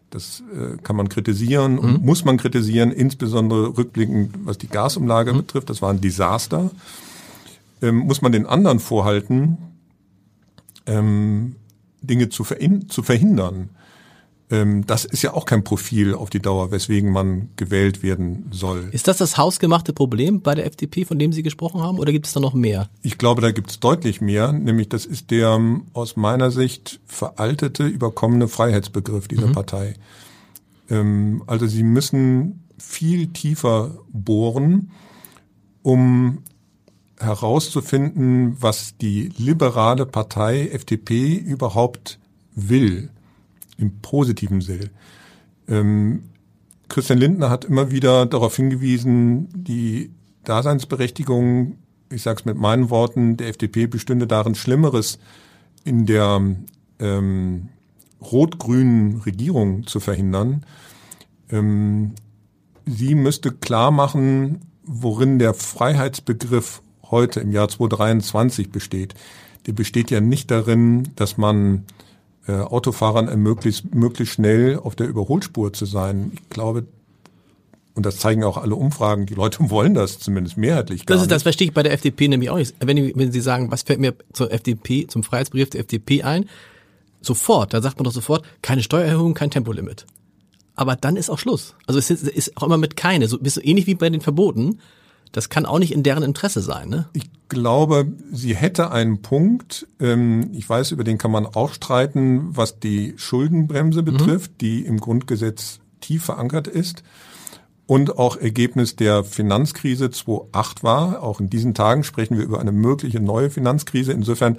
das 0.08 0.42
äh, 0.54 0.78
kann 0.82 0.96
man 0.96 1.10
kritisieren 1.10 1.78
und 1.78 2.00
mhm. 2.00 2.06
muss 2.06 2.24
man 2.24 2.38
kritisieren, 2.38 2.92
insbesondere 2.92 3.76
rückblickend, 3.76 4.46
was 4.46 4.56
die 4.56 4.68
Gasumlage 4.68 5.34
mhm. 5.34 5.36
betrifft. 5.36 5.68
Das 5.68 5.82
war 5.82 5.90
ein 5.90 6.00
Desaster. 6.00 6.70
Ähm, 7.82 7.98
muss 7.98 8.22
man 8.22 8.32
den 8.32 8.46
anderen 8.46 8.78
vorhalten, 8.78 9.58
ähm, 10.86 11.56
Dinge 12.00 12.30
zu, 12.30 12.46
zu 12.88 13.02
verhindern. 13.02 13.68
Ähm, 14.50 14.86
das 14.86 15.04
ist 15.04 15.22
ja 15.22 15.32
auch 15.32 15.46
kein 15.46 15.64
Profil 15.64 16.14
auf 16.14 16.28
die 16.28 16.40
Dauer, 16.40 16.70
weswegen 16.70 17.10
man 17.10 17.48
gewählt 17.56 18.02
werden 18.02 18.46
soll. 18.50 18.88
Ist 18.92 19.08
das 19.08 19.16
das 19.16 19.38
hausgemachte 19.38 19.92
Problem 19.94 20.42
bei 20.42 20.54
der 20.54 20.66
FDP, 20.66 21.04
von 21.04 21.18
dem 21.18 21.32
Sie 21.32 21.42
gesprochen 21.42 21.80
haben, 21.80 21.98
oder 21.98 22.12
gibt 22.12 22.26
es 22.26 22.34
da 22.34 22.40
noch 22.40 22.52
mehr? 22.52 22.90
Ich 23.02 23.16
glaube, 23.16 23.40
da 23.40 23.52
gibt 23.52 23.70
es 23.70 23.80
deutlich 23.80 24.20
mehr, 24.20 24.52
nämlich 24.52 24.90
das 24.90 25.06
ist 25.06 25.30
der 25.30 25.50
ähm, 25.50 25.86
aus 25.94 26.16
meiner 26.16 26.50
Sicht 26.50 27.00
veraltete, 27.06 27.86
überkommene 27.86 28.48
Freiheitsbegriff 28.48 29.28
dieser 29.28 29.46
mhm. 29.48 29.52
Partei. 29.52 29.94
Ähm, 30.90 31.42
also 31.46 31.66
sie 31.66 31.82
müssen 31.82 32.64
viel 32.76 33.28
tiefer 33.28 33.98
bohren, 34.12 34.90
um 35.82 36.42
herauszufinden, 37.18 38.56
was 38.60 38.98
die 38.98 39.32
liberale 39.38 40.04
Partei 40.04 40.68
FDP 40.68 41.34
überhaupt 41.36 42.18
will 42.54 43.10
im 43.76 44.00
positiven 44.00 44.60
Sinne. 44.60 44.90
Ähm, 45.68 46.24
Christian 46.88 47.18
Lindner 47.18 47.50
hat 47.50 47.64
immer 47.64 47.90
wieder 47.90 48.26
darauf 48.26 48.56
hingewiesen, 48.56 49.48
die 49.54 50.10
Daseinsberechtigung, 50.44 51.78
ich 52.10 52.22
sage 52.22 52.40
es 52.40 52.44
mit 52.44 52.56
meinen 52.56 52.90
Worten, 52.90 53.36
der 53.36 53.48
FDP 53.48 53.86
bestünde 53.86 54.26
darin 54.26 54.54
Schlimmeres 54.54 55.18
in 55.84 56.06
der 56.06 56.40
ähm, 57.00 57.68
rot-grünen 58.20 59.22
Regierung 59.22 59.86
zu 59.86 60.00
verhindern. 60.00 60.64
Ähm, 61.50 62.12
sie 62.86 63.14
müsste 63.14 63.52
klar 63.52 63.90
machen, 63.90 64.60
worin 64.84 65.38
der 65.38 65.54
Freiheitsbegriff 65.54 66.82
heute 67.10 67.40
im 67.40 67.52
Jahr 67.52 67.68
2023 67.68 68.70
besteht. 68.70 69.14
Der 69.66 69.72
besteht 69.72 70.10
ja 70.10 70.20
nicht 70.20 70.50
darin, 70.50 71.08
dass 71.16 71.38
man 71.38 71.84
äh, 72.46 72.52
Autofahrern 72.52 73.28
ermöglicht, 73.28 73.94
möglichst 73.94 74.34
schnell 74.34 74.78
auf 74.78 74.94
der 74.96 75.08
Überholspur 75.08 75.72
zu 75.72 75.86
sein. 75.86 76.32
Ich 76.34 76.48
glaube, 76.50 76.86
und 77.94 78.04
das 78.04 78.18
zeigen 78.18 78.42
auch 78.42 78.56
alle 78.56 78.74
Umfragen, 78.74 79.26
die 79.26 79.34
Leute 79.34 79.58
wollen 79.70 79.94
das 79.94 80.18
zumindest 80.18 80.56
mehrheitlich. 80.56 81.06
Gar 81.06 81.16
das 81.16 81.22
ist, 81.22 81.30
das 81.30 81.42
verstehe 81.42 81.68
ich 81.68 81.74
bei 81.74 81.82
der 81.82 81.92
FDP 81.92 82.28
nämlich 82.28 82.50
auch 82.50 82.56
nicht. 82.56 82.74
Wenn, 82.80 83.16
wenn 83.16 83.32
Sie 83.32 83.40
sagen, 83.40 83.70
was 83.70 83.82
fällt 83.82 84.00
mir 84.00 84.14
zur 84.32 84.52
FDP, 84.52 85.06
zum 85.06 85.22
Freiheitsbegriff 85.22 85.70
der 85.70 85.80
FDP 85.80 86.22
ein? 86.22 86.48
Sofort, 87.20 87.72
da 87.72 87.80
sagt 87.80 87.96
man 87.96 88.04
doch 88.04 88.12
sofort, 88.12 88.44
keine 88.60 88.82
Steuererhöhung, 88.82 89.32
kein 89.32 89.50
Tempolimit. 89.50 90.04
Aber 90.74 90.96
dann 90.96 91.16
ist 91.16 91.30
auch 91.30 91.38
Schluss. 91.38 91.74
Also 91.86 91.98
es 91.98 92.10
ist, 92.10 92.24
ist 92.24 92.56
auch 92.56 92.64
immer 92.64 92.78
mit 92.78 92.96
keine, 92.96 93.28
so, 93.28 93.38
bist 93.38 93.56
du 93.56 93.60
ähnlich 93.60 93.86
wie 93.86 93.94
bei 93.94 94.10
den 94.10 94.20
Verboten 94.20 94.80
das 95.34 95.48
kann 95.48 95.66
auch 95.66 95.80
nicht 95.80 95.92
in 95.92 96.04
deren 96.04 96.22
Interesse 96.22 96.60
sein. 96.60 96.88
Ne? 96.88 97.08
Ich 97.12 97.28
glaube, 97.48 98.06
sie 98.32 98.54
hätte 98.54 98.92
einen 98.92 99.20
Punkt. 99.20 99.86
Ähm, 100.00 100.50
ich 100.52 100.68
weiß, 100.68 100.92
über 100.92 101.02
den 101.02 101.18
kann 101.18 101.32
man 101.32 101.44
auch 101.44 101.72
streiten, 101.72 102.56
was 102.56 102.78
die 102.78 103.14
Schuldenbremse 103.16 104.02
mhm. 104.02 104.04
betrifft, 104.04 104.52
mhm. 104.52 104.58
die 104.58 104.86
im 104.86 105.00
Grundgesetz 105.00 105.80
tief 106.00 106.24
verankert 106.24 106.68
ist 106.68 107.02
und 107.86 108.16
auch 108.16 108.36
Ergebnis 108.36 108.94
der 108.94 109.24
Finanzkrise 109.24 110.10
2008 110.10 110.84
war. 110.84 111.22
Auch 111.22 111.40
in 111.40 111.50
diesen 111.50 111.74
Tagen 111.74 112.04
sprechen 112.04 112.38
wir 112.38 112.44
über 112.44 112.60
eine 112.60 112.72
mögliche 112.72 113.18
neue 113.18 113.50
Finanzkrise. 113.50 114.12
Insofern, 114.12 114.58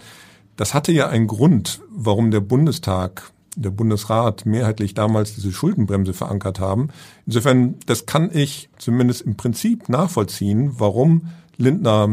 das 0.58 0.74
hatte 0.74 0.92
ja 0.92 1.08
einen 1.08 1.28
Grund, 1.28 1.80
warum 1.90 2.32
der 2.32 2.42
Bundestag 2.42 3.32
der 3.56 3.70
Bundesrat 3.72 4.46
mehrheitlich 4.46 4.94
damals 4.94 5.36
diese 5.36 5.52
Schuldenbremse 5.52 6.14
verankert 6.14 6.60
haben. 6.60 6.90
Insofern, 7.26 7.76
das 7.86 8.06
kann 8.06 8.30
ich 8.34 8.70
zumindest 8.78 9.22
im 9.22 9.36
Prinzip 9.36 9.90
nachvollziehen, 9.90 10.74
warum 10.78 11.28
Lindner 11.58 12.10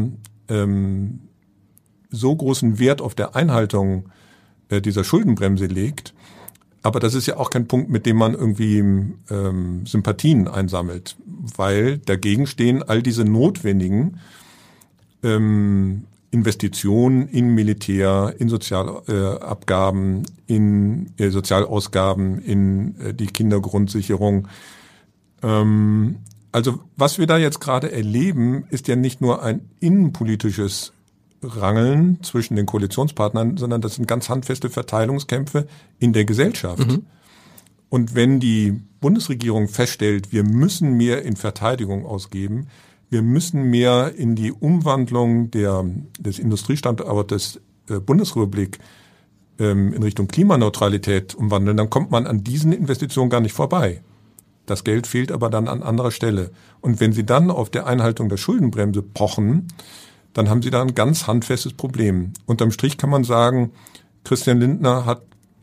ähm, 0.49 1.19
so 2.09 2.35
großen 2.35 2.79
Wert 2.79 3.01
auf 3.01 3.15
der 3.15 3.35
Einhaltung 3.35 4.09
äh, 4.69 4.81
dieser 4.81 5.03
Schuldenbremse 5.03 5.65
legt. 5.65 6.13
Aber 6.81 6.99
das 6.99 7.13
ist 7.13 7.27
ja 7.27 7.37
auch 7.37 7.49
kein 7.49 7.67
Punkt, 7.67 7.89
mit 7.89 8.05
dem 8.05 8.17
man 8.17 8.33
irgendwie 8.33 8.79
ähm, 9.29 9.85
Sympathien 9.85 10.47
einsammelt, 10.47 11.15
weil 11.25 11.97
dagegen 11.99 12.45
stehen 12.45 12.83
all 12.83 13.01
diese 13.01 13.23
notwendigen 13.23 14.19
ähm, 15.23 16.03
Investitionen 16.33 17.27
in 17.27 17.53
Militär, 17.53 18.33
in 18.39 18.49
Sozialabgaben, 18.49 20.23
in 20.47 21.13
äh, 21.17 21.29
Sozialausgaben, 21.29 22.39
in 22.39 22.99
äh, 22.99 23.13
die 23.13 23.27
Kindergrundsicherung. 23.27 24.47
Ähm, 25.43 26.17
also 26.51 26.79
was 26.97 27.19
wir 27.19 27.27
da 27.27 27.37
jetzt 27.37 27.59
gerade 27.59 27.91
erleben, 27.91 28.65
ist 28.71 28.87
ja 28.87 28.95
nicht 28.95 29.21
nur 29.21 29.43
ein 29.43 29.69
innenpolitisches 29.79 30.93
Rangeln 31.43 32.23
zwischen 32.23 32.55
den 32.55 32.65
Koalitionspartnern, 32.65 33.57
sondern 33.57 33.81
das 33.81 33.95
sind 33.95 34.07
ganz 34.07 34.27
handfeste 34.27 34.71
Verteilungskämpfe 34.71 35.67
in 35.99 36.13
der 36.13 36.25
Gesellschaft. 36.25 36.87
Mhm. 36.87 37.05
Und 37.89 38.15
wenn 38.15 38.39
die 38.39 38.81
Bundesregierung 39.01 39.67
feststellt, 39.67 40.31
wir 40.31 40.43
müssen 40.43 40.93
mehr 40.93 41.21
in 41.23 41.35
Verteidigung 41.35 42.07
ausgeben, 42.07 42.69
wir 43.13 43.21
müssen 43.21 43.63
mehr 43.63 44.15
in 44.17 44.35
die 44.35 44.51
Umwandlung 44.51 45.51
der, 45.51 45.85
des 46.19 46.39
Industriestandortes 46.39 47.61
äh, 47.87 47.99
Bundesrepublik 47.99 48.79
ähm, 49.59 49.93
in 49.93 50.01
Richtung 50.01 50.27
Klimaneutralität 50.27 51.35
umwandeln, 51.35 51.77
dann 51.77 51.91
kommt 51.91 52.09
man 52.09 52.25
an 52.25 52.43
diesen 52.43 52.73
Investitionen 52.73 53.29
gar 53.29 53.39
nicht 53.39 53.53
vorbei. 53.53 54.01
Das 54.65 54.83
Geld 54.83 55.05
fehlt 55.05 55.31
aber 55.31 55.51
dann 55.51 55.67
an 55.67 55.83
anderer 55.83 56.09
Stelle. 56.09 56.49
Und 56.81 56.99
wenn 56.99 57.13
Sie 57.13 57.23
dann 57.23 57.51
auf 57.51 57.69
der 57.69 57.85
Einhaltung 57.85 58.29
der 58.29 58.37
Schuldenbremse 58.37 59.03
pochen, 59.03 59.67
dann 60.33 60.49
haben 60.49 60.63
Sie 60.63 60.71
da 60.71 60.81
ein 60.81 60.95
ganz 60.95 61.27
handfestes 61.27 61.73
Problem. 61.73 62.33
Unterm 62.47 62.71
Strich 62.71 62.97
kann 62.97 63.11
man 63.11 63.23
sagen, 63.23 63.73
Christian 64.23 64.59
Lindner 64.59 65.05
hat 65.05 65.21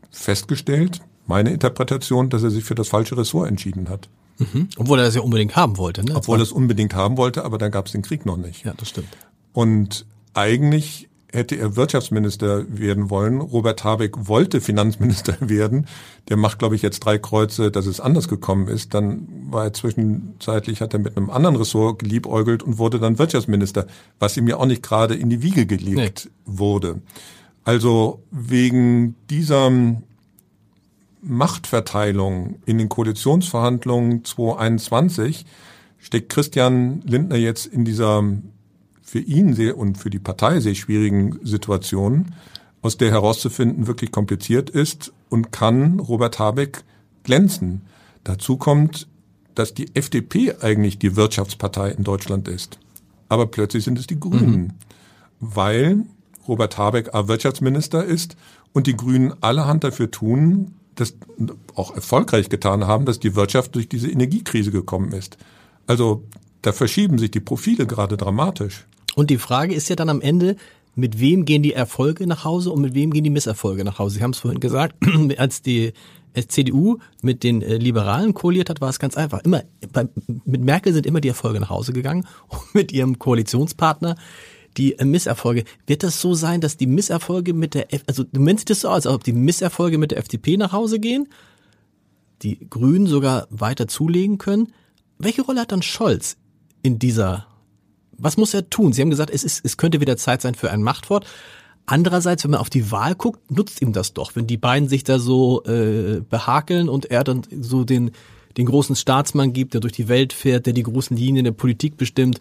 festgestellt, 0.09 1.01
meine 1.27 1.51
Interpretation, 1.51 2.29
dass 2.29 2.43
er 2.43 2.49
sich 2.49 2.63
für 2.63 2.75
das 2.75 2.87
falsche 2.87 3.17
Ressort 3.17 3.49
entschieden 3.49 3.89
hat. 3.89 4.07
Mhm. 4.41 4.69
Obwohl 4.77 4.99
er 4.99 5.05
das 5.05 5.15
ja 5.15 5.21
unbedingt 5.21 5.55
haben 5.55 5.77
wollte. 5.77 6.03
Ne? 6.03 6.15
Obwohl 6.15 6.39
er 6.39 6.43
es 6.43 6.51
unbedingt 6.51 6.93
haben 6.93 7.17
wollte, 7.17 7.43
aber 7.45 7.57
dann 7.57 7.71
gab 7.71 7.85
es 7.85 7.91
den 7.91 8.01
Krieg 8.01 8.25
noch 8.25 8.37
nicht. 8.37 8.65
Ja, 8.65 8.73
das 8.75 8.89
stimmt. 8.89 9.09
Und 9.53 10.05
eigentlich 10.33 11.09
hätte 11.33 11.55
er 11.55 11.75
Wirtschaftsminister 11.75 12.65
werden 12.67 13.09
wollen. 13.09 13.39
Robert 13.39 13.83
Habeck 13.83 14.27
wollte 14.27 14.59
Finanzminister 14.59 15.37
werden. 15.39 15.87
Der 16.29 16.37
macht, 16.37 16.59
glaube 16.59 16.75
ich, 16.75 16.81
jetzt 16.81 16.99
drei 16.99 17.17
Kreuze, 17.17 17.71
dass 17.71 17.85
es 17.85 17.99
anders 17.99 18.27
gekommen 18.27 18.67
ist. 18.67 18.93
Dann 18.93 19.27
war 19.49 19.65
er 19.65 19.73
zwischenzeitlich, 19.73 20.81
hat 20.81 20.93
er 20.93 20.99
mit 20.99 21.15
einem 21.15 21.29
anderen 21.29 21.55
Ressort 21.55 21.99
geliebäugelt 21.99 22.63
und 22.63 22.77
wurde 22.77 22.99
dann 22.99 23.17
Wirtschaftsminister, 23.17 23.87
was 24.19 24.35
ihm 24.37 24.47
ja 24.47 24.57
auch 24.57 24.65
nicht 24.65 24.83
gerade 24.83 25.15
in 25.15 25.29
die 25.29 25.41
Wiege 25.41 25.65
gelegt 25.65 26.25
nee. 26.25 26.31
wurde. 26.45 27.01
Also 27.63 28.23
wegen 28.31 29.15
dieser 29.29 29.71
Machtverteilung 31.21 32.59
in 32.65 32.77
den 32.77 32.89
Koalitionsverhandlungen 32.89 34.25
2021 34.25 35.45
steckt 35.99 36.29
Christian 36.29 37.01
Lindner 37.05 37.37
jetzt 37.37 37.67
in 37.67 37.85
dieser 37.85 38.23
für 39.01 39.19
ihn 39.19 39.53
sehr 39.53 39.77
und 39.77 39.97
für 39.97 40.09
die 40.09 40.19
Partei 40.19 40.59
sehr 40.61 40.73
schwierigen 40.73 41.39
Situation, 41.43 42.33
aus 42.81 42.97
der 42.97 43.11
herauszufinden 43.11 43.85
wirklich 43.85 44.11
kompliziert 44.11 44.69
ist 44.69 45.11
und 45.29 45.51
kann 45.51 45.99
Robert 45.99 46.39
Habeck 46.39 46.83
glänzen. 47.23 47.81
Dazu 48.23 48.57
kommt, 48.57 49.07
dass 49.53 49.73
die 49.73 49.93
FDP 49.95 50.55
eigentlich 50.61 50.97
die 50.97 51.15
Wirtschaftspartei 51.15 51.91
in 51.91 52.03
Deutschland 52.03 52.47
ist. 52.47 52.79
Aber 53.27 53.47
plötzlich 53.47 53.83
sind 53.83 53.99
es 53.99 54.07
die 54.07 54.19
Grünen, 54.19 54.61
mhm. 54.61 54.73
weil 55.39 56.05
Robert 56.47 56.77
Habeck 56.77 57.09
Wirtschaftsminister 57.13 58.03
ist 58.03 58.35
und 58.73 58.87
die 58.87 58.95
Grünen 58.95 59.33
allerhand 59.41 59.83
dafür 59.83 60.09
tun, 60.09 60.73
das 60.95 61.15
auch 61.75 61.95
erfolgreich 61.95 62.49
getan 62.49 62.85
haben, 62.87 63.05
dass 63.05 63.19
die 63.19 63.35
Wirtschaft 63.35 63.75
durch 63.75 63.87
diese 63.87 64.09
Energiekrise 64.09 64.71
gekommen 64.71 65.11
ist. 65.13 65.37
Also 65.87 66.23
da 66.61 66.73
verschieben 66.73 67.17
sich 67.17 67.31
die 67.31 67.39
Profile 67.39 67.87
gerade 67.87 68.17
dramatisch. 68.17 68.85
Und 69.15 69.29
die 69.29 69.37
Frage 69.37 69.73
ist 69.73 69.89
ja 69.89 69.95
dann 69.95 70.09
am 70.09 70.21
Ende, 70.21 70.55
mit 70.95 71.19
wem 71.19 71.45
gehen 71.45 71.63
die 71.63 71.73
Erfolge 71.73 72.27
nach 72.27 72.43
Hause 72.43 72.71
und 72.71 72.81
mit 72.81 72.93
wem 72.93 73.11
gehen 73.11 73.23
die 73.23 73.29
Misserfolge 73.29 73.83
nach 73.83 73.99
Hause? 73.99 74.15
Sie 74.15 74.23
haben 74.23 74.31
es 74.31 74.39
vorhin 74.39 74.59
gesagt, 74.59 74.95
als 75.37 75.61
die 75.61 75.93
CDU 76.47 76.99
mit 77.21 77.43
den 77.43 77.61
äh, 77.61 77.77
Liberalen 77.77 78.33
koaliert 78.33 78.69
hat, 78.69 78.81
war 78.81 78.89
es 78.89 78.99
ganz 78.99 79.17
einfach. 79.17 79.41
Immer 79.43 79.63
bei, 79.91 80.07
mit 80.45 80.61
Merkel 80.61 80.93
sind 80.93 81.05
immer 81.05 81.21
die 81.21 81.27
Erfolge 81.27 81.59
nach 81.59 81.69
Hause 81.69 81.93
gegangen 81.93 82.25
und 82.47 82.75
mit 82.75 82.91
ihrem 82.91 83.19
Koalitionspartner 83.19 84.15
die 84.77 84.97
äh, 84.97 85.05
Misserfolge. 85.05 85.63
Wird 85.87 86.03
das 86.03 86.21
so 86.21 86.33
sein, 86.33 86.61
dass 86.61 86.77
die 86.77 86.87
Misserfolge 86.87 87.53
mit 87.53 87.73
der, 87.73 87.93
F 87.93 88.03
also 88.07 88.23
du 88.23 88.41
nennst 88.41 88.69
das 88.69 88.81
so, 88.81 88.89
als 88.89 89.07
ob 89.07 89.23
die 89.23 89.33
Misserfolge 89.33 89.97
mit 89.97 90.11
der 90.11 90.19
FDP 90.19 90.57
nach 90.57 90.71
Hause 90.71 90.99
gehen, 90.99 91.27
die 92.41 92.69
Grünen 92.69 93.07
sogar 93.07 93.47
weiter 93.49 93.87
zulegen 93.87 94.37
können? 94.37 94.73
Welche 95.17 95.43
Rolle 95.43 95.61
hat 95.61 95.71
dann 95.71 95.83
Scholz 95.83 96.37
in 96.81 96.97
dieser 96.97 97.47
was 98.21 98.37
muss 98.37 98.53
er 98.53 98.69
tun? 98.69 98.93
Sie 98.93 99.01
haben 99.01 99.09
gesagt, 99.09 99.31
es, 99.31 99.43
ist, 99.43 99.65
es 99.65 99.77
könnte 99.77 99.99
wieder 99.99 100.15
Zeit 100.15 100.41
sein 100.41 100.55
für 100.55 100.71
ein 100.71 100.83
Machtwort. 100.83 101.25
Andererseits, 101.87 102.43
wenn 102.43 102.51
man 102.51 102.59
auf 102.59 102.69
die 102.69 102.91
Wahl 102.91 103.15
guckt, 103.15 103.51
nutzt 103.51 103.81
ihm 103.81 103.93
das 103.93 104.13
doch, 104.13 104.35
wenn 104.35 104.47
die 104.47 104.57
beiden 104.57 104.87
sich 104.87 105.03
da 105.03 105.17
so 105.19 105.63
äh, 105.63 106.21
behakeln 106.21 106.87
und 106.87 107.09
er 107.09 107.23
dann 107.23 107.41
so 107.59 107.83
den, 107.83 108.11
den 108.57 108.67
großen 108.67 108.95
Staatsmann 108.95 109.53
gibt, 109.53 109.73
der 109.73 109.81
durch 109.81 109.93
die 109.93 110.07
Welt 110.07 110.33
fährt, 110.33 110.67
der 110.67 110.73
die 110.73 110.83
großen 110.83 111.17
Linien 111.17 111.43
der 111.43 111.51
Politik 111.51 111.97
bestimmt, 111.97 112.39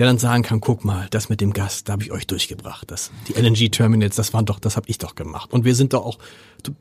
der 0.00 0.06
dann 0.06 0.16
sagen 0.16 0.42
kann, 0.42 0.62
guck 0.62 0.82
mal, 0.82 1.08
das 1.10 1.28
mit 1.28 1.42
dem 1.42 1.52
Gas, 1.52 1.84
da 1.84 1.92
habe 1.92 2.02
ich 2.02 2.10
euch 2.10 2.26
durchgebracht. 2.26 2.90
Das, 2.90 3.10
die 3.28 3.34
LNG-Terminals, 3.34 4.16
das 4.16 4.32
waren 4.32 4.46
doch, 4.46 4.58
das 4.58 4.78
habe 4.78 4.88
ich 4.88 4.96
doch 4.96 5.14
gemacht. 5.14 5.52
Und 5.52 5.66
wir 5.66 5.74
sind 5.74 5.92
doch 5.92 6.06
auch, 6.06 6.18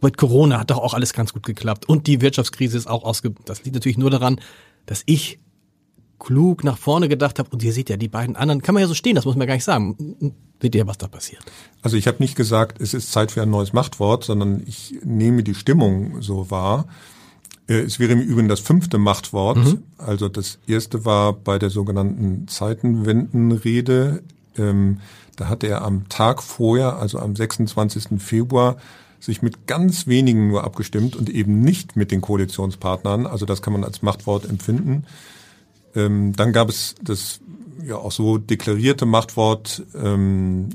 mit 0.01 0.15
Corona 0.15 0.57
hat 0.57 0.71
doch 0.71 0.77
auch 0.77 0.93
alles 0.93 1.11
ganz 1.11 1.33
gut 1.33 1.45
geklappt. 1.45 1.89
Und 1.89 2.07
die 2.07 2.21
Wirtschaftskrise 2.21 2.77
ist 2.77 2.87
auch 2.87 3.03
ausge... 3.03 3.33
Das 3.43 3.65
liegt 3.65 3.73
natürlich 3.73 3.97
nur 3.97 4.09
daran, 4.09 4.39
dass 4.85 5.03
ich 5.05 5.37
klug 6.17 6.63
nach 6.63 6.77
vorne 6.77 7.09
gedacht 7.09 7.39
habe. 7.39 7.49
Und 7.49 7.61
ihr 7.61 7.73
seht 7.73 7.89
ja, 7.89 7.97
die 7.97 8.07
beiden 8.07 8.37
anderen, 8.37 8.61
kann 8.61 8.73
man 8.73 8.83
ja 8.83 8.87
so 8.87 8.93
stehen, 8.93 9.15
das 9.15 9.25
muss 9.25 9.35
man 9.35 9.47
gar 9.47 9.55
nicht 9.55 9.65
sagen. 9.65 10.33
Seht 10.61 10.73
ihr, 10.73 10.87
was 10.87 10.97
da 10.97 11.09
passiert? 11.09 11.43
Also 11.81 11.97
ich 11.97 12.07
habe 12.07 12.19
nicht 12.19 12.37
gesagt, 12.37 12.79
es 12.79 12.93
ist 12.93 13.11
Zeit 13.11 13.33
für 13.33 13.41
ein 13.41 13.49
neues 13.49 13.73
Machtwort, 13.73 14.23
sondern 14.23 14.63
ich 14.65 14.95
nehme 15.03 15.43
die 15.43 15.55
Stimmung 15.55 16.21
so 16.21 16.49
wahr. 16.51 16.87
Äh, 17.69 17.81
es 17.81 17.99
wäre 17.99 18.11
im 18.11 18.19
Übrigen 18.21 18.49
das 18.49 18.59
fünfte 18.59 18.97
Machtwort. 18.97 19.57
Mhm. 19.57 19.83
Also 19.97 20.27
das 20.27 20.57
erste 20.67 21.05
war 21.05 21.33
bei 21.33 21.59
der 21.59 21.69
sogenannten 21.69 22.47
Zeitenwendenrede. 22.47 24.23
Ähm, 24.57 24.97
da 25.35 25.47
hatte 25.47 25.67
er 25.67 25.83
am 25.83 26.09
Tag 26.09 26.43
vorher, 26.43 26.97
also 26.97 27.19
am 27.19 27.35
26. 27.35 28.19
Februar, 28.19 28.77
sich 29.21 29.41
mit 29.41 29.67
ganz 29.67 30.07
wenigen 30.07 30.47
nur 30.47 30.63
abgestimmt 30.63 31.15
und 31.15 31.29
eben 31.29 31.61
nicht 31.61 31.95
mit 31.95 32.11
den 32.11 32.21
Koalitionspartnern. 32.21 33.27
Also 33.27 33.45
das 33.45 33.61
kann 33.61 33.73
man 33.73 33.83
als 33.83 34.01
Machtwort 34.01 34.49
empfinden. 34.49 35.05
Ähm, 35.95 36.35
dann 36.35 36.51
gab 36.51 36.69
es 36.69 36.95
das 37.01 37.39
ja 37.85 37.95
auch 37.95 38.11
so 38.11 38.37
deklarierte 38.37 39.05
Machtwort, 39.05 39.83
ähm, 39.95 40.69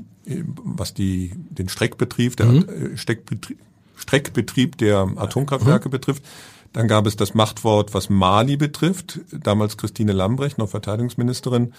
was 0.63 0.93
die 0.93 1.31
den 1.49 1.69
Streckbetrieb, 1.69 2.35
der 2.35 2.45
mhm. 2.47 2.97
Streckbetrieb, 2.97 3.57
Streckbetrieb 3.95 4.77
der 4.77 5.07
Atomkraftwerke 5.15 5.89
mhm. 5.89 5.91
betrifft. 5.91 6.23
Dann 6.75 6.89
gab 6.89 7.07
es 7.07 7.15
das 7.15 7.33
Machtwort, 7.33 7.93
was 7.93 8.09
Mali 8.09 8.57
betrifft. 8.57 9.21
Damals 9.31 9.77
Christine 9.77 10.11
Lambrecht, 10.11 10.57
noch 10.57 10.67
Verteidigungsministerin, 10.67 11.71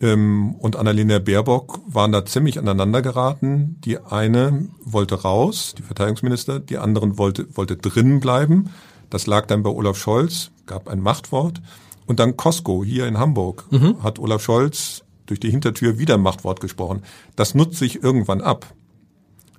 ähm, 0.00 0.54
und 0.58 0.76
Annalena 0.76 1.18
Baerbock 1.18 1.80
waren 1.86 2.10
da 2.10 2.24
ziemlich 2.24 2.58
aneinander 2.58 3.02
geraten. 3.02 3.76
Die 3.84 3.98
eine 3.98 4.66
wollte 4.82 5.20
raus, 5.20 5.74
die 5.76 5.82
Verteidigungsminister, 5.82 6.58
die 6.58 6.78
anderen 6.78 7.18
wollte, 7.18 7.54
wollte 7.54 7.76
drin 7.76 8.20
bleiben. 8.20 8.70
Das 9.10 9.26
lag 9.26 9.44
dann 9.44 9.62
bei 9.62 9.68
Olaf 9.68 9.98
Scholz, 9.98 10.52
gab 10.64 10.88
ein 10.88 11.00
Machtwort. 11.00 11.60
Und 12.06 12.18
dann 12.18 12.38
Costco 12.38 12.82
hier 12.82 13.06
in 13.06 13.18
Hamburg 13.18 13.66
mhm. 13.70 14.02
hat 14.02 14.18
Olaf 14.18 14.42
Scholz 14.42 15.02
durch 15.26 15.38
die 15.38 15.50
Hintertür 15.50 15.98
wieder 15.98 16.16
Machtwort 16.16 16.60
gesprochen. 16.60 17.02
Das 17.36 17.54
nutzt 17.54 17.76
sich 17.76 18.02
irgendwann 18.02 18.40
ab. 18.40 18.72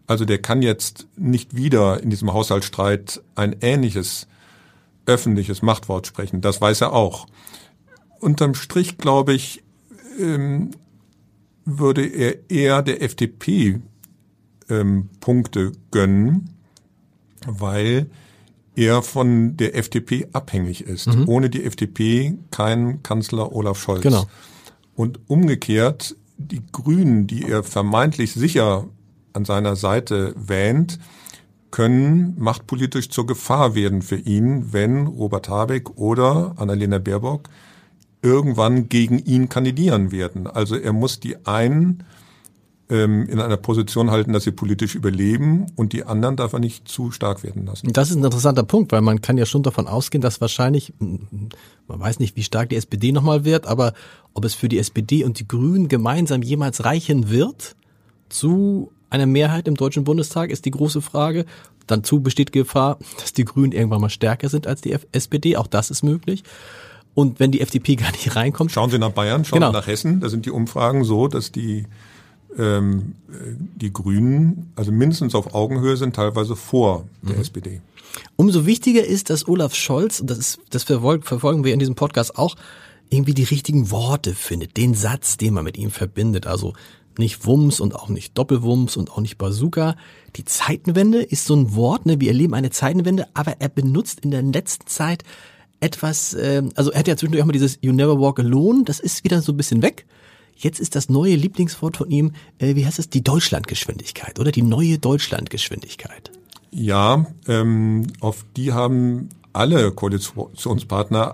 Also 0.08 0.26
der 0.26 0.40
kann 0.40 0.64
jetzt 0.64 1.06
nicht 1.18 1.56
wieder 1.56 2.02
in 2.02 2.10
diesem 2.10 2.34
Haushaltsstreit 2.34 3.22
ein 3.36 3.56
ähnliches 3.62 4.26
öffentliches 5.06 5.62
Machtwort 5.62 6.08
sprechen. 6.08 6.42
Das 6.42 6.62
weiß 6.62 6.82
er 6.82 6.94
auch. 6.94 7.28
Unterm 8.20 8.56
Strich, 8.56 8.98
glaube 8.98 9.34
ich, 9.34 9.64
ähm, 10.20 10.72
würde 11.66 12.06
er 12.06 12.50
eher 12.50 12.82
der 12.82 13.02
FDP 13.02 13.82
ähm, 14.70 15.10
Punkte 15.20 15.74
gönnen, 15.92 16.52
weil 17.46 18.08
er 18.76 19.02
von 19.02 19.58
der 19.58 19.76
FDP 19.76 20.28
abhängig 20.34 20.82
ist. 20.82 21.08
Mhm. 21.08 21.28
Ohne 21.28 21.50
die 21.50 21.64
FDP 21.64 22.38
kein 22.52 23.04
Kanzler 23.04 23.54
Olaf 23.54 23.80
Scholz. 23.80 24.02
Genau. 24.02 24.28
Und 24.96 25.20
umgekehrt, 25.28 26.16
die 26.38 26.62
Grünen, 26.72 27.28
die 27.28 27.44
er 27.44 27.64
vermeintlich 27.64 28.34
sicher 28.34 28.88
an 29.34 29.46
seiner 29.46 29.76
Seite 29.76 30.34
wähnt, 30.38 31.00
können 31.76 32.36
machtpolitisch 32.38 33.10
zur 33.10 33.28
Gefahr 33.28 33.76
werden 33.76 34.02
für 34.02 34.16
ihn, 34.16 34.72
wenn 34.72 35.08
Robert 35.08 35.50
Habeck 35.50 35.98
oder 35.98 36.54
Annalena 36.56 37.00
Baerbock 37.00 37.50
irgendwann 38.22 38.88
gegen 38.88 39.20
ihn 39.20 39.50
kandidieren 39.50 40.14
werden. 40.14 40.48
Also 40.48 40.78
er 40.78 40.94
muss 40.94 41.20
die 41.20 41.46
einen 41.46 42.06
ähm, 42.90 43.28
in 43.28 43.42
einer 43.42 43.58
Position 43.58 44.10
halten, 44.10 44.32
dass 44.32 44.46
sie 44.46 44.54
politisch 44.54 44.96
überleben 44.96 45.66
und 45.76 45.92
die 45.92 46.06
anderen 46.06 46.38
darf 46.38 46.54
er 46.54 46.60
nicht 46.60 46.88
zu 46.88 47.12
stark 47.12 47.44
werden 47.44 47.66
lassen. 47.66 47.92
Das 47.92 48.10
ist 48.10 48.16
ein 48.16 48.24
interessanter 48.24 48.64
Punkt, 48.64 48.94
weil 48.94 49.02
man 49.02 49.20
kann 49.20 49.38
ja 49.38 49.46
schon 49.46 49.62
davon 49.62 49.86
ausgehen, 49.86 50.22
dass 50.22 50.40
wahrscheinlich, 50.40 50.94
man 51.00 51.50
weiß 51.88 52.20
nicht, 52.20 52.38
wie 52.38 52.44
stark 52.44 52.70
die 52.70 52.78
SPD 52.78 53.12
nochmal 53.12 53.44
wird, 53.44 53.68
aber 53.68 53.92
ob 54.34 54.46
es 54.46 54.54
für 54.54 54.70
die 54.70 54.80
SPD 54.80 55.26
und 55.26 55.42
die 55.42 55.48
Grünen 55.50 55.90
gemeinsam 55.90 56.42
jemals 56.42 56.86
reichen 56.86 57.30
wird 57.30 57.76
zu 58.30 58.94
einer 59.16 59.26
Mehrheit 59.26 59.68
im 59.68 59.76
Deutschen 59.76 60.04
Bundestag, 60.04 60.50
ist 60.50 60.66
die 60.66 60.72
große 60.72 61.02
Frage. 61.02 61.46
Dazu 61.88 62.20
besteht 62.20 62.52
Gefahr, 62.52 63.00
dass 63.20 63.34
die 63.34 63.46
Grünen 63.46 63.72
irgendwann 63.72 64.02
mal 64.02 64.10
stärker 64.10 64.50
sind 64.50 64.68
als 64.68 64.82
die 64.82 64.96
SPD. 65.12 65.58
Auch 65.58 65.68
das 65.68 65.90
ist 65.90 66.04
möglich. 66.04 66.44
Und 67.14 67.40
wenn 67.40 67.52
die 67.52 67.62
FDP 67.62 67.96
gar 67.96 68.12
nicht 68.12 68.36
reinkommt. 68.36 68.72
Schauen 68.72 68.90
Sie 68.90 69.00
nach 69.00 69.12
Bayern, 69.12 69.46
schauen 69.46 69.60
genau. 69.60 69.72
Sie 69.72 69.78
nach 69.78 69.88
Hessen. 69.88 70.20
Da 70.20 70.30
sind 70.30 70.46
die 70.46 70.52
Umfragen 70.52 71.04
so, 71.04 71.28
dass 71.28 71.52
die 71.52 71.86
ähm, 72.58 73.16
die 73.76 73.92
Grünen, 73.92 74.72
also 74.76 74.92
mindestens 74.92 75.36
auf 75.36 75.54
Augenhöhe 75.54 75.98
sind, 75.98 76.16
teilweise 76.16 76.56
vor 76.56 77.06
der 77.22 77.36
mhm. 77.36 77.42
SPD. 77.42 77.82
Umso 78.38 78.66
wichtiger 78.66 79.04
ist, 79.04 79.30
dass 79.30 79.48
Olaf 79.48 79.76
Scholz, 79.76 80.22
und 80.22 80.30
das, 80.30 80.38
ist, 80.38 80.60
das 80.70 80.84
verfolgen 80.84 81.64
wir 81.64 81.74
in 81.74 81.80
diesem 81.80 81.96
Podcast 81.96 82.38
auch, 82.38 82.56
irgendwie 83.10 83.34
die 83.34 83.44
richtigen 83.44 83.92
Worte 83.92 84.34
findet, 84.34 84.78
den 84.78 84.94
Satz, 84.94 85.38
den 85.38 85.54
man 85.54 85.64
mit 85.64 85.78
ihm 85.78 85.92
verbindet. 85.92 86.48
Also 86.48 86.74
nicht 87.20 87.46
Wumms 87.46 87.80
und 87.80 87.96
auch 87.96 88.10
nicht 88.10 88.38
Doppelwumms 88.38 88.98
und 88.98 89.12
auch 89.12 89.20
nicht 89.20 89.38
Bazooka. 89.38 89.96
Die 90.36 90.46
Zeitenwende 90.46 91.22
ist 91.22 91.46
so 91.46 91.56
ein 91.56 91.76
Wort, 91.76 92.06
ne? 92.06 92.20
wir 92.20 92.30
erleben 92.30 92.54
eine 92.54 92.70
Zeitenwende, 92.70 93.28
aber 93.34 93.56
er 93.60 93.70
benutzt 93.70 94.22
in 94.22 94.32
der 94.32 94.42
letzten 94.42 94.88
Zeit 94.88 95.24
etwas, 95.80 96.34
äh, 96.34 96.64
also 96.76 96.92
er 96.92 97.00
hat 97.00 97.08
ja 97.08 97.18
zwischendurch 97.18 97.44
auch 97.44 97.48
mal 97.48 97.54
dieses 97.54 97.80
You 97.82 97.94
Never 97.94 98.20
Walk 98.20 98.40
Alone, 98.40 98.84
das 98.86 99.00
ist 99.00 99.24
wieder 99.24 99.42
so 99.42 99.54
ein 99.54 99.58
bisschen 99.58 99.82
weg. 99.82 100.06
Jetzt 100.58 100.80
ist 100.80 100.96
das 100.96 101.10
neue 101.10 101.36
Lieblingswort 101.36 101.98
von 101.98 102.10
ihm, 102.10 102.32
äh, 102.60 102.76
wie 102.76 102.86
heißt 102.86 103.00
es, 103.00 103.10
die 103.10 103.24
Deutschlandgeschwindigkeit 103.24 104.40
oder 104.40 104.52
die 104.52 104.62
neue 104.62 104.98
Deutschlandgeschwindigkeit. 104.98 106.32
Ja, 106.72 107.26
ähm, 107.48 108.08
auf 108.20 108.46
die 108.56 108.74
haben 108.74 109.30
alle 109.54 109.92
Koalitionspartner 109.92 111.34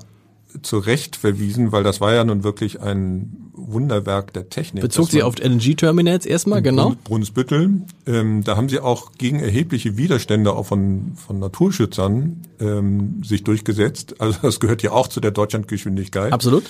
zu 0.62 0.78
Recht 0.80 1.16
verwiesen, 1.16 1.72
weil 1.72 1.84
das 1.84 2.02
war 2.02 2.14
ja 2.14 2.24
nun 2.24 2.44
wirklich 2.44 2.82
ein 2.82 3.52
Wunderwerk 3.54 4.34
der 4.34 4.50
Technik. 4.50 4.82
Bezog 4.82 5.10
sie 5.10 5.24
auf 5.24 5.36
LNG-Terminals 5.40 6.26
erstmal, 6.26 6.62
genau? 6.62 6.96
Brunsbüttel. 7.04 7.84
Ähm, 8.06 8.44
da 8.44 8.58
haben 8.58 8.70
sie 8.70 8.80
auch 8.80 9.14
gegen 9.18 9.40
erhebliche 9.40 9.98
Widerstände 9.98 10.54
auch 10.54 10.66
von, 10.66 11.14
von 11.16 11.40
Naturschützern 11.40 12.42
ähm, 12.60 13.24
sich 13.24 13.44
durchgesetzt. 13.44 14.16
Also 14.20 14.40
das 14.42 14.60
gehört 14.60 14.84
ja 14.84 14.92
auch 14.92 15.08
zu 15.08 15.20
der 15.20 15.32
Deutschlandgeschwindigkeit. 15.32 16.34
Absolut. 16.34 16.64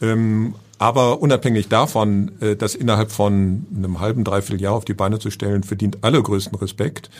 Ähm, 0.00 0.54
aber 0.78 1.20
unabhängig 1.20 1.68
davon, 1.68 2.32
äh, 2.40 2.56
das 2.56 2.74
innerhalb 2.74 3.12
von 3.12 3.66
einem 3.76 4.00
halben, 4.00 4.24
dreiviertel 4.24 4.62
Jahr 4.62 4.74
auf 4.74 4.84
die 4.84 4.94
Beine 4.94 5.18
zu 5.18 5.30
stellen, 5.30 5.62
verdient 5.62 5.98
allergrößten 6.02 6.56
Respekt. 6.58 7.10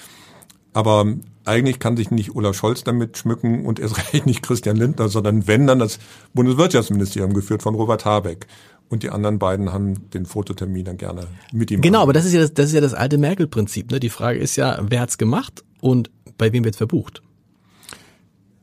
Aber 0.73 1.07
eigentlich 1.45 1.79
kann 1.79 1.97
sich 1.97 2.11
nicht 2.11 2.35
Olaf 2.35 2.57
Scholz 2.57 2.85
damit 2.85 3.19
schmücken 3.19 3.67
und 3.67 3.79
erst 3.79 3.99
recht 4.13 4.27
nicht 4.27 4.43
Christian 4.43 4.77
Lindner, 4.77 5.09
sondern 5.09 5.47
wenn 5.47 5.67
dann 5.67 5.79
das 5.79 5.99
Bundeswirtschaftsministerium 6.35 7.35
geführt 7.35 7.63
von 7.63 7.75
Robert 7.75 8.05
Habeck. 8.05 8.47
Und 8.89 9.05
die 9.05 9.11
anderen 9.11 9.39
beiden 9.39 9.73
haben 9.73 10.11
den 10.11 10.27
Fototermin 10.27 10.85
dann 10.85 10.97
gerne 10.97 11.29
mit 11.53 11.71
ihm. 11.71 11.81
Genau, 11.81 12.03
aber 12.03 12.13
das 12.13 12.25
ist 12.25 12.33
ja 12.33 12.41
das, 12.41 12.55
das 12.55 12.67
ist 12.67 12.73
ja 12.73 12.81
das 12.81 12.93
alte 12.93 13.19
Merkel-Prinzip. 13.19 13.89
Ne? 13.93 14.01
Die 14.01 14.09
Frage 14.09 14.41
ist 14.41 14.57
ja, 14.57 14.81
wer 14.83 15.01
hat's 15.01 15.17
gemacht 15.17 15.63
und 15.81 16.11
bei 16.37 16.53
wem 16.53 16.65
wird's 16.65 16.79
verbucht? 16.79 17.23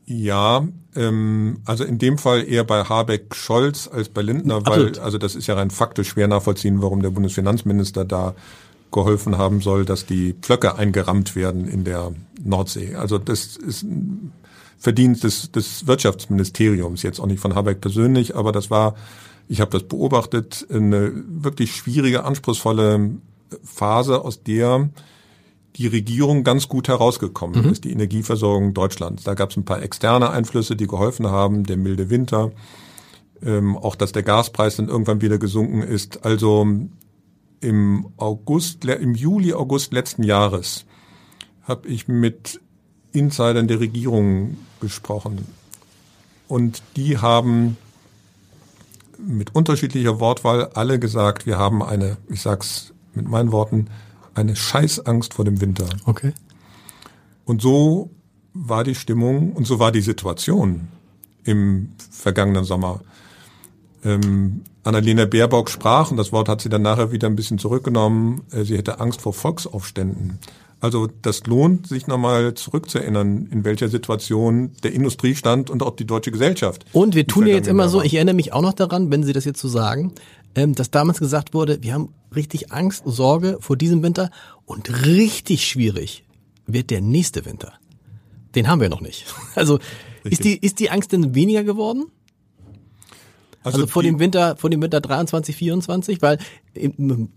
Ja, 0.04 0.66
ähm, 0.96 1.60
also 1.64 1.84
in 1.84 1.98
dem 1.98 2.18
Fall 2.18 2.46
eher 2.46 2.64
bei 2.64 2.84
Habeck 2.84 3.34
Scholz 3.34 3.88
als 3.92 4.08
bei 4.08 4.20
Lindner, 4.22 4.66
weil 4.66 4.72
Absolut. 4.72 4.98
also 4.98 5.18
das 5.18 5.34
ist 5.34 5.46
ja 5.46 5.54
rein 5.54 5.70
faktisch 5.70 6.08
schwer 6.08 6.28
nachvollziehen, 6.28 6.82
warum 6.82 7.02
der 7.02 7.10
Bundesfinanzminister 7.10 8.04
da 8.04 8.34
geholfen 8.90 9.38
haben 9.38 9.60
soll, 9.60 9.84
dass 9.84 10.06
die 10.06 10.34
Pflöcke 10.34 10.76
eingerammt 10.76 11.36
werden 11.36 11.68
in 11.68 11.84
der 11.84 12.12
Nordsee. 12.42 12.94
Also 12.94 13.18
das 13.18 13.56
ist 13.56 13.82
ein 13.82 14.32
Verdienst 14.78 15.24
des, 15.24 15.50
des 15.50 15.86
Wirtschaftsministeriums, 15.86 17.02
jetzt 17.02 17.20
auch 17.20 17.26
nicht 17.26 17.40
von 17.40 17.54
Habeck 17.54 17.80
persönlich, 17.80 18.36
aber 18.36 18.52
das 18.52 18.70
war, 18.70 18.94
ich 19.48 19.60
habe 19.60 19.72
das 19.72 19.82
beobachtet, 19.82 20.66
eine 20.70 21.12
wirklich 21.26 21.74
schwierige, 21.74 22.24
anspruchsvolle 22.24 23.16
Phase, 23.64 24.24
aus 24.24 24.42
der 24.42 24.90
die 25.76 25.86
Regierung 25.86 26.44
ganz 26.44 26.68
gut 26.68 26.88
herausgekommen 26.88 27.64
mhm. 27.64 27.70
ist, 27.70 27.84
die 27.84 27.92
Energieversorgung 27.92 28.74
Deutschlands. 28.74 29.24
Da 29.24 29.34
gab 29.34 29.50
es 29.50 29.56
ein 29.56 29.64
paar 29.64 29.82
externe 29.82 30.30
Einflüsse, 30.30 30.76
die 30.76 30.86
geholfen 30.86 31.28
haben, 31.28 31.64
der 31.64 31.76
milde 31.76 32.10
Winter, 32.10 32.50
ähm, 33.42 33.76
auch 33.76 33.94
dass 33.94 34.12
der 34.12 34.24
Gaspreis 34.24 34.76
dann 34.76 34.88
irgendwann 34.88 35.20
wieder 35.20 35.38
gesunken 35.38 35.82
ist. 35.82 36.24
Also 36.24 36.66
im 37.60 38.08
August, 38.16 38.84
im 38.84 39.14
Juli, 39.14 39.52
August 39.52 39.92
letzten 39.92 40.22
Jahres 40.22 40.84
habe 41.62 41.88
ich 41.88 42.08
mit 42.08 42.60
Insidern 43.12 43.68
der 43.68 43.80
Regierung 43.80 44.56
gesprochen. 44.80 45.46
Und 46.46 46.82
die 46.96 47.18
haben 47.18 47.76
mit 49.18 49.54
unterschiedlicher 49.54 50.20
Wortwahl 50.20 50.70
alle 50.74 50.98
gesagt, 50.98 51.46
wir 51.46 51.58
haben 51.58 51.82
eine, 51.82 52.16
ich 52.28 52.40
sag's 52.40 52.92
mit 53.14 53.28
meinen 53.28 53.52
Worten, 53.52 53.88
eine 54.34 54.56
Scheißangst 54.56 55.34
vor 55.34 55.44
dem 55.44 55.60
Winter. 55.60 55.88
Okay. 56.06 56.32
Und 57.44 57.60
so 57.60 58.10
war 58.54 58.84
die 58.84 58.94
Stimmung 58.94 59.52
und 59.52 59.66
so 59.66 59.78
war 59.78 59.92
die 59.92 60.00
Situation 60.00 60.88
im 61.44 61.92
vergangenen 62.10 62.64
Sommer. 62.64 63.00
Ähm, 64.04 64.62
Annalena 64.84 65.24
Baerbock 65.26 65.70
sprach, 65.70 66.10
und 66.10 66.16
das 66.16 66.32
Wort 66.32 66.48
hat 66.48 66.60
sie 66.60 66.68
dann 66.68 66.82
nachher 66.82 67.12
wieder 67.12 67.28
ein 67.28 67.36
bisschen 67.36 67.58
zurückgenommen, 67.58 68.42
äh, 68.52 68.64
sie 68.64 68.76
hätte 68.76 69.00
Angst 69.00 69.20
vor 69.20 69.32
Volksaufständen. 69.32 70.38
Also 70.80 71.08
das 71.22 71.44
lohnt, 71.46 71.88
sich 71.88 72.06
nochmal 72.06 72.54
zurückzuerinnern, 72.54 73.48
in 73.50 73.64
welcher 73.64 73.88
Situation 73.88 74.70
der 74.84 74.92
Industrie 74.92 75.34
stand 75.34 75.70
und 75.70 75.82
auch 75.82 75.96
die 75.96 76.06
deutsche 76.06 76.30
Gesellschaft. 76.30 76.84
Und 76.92 77.16
wir 77.16 77.26
tun 77.26 77.48
ja 77.48 77.54
jetzt 77.54 77.66
immer 77.66 77.88
so, 77.88 78.00
ich 78.00 78.14
erinnere 78.14 78.36
mich 78.36 78.52
auch 78.52 78.62
noch 78.62 78.74
daran, 78.74 79.10
wenn 79.10 79.24
Sie 79.24 79.32
das 79.32 79.44
jetzt 79.44 79.60
so 79.60 79.66
sagen, 79.66 80.12
ähm, 80.54 80.74
dass 80.74 80.90
damals 80.90 81.18
gesagt 81.18 81.52
wurde, 81.52 81.82
wir 81.82 81.94
haben 81.94 82.10
richtig 82.34 82.70
Angst, 82.72 83.02
Sorge 83.06 83.58
vor 83.60 83.76
diesem 83.76 84.02
Winter 84.02 84.30
und 84.66 85.04
richtig 85.04 85.66
schwierig 85.66 86.24
wird 86.66 86.90
der 86.90 87.00
nächste 87.00 87.44
Winter. 87.44 87.72
Den 88.54 88.68
haben 88.68 88.80
wir 88.80 88.88
noch 88.88 89.00
nicht. 89.00 89.26
Also 89.56 89.80
ist 90.24 90.44
die, 90.44 90.56
ist 90.58 90.78
die 90.78 90.90
Angst 90.90 91.12
denn 91.12 91.34
weniger 91.34 91.64
geworden? 91.64 92.04
Also, 93.62 93.78
also 93.78 93.86
vor 93.88 94.02
dem 94.02 94.18
Winter, 94.18 94.56
vor 94.56 94.70
dem 94.70 94.82
Winter 94.82 95.00
23, 95.00 95.56
24, 95.56 96.22
weil 96.22 96.38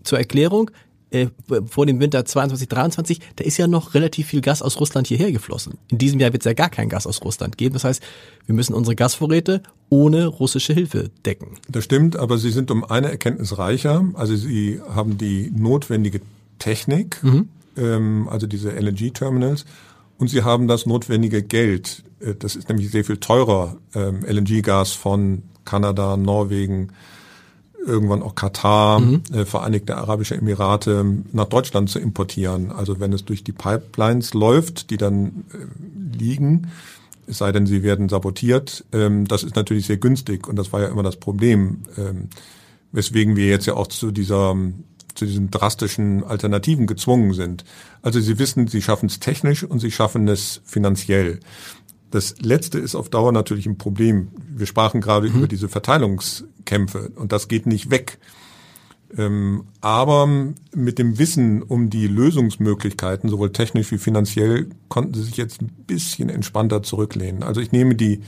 zur 0.02 0.18
Erklärung, 0.18 0.70
äh, 1.12 1.28
vor 1.66 1.84
dem 1.84 2.00
Winter 2.00 2.24
22, 2.24 2.68
23, 2.68 3.20
da 3.36 3.44
ist 3.44 3.58
ja 3.58 3.66
noch 3.66 3.92
relativ 3.92 4.28
viel 4.28 4.40
Gas 4.40 4.62
aus 4.62 4.80
Russland 4.80 5.06
hierher 5.06 5.30
geflossen. 5.30 5.74
In 5.90 5.98
diesem 5.98 6.18
Jahr 6.20 6.32
wird 6.32 6.42
es 6.42 6.46
ja 6.46 6.54
gar 6.54 6.70
kein 6.70 6.88
Gas 6.88 7.06
aus 7.06 7.22
Russland 7.22 7.58
geben. 7.58 7.74
Das 7.74 7.84
heißt, 7.84 8.02
wir 8.46 8.54
müssen 8.54 8.72
unsere 8.72 8.96
Gasvorräte 8.96 9.62
ohne 9.90 10.26
russische 10.26 10.72
Hilfe 10.72 11.10
decken. 11.26 11.58
Das 11.68 11.84
stimmt, 11.84 12.16
aber 12.16 12.38
Sie 12.38 12.50
sind 12.50 12.70
um 12.70 12.82
eine 12.84 13.10
Erkenntnis 13.10 13.58
reicher. 13.58 14.06
Also 14.14 14.36
Sie 14.36 14.80
haben 14.88 15.18
die 15.18 15.52
notwendige 15.54 16.22
Technik, 16.58 17.22
mhm. 17.22 17.48
ähm, 17.76 18.28
also 18.30 18.46
diese 18.46 18.70
LNG-Terminals, 18.70 19.66
und 20.16 20.28
Sie 20.28 20.42
haben 20.44 20.66
das 20.66 20.86
notwendige 20.86 21.42
Geld. 21.42 22.04
Äh, 22.20 22.36
das 22.38 22.56
ist 22.56 22.70
nämlich 22.70 22.90
sehr 22.90 23.04
viel 23.04 23.18
teurer, 23.18 23.76
ähm, 23.94 24.24
LNG-Gas 24.24 24.92
von 24.92 25.42
Kanada, 25.64 26.16
Norwegen, 26.16 26.92
irgendwann 27.84 28.22
auch 28.22 28.34
Katar, 28.34 29.00
mhm. 29.00 29.22
äh, 29.32 29.44
Vereinigte 29.44 29.96
Arabische 29.96 30.36
Emirate 30.36 31.04
nach 31.32 31.46
Deutschland 31.46 31.90
zu 31.90 31.98
importieren. 31.98 32.70
Also 32.70 33.00
wenn 33.00 33.12
es 33.12 33.24
durch 33.24 33.44
die 33.44 33.52
Pipelines 33.52 34.34
läuft, 34.34 34.90
die 34.90 34.96
dann 34.96 35.44
äh, 35.52 36.16
liegen, 36.16 36.68
es 37.26 37.38
sei 37.38 37.52
denn, 37.52 37.66
sie 37.66 37.82
werden 37.82 38.08
sabotiert, 38.08 38.84
ähm, 38.92 39.26
das 39.26 39.42
ist 39.42 39.56
natürlich 39.56 39.86
sehr 39.86 39.96
günstig 39.96 40.48
und 40.48 40.56
das 40.56 40.72
war 40.72 40.80
ja 40.80 40.88
immer 40.88 41.02
das 41.02 41.16
Problem, 41.16 41.82
ähm, 41.96 42.28
weswegen 42.92 43.36
wir 43.36 43.46
jetzt 43.46 43.66
ja 43.66 43.74
auch 43.74 43.86
zu 43.86 44.10
dieser 44.10 44.56
zu 45.14 45.26
diesen 45.26 45.50
drastischen 45.50 46.24
Alternativen 46.24 46.86
gezwungen 46.86 47.34
sind. 47.34 47.64
Also 48.00 48.18
Sie 48.18 48.38
wissen, 48.38 48.66
Sie 48.66 48.80
schaffen 48.80 49.06
es 49.06 49.20
technisch 49.20 49.62
und 49.62 49.78
Sie 49.78 49.90
schaffen 49.90 50.26
es 50.26 50.62
finanziell. 50.64 51.40
Das 52.12 52.36
letzte 52.40 52.78
ist 52.78 52.94
auf 52.94 53.08
Dauer 53.08 53.32
natürlich 53.32 53.66
ein 53.66 53.78
Problem. 53.78 54.28
Wir 54.48 54.66
sprachen 54.66 55.00
gerade 55.00 55.28
mhm. 55.28 55.38
über 55.38 55.48
diese 55.48 55.68
Verteilungskämpfe 55.68 57.10
und 57.16 57.32
das 57.32 57.48
geht 57.48 57.66
nicht 57.66 57.90
weg. 57.90 58.18
Ähm, 59.16 59.64
aber 59.80 60.28
mit 60.74 60.98
dem 60.98 61.18
Wissen 61.18 61.62
um 61.62 61.88
die 61.88 62.06
Lösungsmöglichkeiten, 62.06 63.30
sowohl 63.30 63.52
technisch 63.52 63.90
wie 63.92 63.98
finanziell, 63.98 64.68
konnten 64.88 65.14
sie 65.14 65.22
sich 65.22 65.38
jetzt 65.38 65.62
ein 65.62 65.72
bisschen 65.86 66.28
entspannter 66.28 66.82
zurücklehnen. 66.82 67.42
Also 67.42 67.62
ich 67.62 67.72
nehme 67.72 67.94
die 67.94 68.20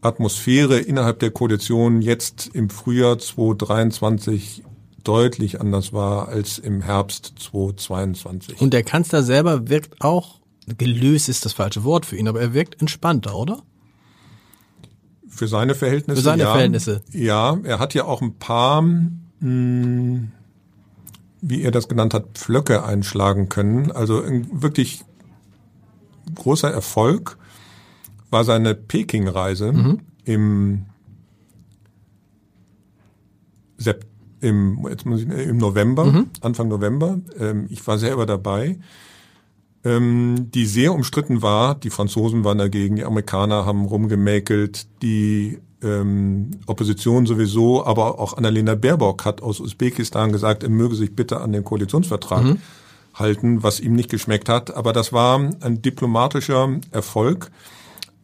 Atmosphäre 0.00 0.78
innerhalb 0.78 1.18
der 1.18 1.30
Koalition 1.30 2.00
jetzt 2.00 2.50
im 2.54 2.70
Frühjahr 2.70 3.18
2023 3.18 4.64
deutlich 5.04 5.60
anders 5.60 5.92
war 5.92 6.28
als 6.28 6.58
im 6.58 6.80
Herbst 6.80 7.34
2022. 7.38 8.60
Und 8.60 8.72
der 8.72 8.82
Kanzler 8.82 9.22
selber 9.22 9.68
wirkt 9.68 10.00
auch 10.00 10.40
gelöst 10.78 11.28
ist 11.28 11.44
das 11.44 11.52
falsche 11.52 11.84
Wort 11.84 12.06
für 12.06 12.16
ihn, 12.16 12.28
aber 12.28 12.40
er 12.40 12.54
wirkt 12.54 12.80
entspannter, 12.80 13.36
oder? 13.36 13.62
Für 15.28 15.48
seine 15.48 15.74
Verhältnisse. 15.74 16.20
Für 16.20 16.24
seine 16.24 16.42
ja. 16.42 16.52
Verhältnisse. 16.52 17.02
Ja, 17.12 17.58
er 17.62 17.78
hat 17.78 17.94
ja 17.94 18.04
auch 18.04 18.22
ein 18.22 18.34
paar, 18.34 18.82
mh, 18.82 19.10
hm, 19.40 20.32
wie 21.40 21.62
er 21.62 21.70
das 21.70 21.88
genannt 21.88 22.14
hat, 22.14 22.26
Pflöcke 22.34 22.84
einschlagen 22.84 23.48
können. 23.48 23.92
Also 23.92 24.22
ein 24.22 24.62
wirklich 24.62 25.04
großer 26.34 26.70
Erfolg 26.70 27.38
war 28.30 28.44
seine 28.44 28.74
Peking-Reise 28.74 29.72
mhm. 29.72 30.00
im, 30.24 30.86
Sept 33.78 34.06
im, 34.40 34.86
jetzt 34.88 35.06
muss 35.06 35.22
ich, 35.22 35.28
im 35.28 35.58
November, 35.58 36.06
mhm. 36.06 36.30
Anfang 36.40 36.68
November. 36.68 37.20
Ähm, 37.38 37.66
ich 37.70 37.86
war 37.86 37.98
selber 37.98 38.26
dabei 38.26 38.78
ähm, 39.86 40.50
die 40.52 40.66
sehr 40.66 40.92
umstritten 40.92 41.42
war. 41.42 41.76
Die 41.76 41.90
Franzosen 41.90 42.42
waren 42.42 42.58
dagegen, 42.58 42.96
die 42.96 43.04
Amerikaner 43.04 43.64
haben 43.64 43.84
rumgemäkelt, 43.84 44.88
die 45.02 45.60
ähm, 45.80 46.50
Opposition 46.66 47.24
sowieso, 47.26 47.86
aber 47.86 48.18
auch 48.18 48.36
Annalena 48.36 48.74
Baerbock 48.74 49.24
hat 49.24 49.42
aus 49.42 49.60
Usbekistan 49.60 50.32
gesagt, 50.32 50.64
er 50.64 50.70
möge 50.70 50.96
sich 50.96 51.14
bitte 51.14 51.40
an 51.40 51.52
den 51.52 51.62
Koalitionsvertrag 51.62 52.42
mhm. 52.42 52.58
halten, 53.14 53.62
was 53.62 53.78
ihm 53.78 53.94
nicht 53.94 54.10
geschmeckt 54.10 54.48
hat. 54.48 54.74
Aber 54.74 54.92
das 54.92 55.12
war 55.12 55.38
ein 55.60 55.82
diplomatischer 55.82 56.80
Erfolg. 56.90 57.52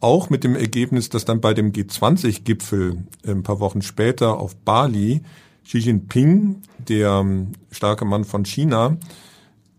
Auch 0.01 0.29
mit 0.29 0.43
dem 0.43 0.57
Ergebnis, 0.57 1.07
dass 1.07 1.23
dann 1.23 1.39
bei 1.39 1.53
dem 1.53 1.71
G20-Gipfel 1.71 3.05
ein 3.25 3.43
paar 3.43 3.61
Wochen 3.61 3.81
später 3.81 4.37
auf 4.37 4.53
Bali 4.57 5.21
Xi 5.63 5.77
Jinping, 5.77 6.61
der 6.89 7.21
ähm, 7.21 7.53
starke 7.71 8.03
Mann 8.03 8.25
von 8.25 8.43
China, 8.43 8.97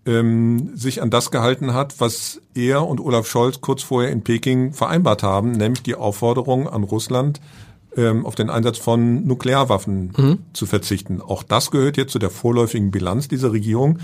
ähm, 0.06 0.70
sich 0.74 1.02
an 1.02 1.10
das 1.10 1.30
gehalten 1.30 1.74
hat, 1.74 2.00
was 2.00 2.40
er 2.54 2.86
und 2.86 3.00
Olaf 3.00 3.26
Scholz 3.26 3.60
kurz 3.60 3.82
vorher 3.82 4.10
in 4.10 4.22
Peking 4.22 4.72
vereinbart 4.72 5.22
haben, 5.22 5.52
nämlich 5.52 5.82
die 5.82 5.94
Aufforderung 5.94 6.68
an 6.68 6.84
Russland, 6.84 7.40
ähm, 7.96 8.26
auf 8.26 8.34
den 8.34 8.50
Einsatz 8.50 8.78
von 8.78 9.26
Nuklearwaffen 9.26 10.12
mhm. 10.16 10.38
zu 10.52 10.66
verzichten. 10.66 11.20
Auch 11.22 11.42
das 11.42 11.70
gehört 11.70 11.96
jetzt 11.96 12.12
zu 12.12 12.18
der 12.18 12.30
vorläufigen 12.30 12.90
Bilanz 12.90 13.28
dieser 13.28 13.52
Regierung, 13.52 13.98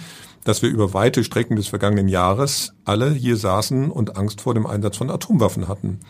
dass 0.44 0.62
wir 0.62 0.70
über 0.70 0.94
weite 0.94 1.24
Strecken 1.24 1.56
des 1.56 1.68
vergangenen 1.68 2.08
Jahres 2.08 2.72
alle 2.84 3.10
hier 3.10 3.36
saßen 3.36 3.90
und 3.90 4.16
Angst 4.16 4.40
vor 4.40 4.54
dem 4.54 4.66
Einsatz 4.66 4.96
von 4.96 5.10
Atomwaffen 5.10 5.68
hatten. 5.68 6.00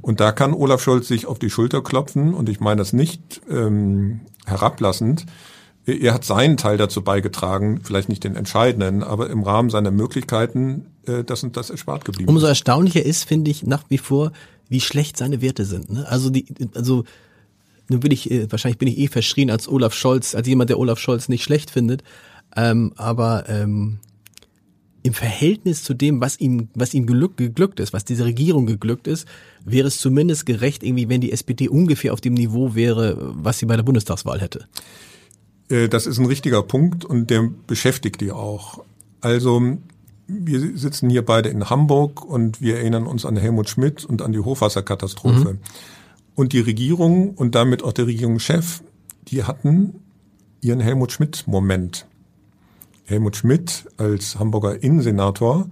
Und 0.00 0.20
da 0.20 0.32
kann 0.32 0.54
Olaf 0.54 0.82
Scholz 0.82 1.08
sich 1.08 1.26
auf 1.26 1.38
die 1.38 1.50
Schulter 1.50 1.82
klopfen 1.82 2.34
und 2.34 2.48
ich 2.48 2.60
meine 2.60 2.78
das 2.78 2.92
nicht 2.92 3.42
ähm, 3.50 4.20
herablassend. 4.46 5.26
Er 5.86 6.14
hat 6.14 6.24
seinen 6.24 6.56
Teil 6.56 6.78
dazu 6.78 7.02
beigetragen, 7.02 7.80
vielleicht 7.82 8.08
nicht 8.08 8.24
den 8.24 8.36
entscheidenden, 8.36 9.02
aber 9.02 9.28
im 9.28 9.42
Rahmen 9.42 9.68
seiner 9.68 9.90
Möglichkeiten 9.90 10.86
äh, 11.06 11.24
das 11.24 11.42
und 11.42 11.56
das 11.56 11.70
erspart 11.70 12.04
geblieben. 12.04 12.30
Umso 12.30 12.46
erstaunlicher 12.46 13.04
ist, 13.04 13.24
finde 13.24 13.50
ich, 13.50 13.64
nach 13.64 13.84
wie 13.90 13.98
vor, 13.98 14.32
wie 14.68 14.80
schlecht 14.80 15.16
seine 15.16 15.42
Werte 15.42 15.64
sind. 15.64 15.90
Ne? 15.90 16.06
Also 16.08 16.30
die, 16.30 16.46
also 16.74 17.04
nun 17.88 18.00
bin 18.00 18.12
ich, 18.12 18.30
äh, 18.30 18.50
wahrscheinlich 18.50 18.78
bin 18.78 18.88
ich 18.88 18.98
eh 18.98 19.08
verschrien 19.08 19.50
als 19.50 19.68
Olaf 19.68 19.94
Scholz, 19.94 20.34
als 20.34 20.48
jemand, 20.48 20.70
der 20.70 20.78
Olaf 20.78 20.98
Scholz 20.98 21.28
nicht 21.28 21.44
schlecht 21.44 21.70
findet. 21.70 22.02
Ähm, 22.56 22.92
aber 22.96 23.44
ähm, 23.48 23.98
im 25.02 25.12
Verhältnis 25.12 25.82
zu 25.82 25.92
dem, 25.92 26.22
was 26.22 26.40
ihm, 26.40 26.68
was 26.74 26.94
ihm 26.94 27.06
geglückt, 27.06 27.36
geglückt 27.36 27.78
ist, 27.78 27.92
was 27.92 28.06
dieser 28.06 28.24
Regierung 28.24 28.64
geglückt 28.64 29.06
ist, 29.06 29.28
wäre 29.64 29.88
es 29.88 29.98
zumindest 29.98 30.46
gerecht, 30.46 30.82
irgendwie, 30.82 31.10
wenn 31.10 31.20
die 31.20 31.32
SPD 31.32 31.68
ungefähr 31.68 32.14
auf 32.14 32.22
dem 32.22 32.32
Niveau 32.32 32.74
wäre, 32.74 33.18
was 33.20 33.58
sie 33.58 33.66
bei 33.66 33.76
der 33.76 33.82
Bundestagswahl 33.82 34.40
hätte. 34.40 34.66
Äh, 35.74 35.88
das 35.88 36.06
ist 36.06 36.18
ein 36.18 36.26
richtiger 36.26 36.62
Punkt 36.62 37.04
und 37.04 37.30
der 37.30 37.50
beschäftigt 37.66 38.20
die 38.20 38.30
auch. 38.30 38.84
Also 39.20 39.78
wir 40.26 40.76
sitzen 40.78 41.10
hier 41.10 41.24
beide 41.24 41.48
in 41.48 41.68
Hamburg 41.68 42.24
und 42.24 42.60
wir 42.60 42.78
erinnern 42.78 43.06
uns 43.06 43.26
an 43.26 43.36
Helmut 43.36 43.68
Schmidt 43.68 44.04
und 44.04 44.22
an 44.22 44.32
die 44.32 44.38
Hochwasserkatastrophe. 44.38 45.54
Mhm. 45.54 45.58
Und 46.34 46.52
die 46.52 46.60
Regierung 46.60 47.34
und 47.34 47.54
damit 47.54 47.82
auch 47.82 47.92
der 47.92 48.06
Regierungschef, 48.06 48.82
die 49.28 49.44
hatten 49.44 50.00
ihren 50.60 50.80
Helmut 50.80 51.12
Schmidt-Moment. 51.12 52.06
Helmut 53.04 53.36
Schmidt 53.36 53.86
als 53.98 54.38
Hamburger 54.38 54.82
Innensenator 54.82 55.68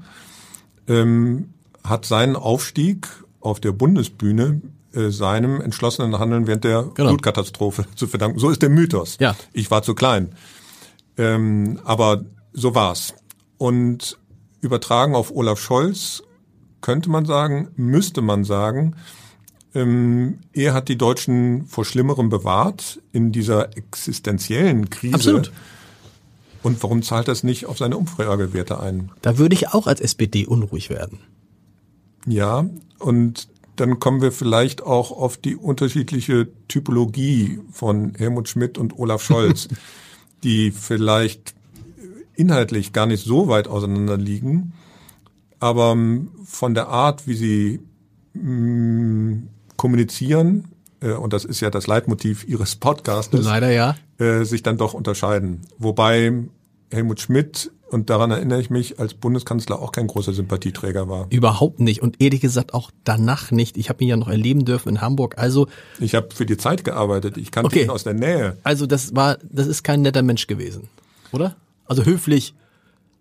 ähm, 0.86 1.48
hat 1.82 2.04
seinen 2.04 2.36
Aufstieg 2.36 3.08
auf 3.40 3.58
der 3.58 3.72
Bundesbühne 3.72 4.60
äh, 4.94 5.10
seinem 5.10 5.60
entschlossenen 5.60 6.18
Handeln 6.18 6.46
während 6.46 6.64
der 6.64 6.90
genau. 6.94 7.10
Flutkatastrophe 7.10 7.86
zu 7.96 8.06
verdanken. 8.06 8.38
So 8.38 8.50
ist 8.50 8.62
der 8.62 8.70
Mythos. 8.70 9.16
Ja. 9.20 9.36
Ich 9.52 9.70
war 9.70 9.82
zu 9.82 9.94
klein. 9.94 10.34
Ähm, 11.16 11.80
aber 11.84 12.24
so 12.52 12.74
war's. 12.74 13.14
Und 13.58 14.18
übertragen 14.60 15.14
auf 15.14 15.30
Olaf 15.34 15.60
Scholz 15.60 16.22
könnte 16.80 17.10
man 17.10 17.26
sagen, 17.26 17.68
müsste 17.76 18.22
man 18.22 18.44
sagen, 18.44 18.96
ähm, 19.74 20.40
er 20.52 20.74
hat 20.74 20.88
die 20.88 20.98
Deutschen 20.98 21.66
vor 21.66 21.84
Schlimmerem 21.84 22.28
bewahrt 22.28 23.00
in 23.12 23.32
dieser 23.32 23.76
existenziellen 23.76 24.90
Krise. 24.90 25.14
Absolut. 25.14 25.52
Und 26.62 26.82
warum 26.82 27.02
zahlt 27.02 27.28
das 27.28 27.42
nicht 27.42 27.66
auf 27.66 27.78
seine 27.78 27.96
Umfragewerte 27.96 28.78
ein? 28.80 29.10
Da 29.22 29.38
würde 29.38 29.54
ich 29.54 29.68
auch 29.70 29.86
als 29.86 30.00
SPD 30.00 30.46
unruhig 30.46 30.90
werden. 30.90 31.20
Ja, 32.26 32.66
und 32.98 33.48
dann 33.76 33.98
kommen 33.98 34.20
wir 34.20 34.32
vielleicht 34.32 34.82
auch 34.82 35.10
auf 35.10 35.36
die 35.36 35.56
unterschiedliche 35.56 36.48
Typologie 36.68 37.60
von 37.70 38.14
Helmut 38.16 38.48
Schmidt 38.48 38.78
und 38.78 38.98
Olaf 38.98 39.22
Scholz, 39.26 39.68
die 40.42 40.70
vielleicht 40.70 41.54
inhaltlich 42.34 42.92
gar 42.92 43.06
nicht 43.06 43.24
so 43.24 43.48
weit 43.48 43.68
auseinander 43.68 44.16
liegen, 44.16 44.72
aber 45.60 45.92
ähm, 45.92 46.30
von 46.44 46.74
der 46.74 46.88
Art, 46.88 47.26
wie 47.26 47.34
sie 47.34 47.80
mh, 48.34 48.42
mm, 48.42 49.48
kommunizieren, 49.76 50.68
äh, 51.00 51.12
und 51.12 51.32
das 51.32 51.44
ist 51.44 51.60
ja 51.60 51.70
das 51.70 51.86
Leitmotiv 51.86 52.46
ihres 52.48 52.76
Podcastes, 52.76 53.44
leider 53.44 53.70
ja, 53.70 53.96
äh, 54.18 54.44
sich 54.44 54.62
dann 54.62 54.78
doch 54.78 54.94
unterscheiden. 54.94 55.62
Wobei 55.78 56.32
Helmut 56.90 57.20
Schmidt 57.20 57.70
und 57.92 58.10
daran 58.10 58.30
erinnere 58.30 58.60
ich 58.60 58.70
mich, 58.70 58.98
als 58.98 59.14
Bundeskanzler 59.14 59.78
auch 59.80 59.92
kein 59.92 60.06
großer 60.06 60.32
Sympathieträger 60.32 61.08
war. 61.08 61.26
Überhaupt 61.30 61.80
nicht 61.80 62.02
und 62.02 62.20
ehrlich 62.20 62.40
gesagt 62.40 62.74
auch 62.74 62.90
danach 63.04 63.50
nicht. 63.50 63.76
Ich 63.76 63.88
habe 63.88 64.02
ihn 64.02 64.08
ja 64.08 64.16
noch 64.16 64.28
erleben 64.28 64.64
dürfen 64.64 64.88
in 64.90 65.00
Hamburg. 65.00 65.38
Also 65.38 65.68
ich 66.00 66.14
habe 66.14 66.28
für 66.34 66.46
die 66.46 66.56
Zeit 66.56 66.84
gearbeitet. 66.84 67.36
Ich 67.36 67.50
kannte 67.50 67.66
okay. 67.66 67.84
ihn 67.84 67.90
aus 67.90 68.04
der 68.04 68.14
Nähe. 68.14 68.56
Also 68.62 68.86
das 68.86 69.14
war, 69.14 69.38
das 69.42 69.66
ist 69.66 69.82
kein 69.82 70.02
netter 70.02 70.22
Mensch 70.22 70.46
gewesen, 70.46 70.88
oder? 71.32 71.56
Also 71.86 72.04
höflich. 72.04 72.54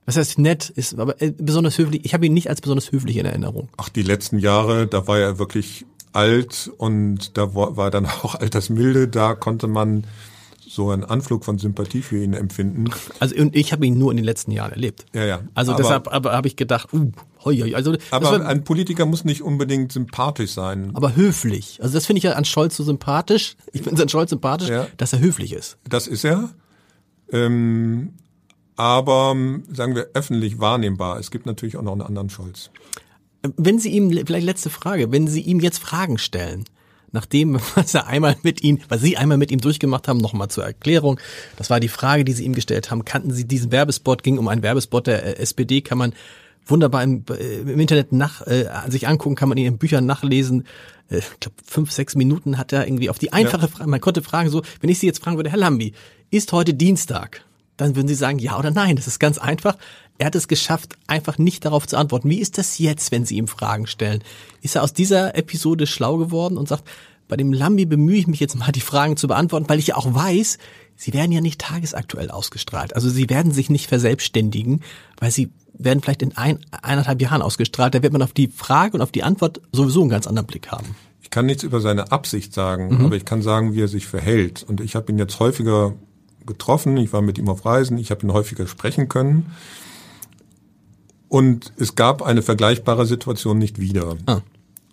Was 0.06 0.18
heißt 0.18 0.40
nett 0.40 0.70
ist, 0.70 0.98
aber 0.98 1.22
äh, 1.22 1.32
besonders 1.38 1.78
höflich. 1.78 2.06
Ich 2.06 2.14
habe 2.14 2.26
ihn 2.26 2.34
nicht 2.34 2.50
als 2.50 2.62
besonders 2.62 2.92
höflich 2.92 3.18
in 3.18 3.26
Erinnerung. 3.26 3.70
Ach, 3.78 3.90
die 3.90 4.02
letzten 4.02 4.40
Jahre, 4.40 4.88
da 4.88 5.08
war 5.08 5.20
er 5.20 5.38
wirklich 5.38 5.86
alt 6.14 6.72
und 6.78 7.38
da 7.38 7.54
war, 7.56 7.78
war 7.78 7.92
dann 7.92 8.06
auch 8.24 8.36
Altersmilde. 8.36 9.08
Da 9.08 9.36
konnte 9.36 9.68
man 9.68 10.06
so 10.74 10.90
einen 10.90 11.04
Anflug 11.04 11.44
von 11.44 11.58
Sympathie 11.58 12.02
für 12.02 12.24
ihn 12.24 12.34
empfinden. 12.34 12.86
Also 13.20 13.36
und 13.36 13.56
ich 13.58 13.74
habe 13.74 13.86
ihn 13.86 13.98
nur 13.98 14.10
in 14.10 14.18
den 14.18 14.24
letzten 14.24 14.52
Jahren 14.52 14.72
erlebt. 14.72 15.06
Ja, 15.14 15.26
ja. 15.26 15.42
Also 15.54 15.74
aber, 15.74 15.82
deshalb 15.82 16.08
habe 16.10 16.48
ich 16.48 16.56
gedacht, 16.56 16.94
uh, 16.94 17.12
hoi, 17.44 17.58
hoi. 17.58 17.76
also 17.76 17.98
aber 18.10 18.32
war, 18.32 18.46
ein 18.46 18.64
Politiker 18.64 19.06
muss 19.06 19.26
nicht 19.26 19.42
unbedingt 19.42 19.92
sympathisch 19.92 20.52
sein. 20.52 20.92
Aber 20.94 21.18
höflich. 21.18 21.80
Also 21.82 21.96
das 21.96 22.06
finde 22.06 22.20
ich 22.20 22.24
ja 22.24 22.34
an 22.34 22.46
Scholz 22.46 22.78
so 22.78 22.86
sympathisch. 22.86 23.58
Ich 23.74 23.82
finde 23.82 23.96
es 23.96 24.02
an 24.02 24.08
Scholz 24.08 24.30
sympathisch, 24.30 24.70
ja. 24.70 24.88
dass 24.96 25.12
er 25.12 25.20
höflich 25.20 25.52
ist. 25.52 25.78
Das 25.90 26.08
ist 26.08 26.24
er. 26.24 26.52
Ähm, 27.34 28.14
aber 28.78 29.36
sagen 29.74 29.96
wir 29.96 30.08
öffentlich 30.14 30.60
wahrnehmbar. 30.60 31.20
Es 31.20 31.32
gibt 31.32 31.46
natürlich 31.46 31.76
auch 31.76 31.84
noch 31.84 31.92
einen 31.92 32.02
anderen 32.02 32.30
Scholz. 32.30 32.72
Wenn 33.58 33.78
Sie 33.78 33.90
ihm, 33.90 34.10
vielleicht 34.26 34.46
letzte 34.46 34.70
Frage, 34.70 35.12
wenn 35.12 35.28
Sie 35.28 35.42
ihm 35.42 35.60
jetzt 35.60 35.80
Fragen 35.80 36.18
stellen, 36.18 36.64
nachdem, 37.12 37.60
was 37.76 37.94
er 37.94 38.08
einmal 38.08 38.36
mit 38.44 38.64
ihm, 38.64 38.80
was 38.90 39.02
Sie 39.02 39.18
einmal 39.18 39.38
mit 39.38 39.52
ihm 39.52 39.62
durchgemacht 39.62 40.08
haben, 40.08 40.20
nochmal 40.20 40.50
zur 40.50 40.66
Erklärung. 40.66 41.20
Das 41.58 41.70
war 41.70 41.80
die 41.80 41.88
Frage, 41.88 42.26
die 42.26 42.34
Sie 42.34 42.46
ihm 42.46 42.54
gestellt 42.54 42.92
haben. 42.92 43.06
Kannten 43.06 43.32
Sie 43.32 43.48
diesen 43.48 43.72
Werbespot? 43.72 44.24
Ging 44.24 44.38
um 44.38 44.48
einen 44.48 44.64
Werbespot 44.64 45.08
der 45.08 45.26
äh, 45.26 45.42
SPD, 45.42 45.82
kann 45.82 45.98
man 45.98 46.14
wunderbar 46.66 47.04
im, 47.04 47.24
äh, 47.30 47.60
im 47.60 47.80
Internet 47.80 48.12
nach, 48.12 48.46
äh, 48.48 48.66
sich 48.88 49.08
angucken, 49.08 49.36
kann 49.36 49.50
man 49.50 49.58
in 49.58 49.66
Ihren 49.66 49.78
Büchern 49.78 50.06
nachlesen. 50.06 50.66
Äh, 51.10 51.20
ich 51.20 51.40
glaube, 51.40 51.56
fünf, 51.66 51.92
sechs 51.92 52.16
Minuten 52.16 52.58
hat 52.58 52.74
er 52.74 52.88
irgendwie 52.88 53.10
auf 53.10 53.20
die 53.20 53.34
einfache 53.34 53.64
ja. 53.64 53.68
Frage, 53.68 53.90
man 53.90 54.02
konnte 54.02 54.22
fragen 54.22 54.50
so, 54.50 54.62
wenn 54.80 54.90
ich 54.90 55.00
Sie 55.00 55.08
jetzt 55.08 55.24
fragen 55.24 55.38
würde, 55.38 55.50
Herr 55.50 55.60
Lambi, 55.60 55.94
ist 56.30 56.52
heute 56.52 56.74
Dienstag? 56.74 57.44
Dann 57.78 57.96
würden 57.96 58.08
Sie 58.08 58.16
sagen, 58.16 58.38
ja 58.38 58.60
oder 58.60 58.72
nein. 58.72 58.96
Das 58.96 59.08
ist 59.08 59.20
ganz 59.20 59.38
einfach. 59.38 59.76
Er 60.22 60.28
hat 60.28 60.36
es 60.36 60.48
geschafft, 60.48 61.00
einfach 61.08 61.40
nicht 61.40 61.66
darauf 61.66 61.88
zu 61.88 61.98
antworten. 61.98 62.30
Wie 62.30 62.38
ist 62.38 62.60
das 62.60 62.78
jetzt, 62.78 63.12
wenn 63.12 63.26
Sie 63.26 63.38
ihm 63.38 63.48
Fragen 63.48 63.88
stellen? 63.88 64.24
Ist 64.62 64.76
er 64.76 64.84
aus 64.84 64.94
dieser 64.94 65.36
Episode 65.36 65.88
schlau 65.88 66.18
geworden 66.18 66.60
und 66.60 66.68
sagt, 66.68 66.88
bei 67.28 67.38
dem 67.38 67.52
Lambi 67.52 67.88
bemühe 67.88 68.20
ich 68.20 68.28
mich 68.28 68.40
jetzt 68.40 68.56
mal, 68.56 68.72
die 68.72 68.82
Fragen 68.82 69.18
zu 69.18 69.28
beantworten, 69.28 69.68
weil 69.68 69.80
ich 69.80 69.88
ja 69.88 69.96
auch 69.96 70.14
weiß, 70.14 70.60
sie 70.96 71.14
werden 71.14 71.32
ja 71.32 71.42
nicht 71.42 71.60
tagesaktuell 71.60 72.30
ausgestrahlt. 72.30 72.96
Also 72.96 73.10
sie 73.10 73.32
werden 73.32 73.52
sich 73.52 73.72
nicht 73.72 73.88
verselbstständigen, 73.88 74.82
weil 75.20 75.32
sie 75.32 75.50
werden 75.74 76.04
vielleicht 76.04 76.22
in 76.22 76.38
ein, 76.38 76.60
eineinhalb 76.84 77.20
Jahren 77.20 77.42
ausgestrahlt. 77.42 77.96
Da 77.96 78.04
wird 78.04 78.14
man 78.14 78.22
auf 78.22 78.34
die 78.34 78.50
Frage 78.50 78.98
und 78.98 79.02
auf 79.02 79.12
die 79.12 79.24
Antwort 79.24 79.60
sowieso 79.72 80.02
einen 80.02 80.12
ganz 80.12 80.28
anderen 80.28 80.46
Blick 80.46 80.68
haben. 80.68 80.96
Ich 81.24 81.32
kann 81.32 81.48
nichts 81.48 81.64
über 81.64 81.82
seine 81.82 82.12
Absicht 82.12 82.54
sagen, 82.54 82.96
mhm. 82.96 83.06
aber 83.06 83.16
ich 83.16 83.26
kann 83.26 83.42
sagen, 83.42 83.74
wie 83.74 83.82
er 83.82 83.88
sich 83.88 84.06
verhält. 84.06 84.62
Und 84.62 84.82
ich 84.82 84.94
habe 84.94 85.12
ihn 85.12 85.18
jetzt 85.18 85.40
häufiger 85.40 85.96
getroffen, 86.46 86.96
ich 86.98 87.12
war 87.12 87.24
mit 87.24 87.40
ihm 87.40 87.50
auf 87.50 87.66
Reisen, 87.66 87.98
ich 87.98 88.12
habe 88.12 88.24
ihn 88.24 88.34
häufiger 88.34 88.68
sprechen 88.68 89.10
können. 89.10 89.52
Und 91.32 91.72
es 91.78 91.96
gab 91.96 92.22
eine 92.24 92.42
vergleichbare 92.42 93.06
Situation 93.06 93.58
nicht 93.58 93.80
wieder. 93.80 94.18
Ah. 94.26 94.42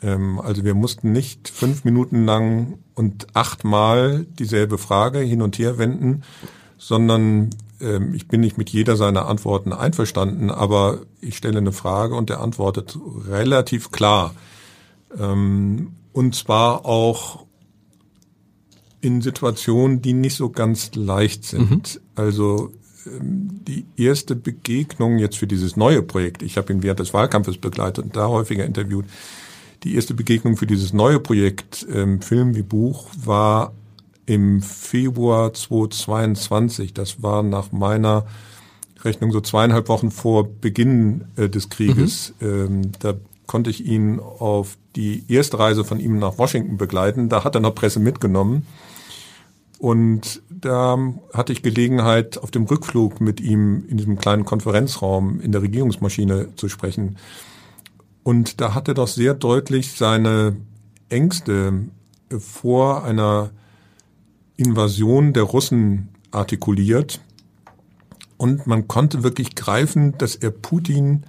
Ähm, 0.00 0.38
also 0.38 0.62
wir 0.62 0.74
mussten 0.74 1.10
nicht 1.10 1.48
fünf 1.48 1.82
Minuten 1.82 2.26
lang 2.26 2.78
und 2.94 3.26
achtmal 3.34 4.24
dieselbe 4.38 4.78
Frage 4.78 5.18
hin 5.18 5.42
und 5.42 5.58
her 5.58 5.78
wenden, 5.78 6.22
sondern 6.76 7.50
ähm, 7.80 8.14
ich 8.14 8.28
bin 8.28 8.40
nicht 8.40 8.56
mit 8.56 8.70
jeder 8.70 8.96
seiner 8.96 9.26
Antworten 9.26 9.72
einverstanden, 9.72 10.52
aber 10.52 11.00
ich 11.20 11.36
stelle 11.36 11.58
eine 11.58 11.72
Frage 11.72 12.14
und 12.14 12.30
er 12.30 12.40
antwortet 12.40 12.96
relativ 13.26 13.90
klar. 13.90 14.32
Ähm, 15.18 15.96
und 16.12 16.36
zwar 16.36 16.86
auch 16.86 17.46
in 19.00 19.22
Situationen, 19.22 20.02
die 20.02 20.12
nicht 20.12 20.36
so 20.36 20.50
ganz 20.50 20.94
leicht 20.94 21.42
sind. 21.42 21.96
Mhm. 21.96 22.00
Also 22.14 22.70
die 23.20 23.86
erste 23.96 24.36
Begegnung 24.36 25.18
jetzt 25.18 25.36
für 25.36 25.46
dieses 25.46 25.76
neue 25.76 26.02
Projekt, 26.02 26.42
ich 26.42 26.56
habe 26.56 26.72
ihn 26.72 26.82
während 26.82 27.00
des 27.00 27.14
Wahlkampfes 27.14 27.58
begleitet 27.58 28.04
und 28.04 28.16
da 28.16 28.28
häufiger 28.28 28.64
interviewt, 28.64 29.06
die 29.84 29.94
erste 29.94 30.14
Begegnung 30.14 30.56
für 30.56 30.66
dieses 30.66 30.92
neue 30.92 31.20
Projekt, 31.20 31.86
ähm, 31.92 32.20
Film 32.20 32.56
wie 32.56 32.62
Buch, 32.62 33.06
war 33.24 33.72
im 34.26 34.60
Februar 34.60 35.54
2022. 35.54 36.92
Das 36.92 37.22
war 37.22 37.42
nach 37.42 37.72
meiner 37.72 38.26
Rechnung 39.04 39.32
so 39.32 39.40
zweieinhalb 39.40 39.88
Wochen 39.88 40.10
vor 40.10 40.48
Beginn 40.48 41.24
äh, 41.36 41.48
des 41.48 41.70
Krieges. 41.70 42.34
Mhm. 42.40 42.46
Ähm, 42.46 42.92
da 42.98 43.14
konnte 43.46 43.70
ich 43.70 43.86
ihn 43.86 44.20
auf 44.20 44.76
die 44.96 45.24
erste 45.28 45.58
Reise 45.58 45.84
von 45.84 46.00
ihm 46.00 46.18
nach 46.18 46.38
Washington 46.38 46.76
begleiten. 46.76 47.28
Da 47.28 47.44
hat 47.44 47.54
er 47.54 47.60
noch 47.60 47.74
Presse 47.74 48.00
mitgenommen. 48.00 48.66
Und 49.78 50.42
da 50.50 50.98
hatte 51.32 51.52
ich 51.52 51.62
Gelegenheit, 51.62 52.38
auf 52.38 52.50
dem 52.50 52.64
Rückflug 52.64 53.20
mit 53.20 53.40
ihm 53.40 53.84
in 53.88 53.96
diesem 53.96 54.18
kleinen 54.18 54.44
Konferenzraum 54.44 55.40
in 55.40 55.52
der 55.52 55.62
Regierungsmaschine 55.62 56.54
zu 56.56 56.68
sprechen. 56.68 57.16
Und 58.24 58.60
da 58.60 58.74
hat 58.74 58.88
er 58.88 58.94
doch 58.94 59.08
sehr 59.08 59.34
deutlich 59.34 59.92
seine 59.92 60.56
Ängste 61.08 61.84
vor 62.38 63.04
einer 63.04 63.50
Invasion 64.56 65.32
der 65.32 65.44
Russen 65.44 66.08
artikuliert. 66.32 67.20
Und 68.36 68.66
man 68.66 68.88
konnte 68.88 69.22
wirklich 69.22 69.54
greifen, 69.54 70.18
dass 70.18 70.34
er 70.34 70.50
Putin 70.50 71.24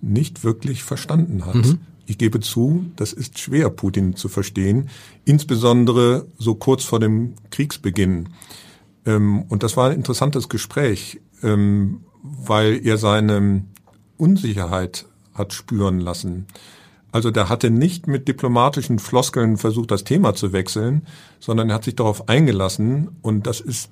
nicht 0.00 0.44
wirklich 0.44 0.84
verstanden 0.84 1.44
hat. 1.44 1.54
Mhm. 1.56 1.80
Ich 2.08 2.16
gebe 2.16 2.40
zu, 2.40 2.86
das 2.96 3.12
ist 3.12 3.38
schwer, 3.38 3.68
Putin 3.68 4.16
zu 4.16 4.30
verstehen, 4.30 4.88
insbesondere 5.26 6.26
so 6.38 6.54
kurz 6.54 6.82
vor 6.82 7.00
dem 7.00 7.34
Kriegsbeginn. 7.50 8.30
Ähm, 9.04 9.42
und 9.42 9.62
das 9.62 9.76
war 9.76 9.90
ein 9.90 9.96
interessantes 9.96 10.48
Gespräch, 10.48 11.20
ähm, 11.42 12.00
weil 12.22 12.80
er 12.82 12.96
seine 12.96 13.62
Unsicherheit 14.16 15.04
hat 15.34 15.52
spüren 15.52 16.00
lassen. 16.00 16.46
Also 17.12 17.30
der 17.30 17.50
hatte 17.50 17.68
nicht 17.68 18.06
mit 18.06 18.26
diplomatischen 18.26 18.98
Floskeln 18.98 19.58
versucht, 19.58 19.90
das 19.90 20.04
Thema 20.04 20.34
zu 20.34 20.54
wechseln, 20.54 21.06
sondern 21.40 21.68
er 21.68 21.74
hat 21.74 21.84
sich 21.84 21.96
darauf 21.96 22.26
eingelassen 22.26 23.10
und 23.20 23.46
das 23.46 23.60
ist 23.60 23.90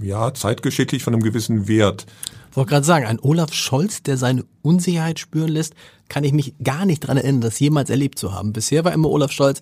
ja 0.00 0.32
zeitgeschicklich 0.34 1.02
von 1.02 1.14
einem 1.14 1.22
gewissen 1.22 1.68
Wert. 1.68 2.06
Ich 2.50 2.56
wollte 2.56 2.70
gerade 2.70 2.86
sagen, 2.86 3.06
ein 3.06 3.18
Olaf 3.20 3.52
Scholz, 3.52 4.02
der 4.02 4.16
seine 4.16 4.44
Unsicherheit 4.62 5.18
spüren 5.18 5.48
lässt, 5.48 5.74
kann 6.08 6.22
ich 6.24 6.32
mich 6.32 6.54
gar 6.62 6.86
nicht 6.86 7.00
dran 7.00 7.16
erinnern, 7.16 7.40
das 7.40 7.58
jemals 7.58 7.90
erlebt 7.90 8.18
zu 8.18 8.32
haben. 8.32 8.52
Bisher 8.52 8.84
war 8.84 8.92
immer 8.92 9.08
Olaf 9.10 9.32
Scholz, 9.32 9.60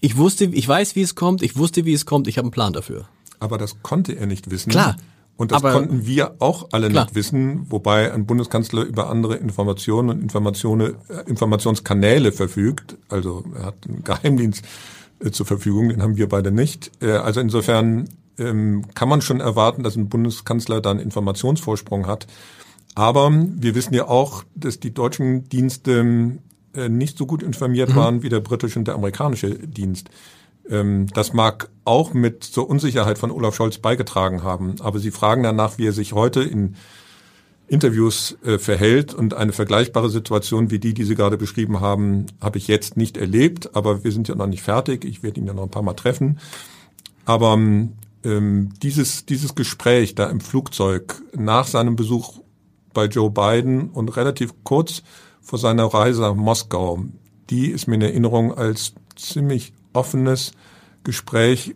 ich 0.00 0.16
wusste, 0.16 0.44
ich 0.46 0.66
weiß, 0.66 0.96
wie 0.96 1.02
es 1.02 1.14
kommt, 1.14 1.42
ich 1.42 1.56
wusste, 1.56 1.84
wie 1.84 1.92
es 1.92 2.06
kommt, 2.06 2.26
ich 2.28 2.38
habe 2.38 2.46
einen 2.46 2.52
Plan 2.52 2.72
dafür. 2.72 3.06
Aber 3.38 3.58
das 3.58 3.82
konnte 3.82 4.12
er 4.16 4.26
nicht 4.26 4.50
wissen. 4.50 4.70
Klar. 4.70 4.96
Und 5.38 5.52
das 5.52 5.58
Aber- 5.62 5.72
konnten 5.72 6.06
wir 6.06 6.36
auch 6.38 6.68
alle 6.72 6.88
Klar. 6.88 7.04
nicht 7.04 7.14
wissen, 7.14 7.66
wobei 7.70 8.10
ein 8.12 8.24
Bundeskanzler 8.24 8.82
über 8.84 9.10
andere 9.10 9.36
Informationen 9.36 10.08
und 10.08 10.22
Informationen, 10.22 10.94
äh, 11.10 11.28
Informationskanäle 11.28 12.32
verfügt. 12.32 12.96
Also 13.10 13.44
er 13.54 13.66
hat 13.66 13.74
einen 13.86 14.02
Geheimdienst 14.04 14.64
äh, 15.20 15.30
zur 15.30 15.44
Verfügung, 15.44 15.90
den 15.90 16.02
haben 16.02 16.16
wir 16.16 16.28
beide 16.30 16.50
nicht. 16.52 16.90
Äh, 17.02 17.10
also 17.12 17.40
insofern 17.40 18.08
ähm, 18.38 18.84
kann 18.94 19.08
man 19.08 19.22
schon 19.22 19.40
erwarten, 19.40 19.82
dass 19.82 19.96
ein 19.96 20.08
Bundeskanzler 20.08 20.80
dann 20.80 20.98
Informationsvorsprung 20.98 22.06
hat. 22.06 22.26
Aber 22.94 23.30
wir 23.30 23.74
wissen 23.74 23.94
ja 23.94 24.08
auch, 24.08 24.44
dass 24.54 24.80
die 24.80 24.94
deutschen 24.94 25.48
Dienste 25.48 26.38
äh, 26.74 26.88
nicht 26.88 27.18
so 27.18 27.26
gut 27.26 27.42
informiert 27.42 27.94
waren 27.94 28.22
wie 28.22 28.28
der 28.28 28.40
britische 28.40 28.78
und 28.78 28.88
der 28.88 28.94
amerikanische 28.94 29.50
Dienst. 29.50 30.08
Ähm, 30.68 31.06
das 31.12 31.32
mag 31.32 31.68
auch 31.84 32.14
mit 32.14 32.44
zur 32.44 32.68
Unsicherheit 32.68 33.18
von 33.18 33.30
Olaf 33.30 33.54
Scholz 33.54 33.78
beigetragen 33.78 34.42
haben. 34.42 34.76
Aber 34.80 34.98
Sie 34.98 35.10
fragen 35.10 35.42
danach, 35.42 35.78
wie 35.78 35.88
er 35.88 35.92
sich 35.92 36.12
heute 36.12 36.42
in 36.42 36.76
Interviews 37.68 38.36
äh, 38.44 38.58
verhält. 38.58 39.14
Und 39.14 39.34
eine 39.34 39.52
vergleichbare 39.52 40.10
Situation 40.10 40.70
wie 40.70 40.78
die, 40.78 40.94
die 40.94 41.04
Sie 41.04 41.14
gerade 41.14 41.36
beschrieben 41.36 41.80
haben, 41.80 42.26
habe 42.40 42.58
ich 42.58 42.68
jetzt 42.68 42.96
nicht 42.96 43.16
erlebt. 43.16 43.74
Aber 43.74 44.04
wir 44.04 44.12
sind 44.12 44.28
ja 44.28 44.34
noch 44.34 44.46
nicht 44.46 44.62
fertig. 44.62 45.04
Ich 45.04 45.22
werde 45.22 45.40
ihn 45.40 45.46
ja 45.46 45.52
noch 45.52 45.64
ein 45.64 45.70
paar 45.70 45.82
Mal 45.82 45.94
treffen. 45.94 46.38
Aber 47.24 47.58
ähm, 48.24 48.70
dieses, 48.82 49.26
dieses 49.26 49.54
Gespräch 49.54 50.14
da 50.14 50.28
im 50.28 50.40
Flugzeug 50.40 51.22
nach 51.34 51.66
seinem 51.66 51.96
Besuch 51.96 52.40
bei 52.92 53.06
Joe 53.06 53.30
Biden 53.30 53.90
und 53.90 54.16
relativ 54.16 54.54
kurz 54.64 55.02
vor 55.40 55.58
seiner 55.58 55.84
Reise 55.84 56.22
nach 56.22 56.34
Moskau, 56.34 57.04
die 57.50 57.68
ist 57.68 57.86
mir 57.86 57.96
in 57.96 58.02
Erinnerung 58.02 58.54
als 58.54 58.94
ziemlich 59.14 59.72
offenes 59.92 60.52
Gespräch, 61.04 61.74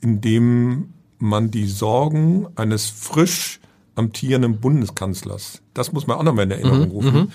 in 0.00 0.20
dem 0.20 0.94
man 1.18 1.50
die 1.50 1.66
Sorgen 1.66 2.46
eines 2.56 2.86
frisch 2.86 3.60
amtierenden 3.94 4.60
Bundeskanzlers, 4.60 5.62
das 5.74 5.92
muss 5.92 6.06
man 6.06 6.18
auch 6.18 6.22
nochmal 6.22 6.44
in 6.44 6.50
Erinnerung 6.50 6.90
rufen, 6.90 7.32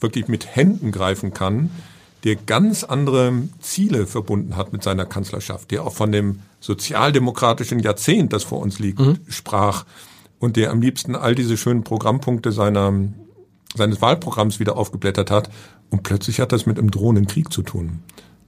wirklich 0.00 0.28
mit 0.28 0.56
Händen 0.56 0.90
greifen 0.90 1.32
kann, 1.32 1.70
der 2.24 2.36
ganz 2.36 2.84
andere 2.84 3.32
Ziele 3.60 4.06
verbunden 4.06 4.56
hat 4.56 4.72
mit 4.72 4.82
seiner 4.82 5.04
Kanzlerschaft, 5.04 5.70
der 5.70 5.84
auch 5.84 5.92
von 5.92 6.10
dem 6.10 6.40
sozialdemokratischen 6.60 7.78
Jahrzehnt, 7.78 8.32
das 8.32 8.44
vor 8.44 8.60
uns 8.60 8.78
liegt, 8.78 9.00
sprach 9.28 9.84
und 10.38 10.56
der 10.56 10.70
am 10.70 10.80
liebsten 10.80 11.16
all 11.16 11.34
diese 11.34 11.56
schönen 11.56 11.84
Programmpunkte 11.84 12.50
seiner, 12.50 12.92
seines 13.74 14.00
Wahlprogramms 14.00 14.58
wieder 14.58 14.76
aufgeblättert 14.76 15.30
hat 15.30 15.50
und 15.90 16.02
plötzlich 16.02 16.40
hat 16.40 16.52
das 16.52 16.66
mit 16.66 16.78
einem 16.78 16.90
drohenden 16.90 17.26
Krieg 17.26 17.52
zu 17.52 17.62
tun. 17.62 18.00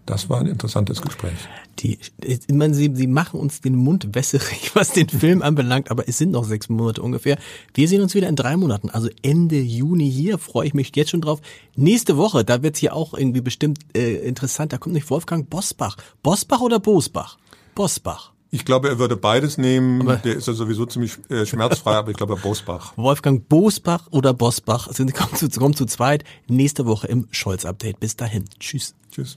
Das 0.07 0.31
war 0.31 0.39
ein 0.41 0.47
interessantes 0.47 1.03
Gespräch. 1.03 1.35
Die, 1.81 1.99
ich 2.25 2.41
meine, 2.49 2.75
sie, 2.75 2.91
sie 2.95 3.09
machen 3.09 3.41
uns 3.41 3.61
den 3.61 3.75
Mund 3.75 4.15
wässerig, 4.15 4.71
was 4.75 4.93
den 4.93 5.09
Film 5.09 5.43
anbelangt, 5.43 5.91
aber 5.91 6.09
es 6.09 6.17
sind 6.17 6.31
noch 6.31 6.45
sechs 6.45 6.69
Monate 6.69 7.03
ungefähr. 7.03 7.37
Wir 7.75 7.89
sehen 7.89 8.01
uns 8.01 8.15
wieder 8.15 8.29
in 8.29 8.37
drei 8.37 8.57
Monaten, 8.57 8.89
also 8.89 9.09
Ende 9.23 9.59
Juni 9.61 10.11
hier, 10.11 10.39
freue 10.39 10.69
ich 10.69 10.75
mich 10.75 10.93
jetzt 10.95 11.11
schon 11.11 11.21
drauf. 11.21 11.41
Nächste 11.75 12.17
Woche, 12.17 12.45
da 12.45 12.63
wird's 12.63 12.79
hier 12.79 12.95
auch 12.95 13.15
irgendwie 13.15 13.41
bestimmt 13.41 13.81
äh, 13.97 14.15
interessant, 14.27 14.73
da 14.73 14.79
kommt 14.79 14.95
nicht 14.95 15.11
Wolfgang 15.11 15.51
Bosbach. 15.51 15.97
Bosbach 16.23 16.61
oder 16.61 16.79
Bosbach? 16.79 17.37
Bosbach. 17.75 18.33
Ich 18.53 18.65
glaube, 18.65 18.89
er 18.89 18.99
würde 19.01 19.17
beides 19.17 19.59
nehmen. 19.59 20.03
Aber- 20.03 20.17
der 20.17 20.37
ist 20.37 20.47
ja 20.47 20.55
sowieso 20.55 20.87
ziemlich 20.87 21.19
äh, 21.31 21.45
schmerzfrei, 21.45 21.97
aber 21.97 22.13
ich 22.13 22.17
glaube, 22.17 22.37
Bosbach. 22.37 22.93
Wolfgang 22.97 23.47
Bosbach 23.49 24.07
oder 24.13 24.33
Bosbach 24.33 24.93
sind 24.93 25.15
kommen 25.17 25.35
zu, 25.35 25.49
kommen 25.51 25.75
zu 25.75 25.85
zweit 25.85 26.23
nächste 26.47 26.87
Woche 26.87 27.09
im 27.09 27.27
Scholz-Update. 27.33 27.99
Bis 27.99 28.15
dahin. 28.17 28.45
Tschüss. 28.61 28.95
Tschüss. 29.11 29.37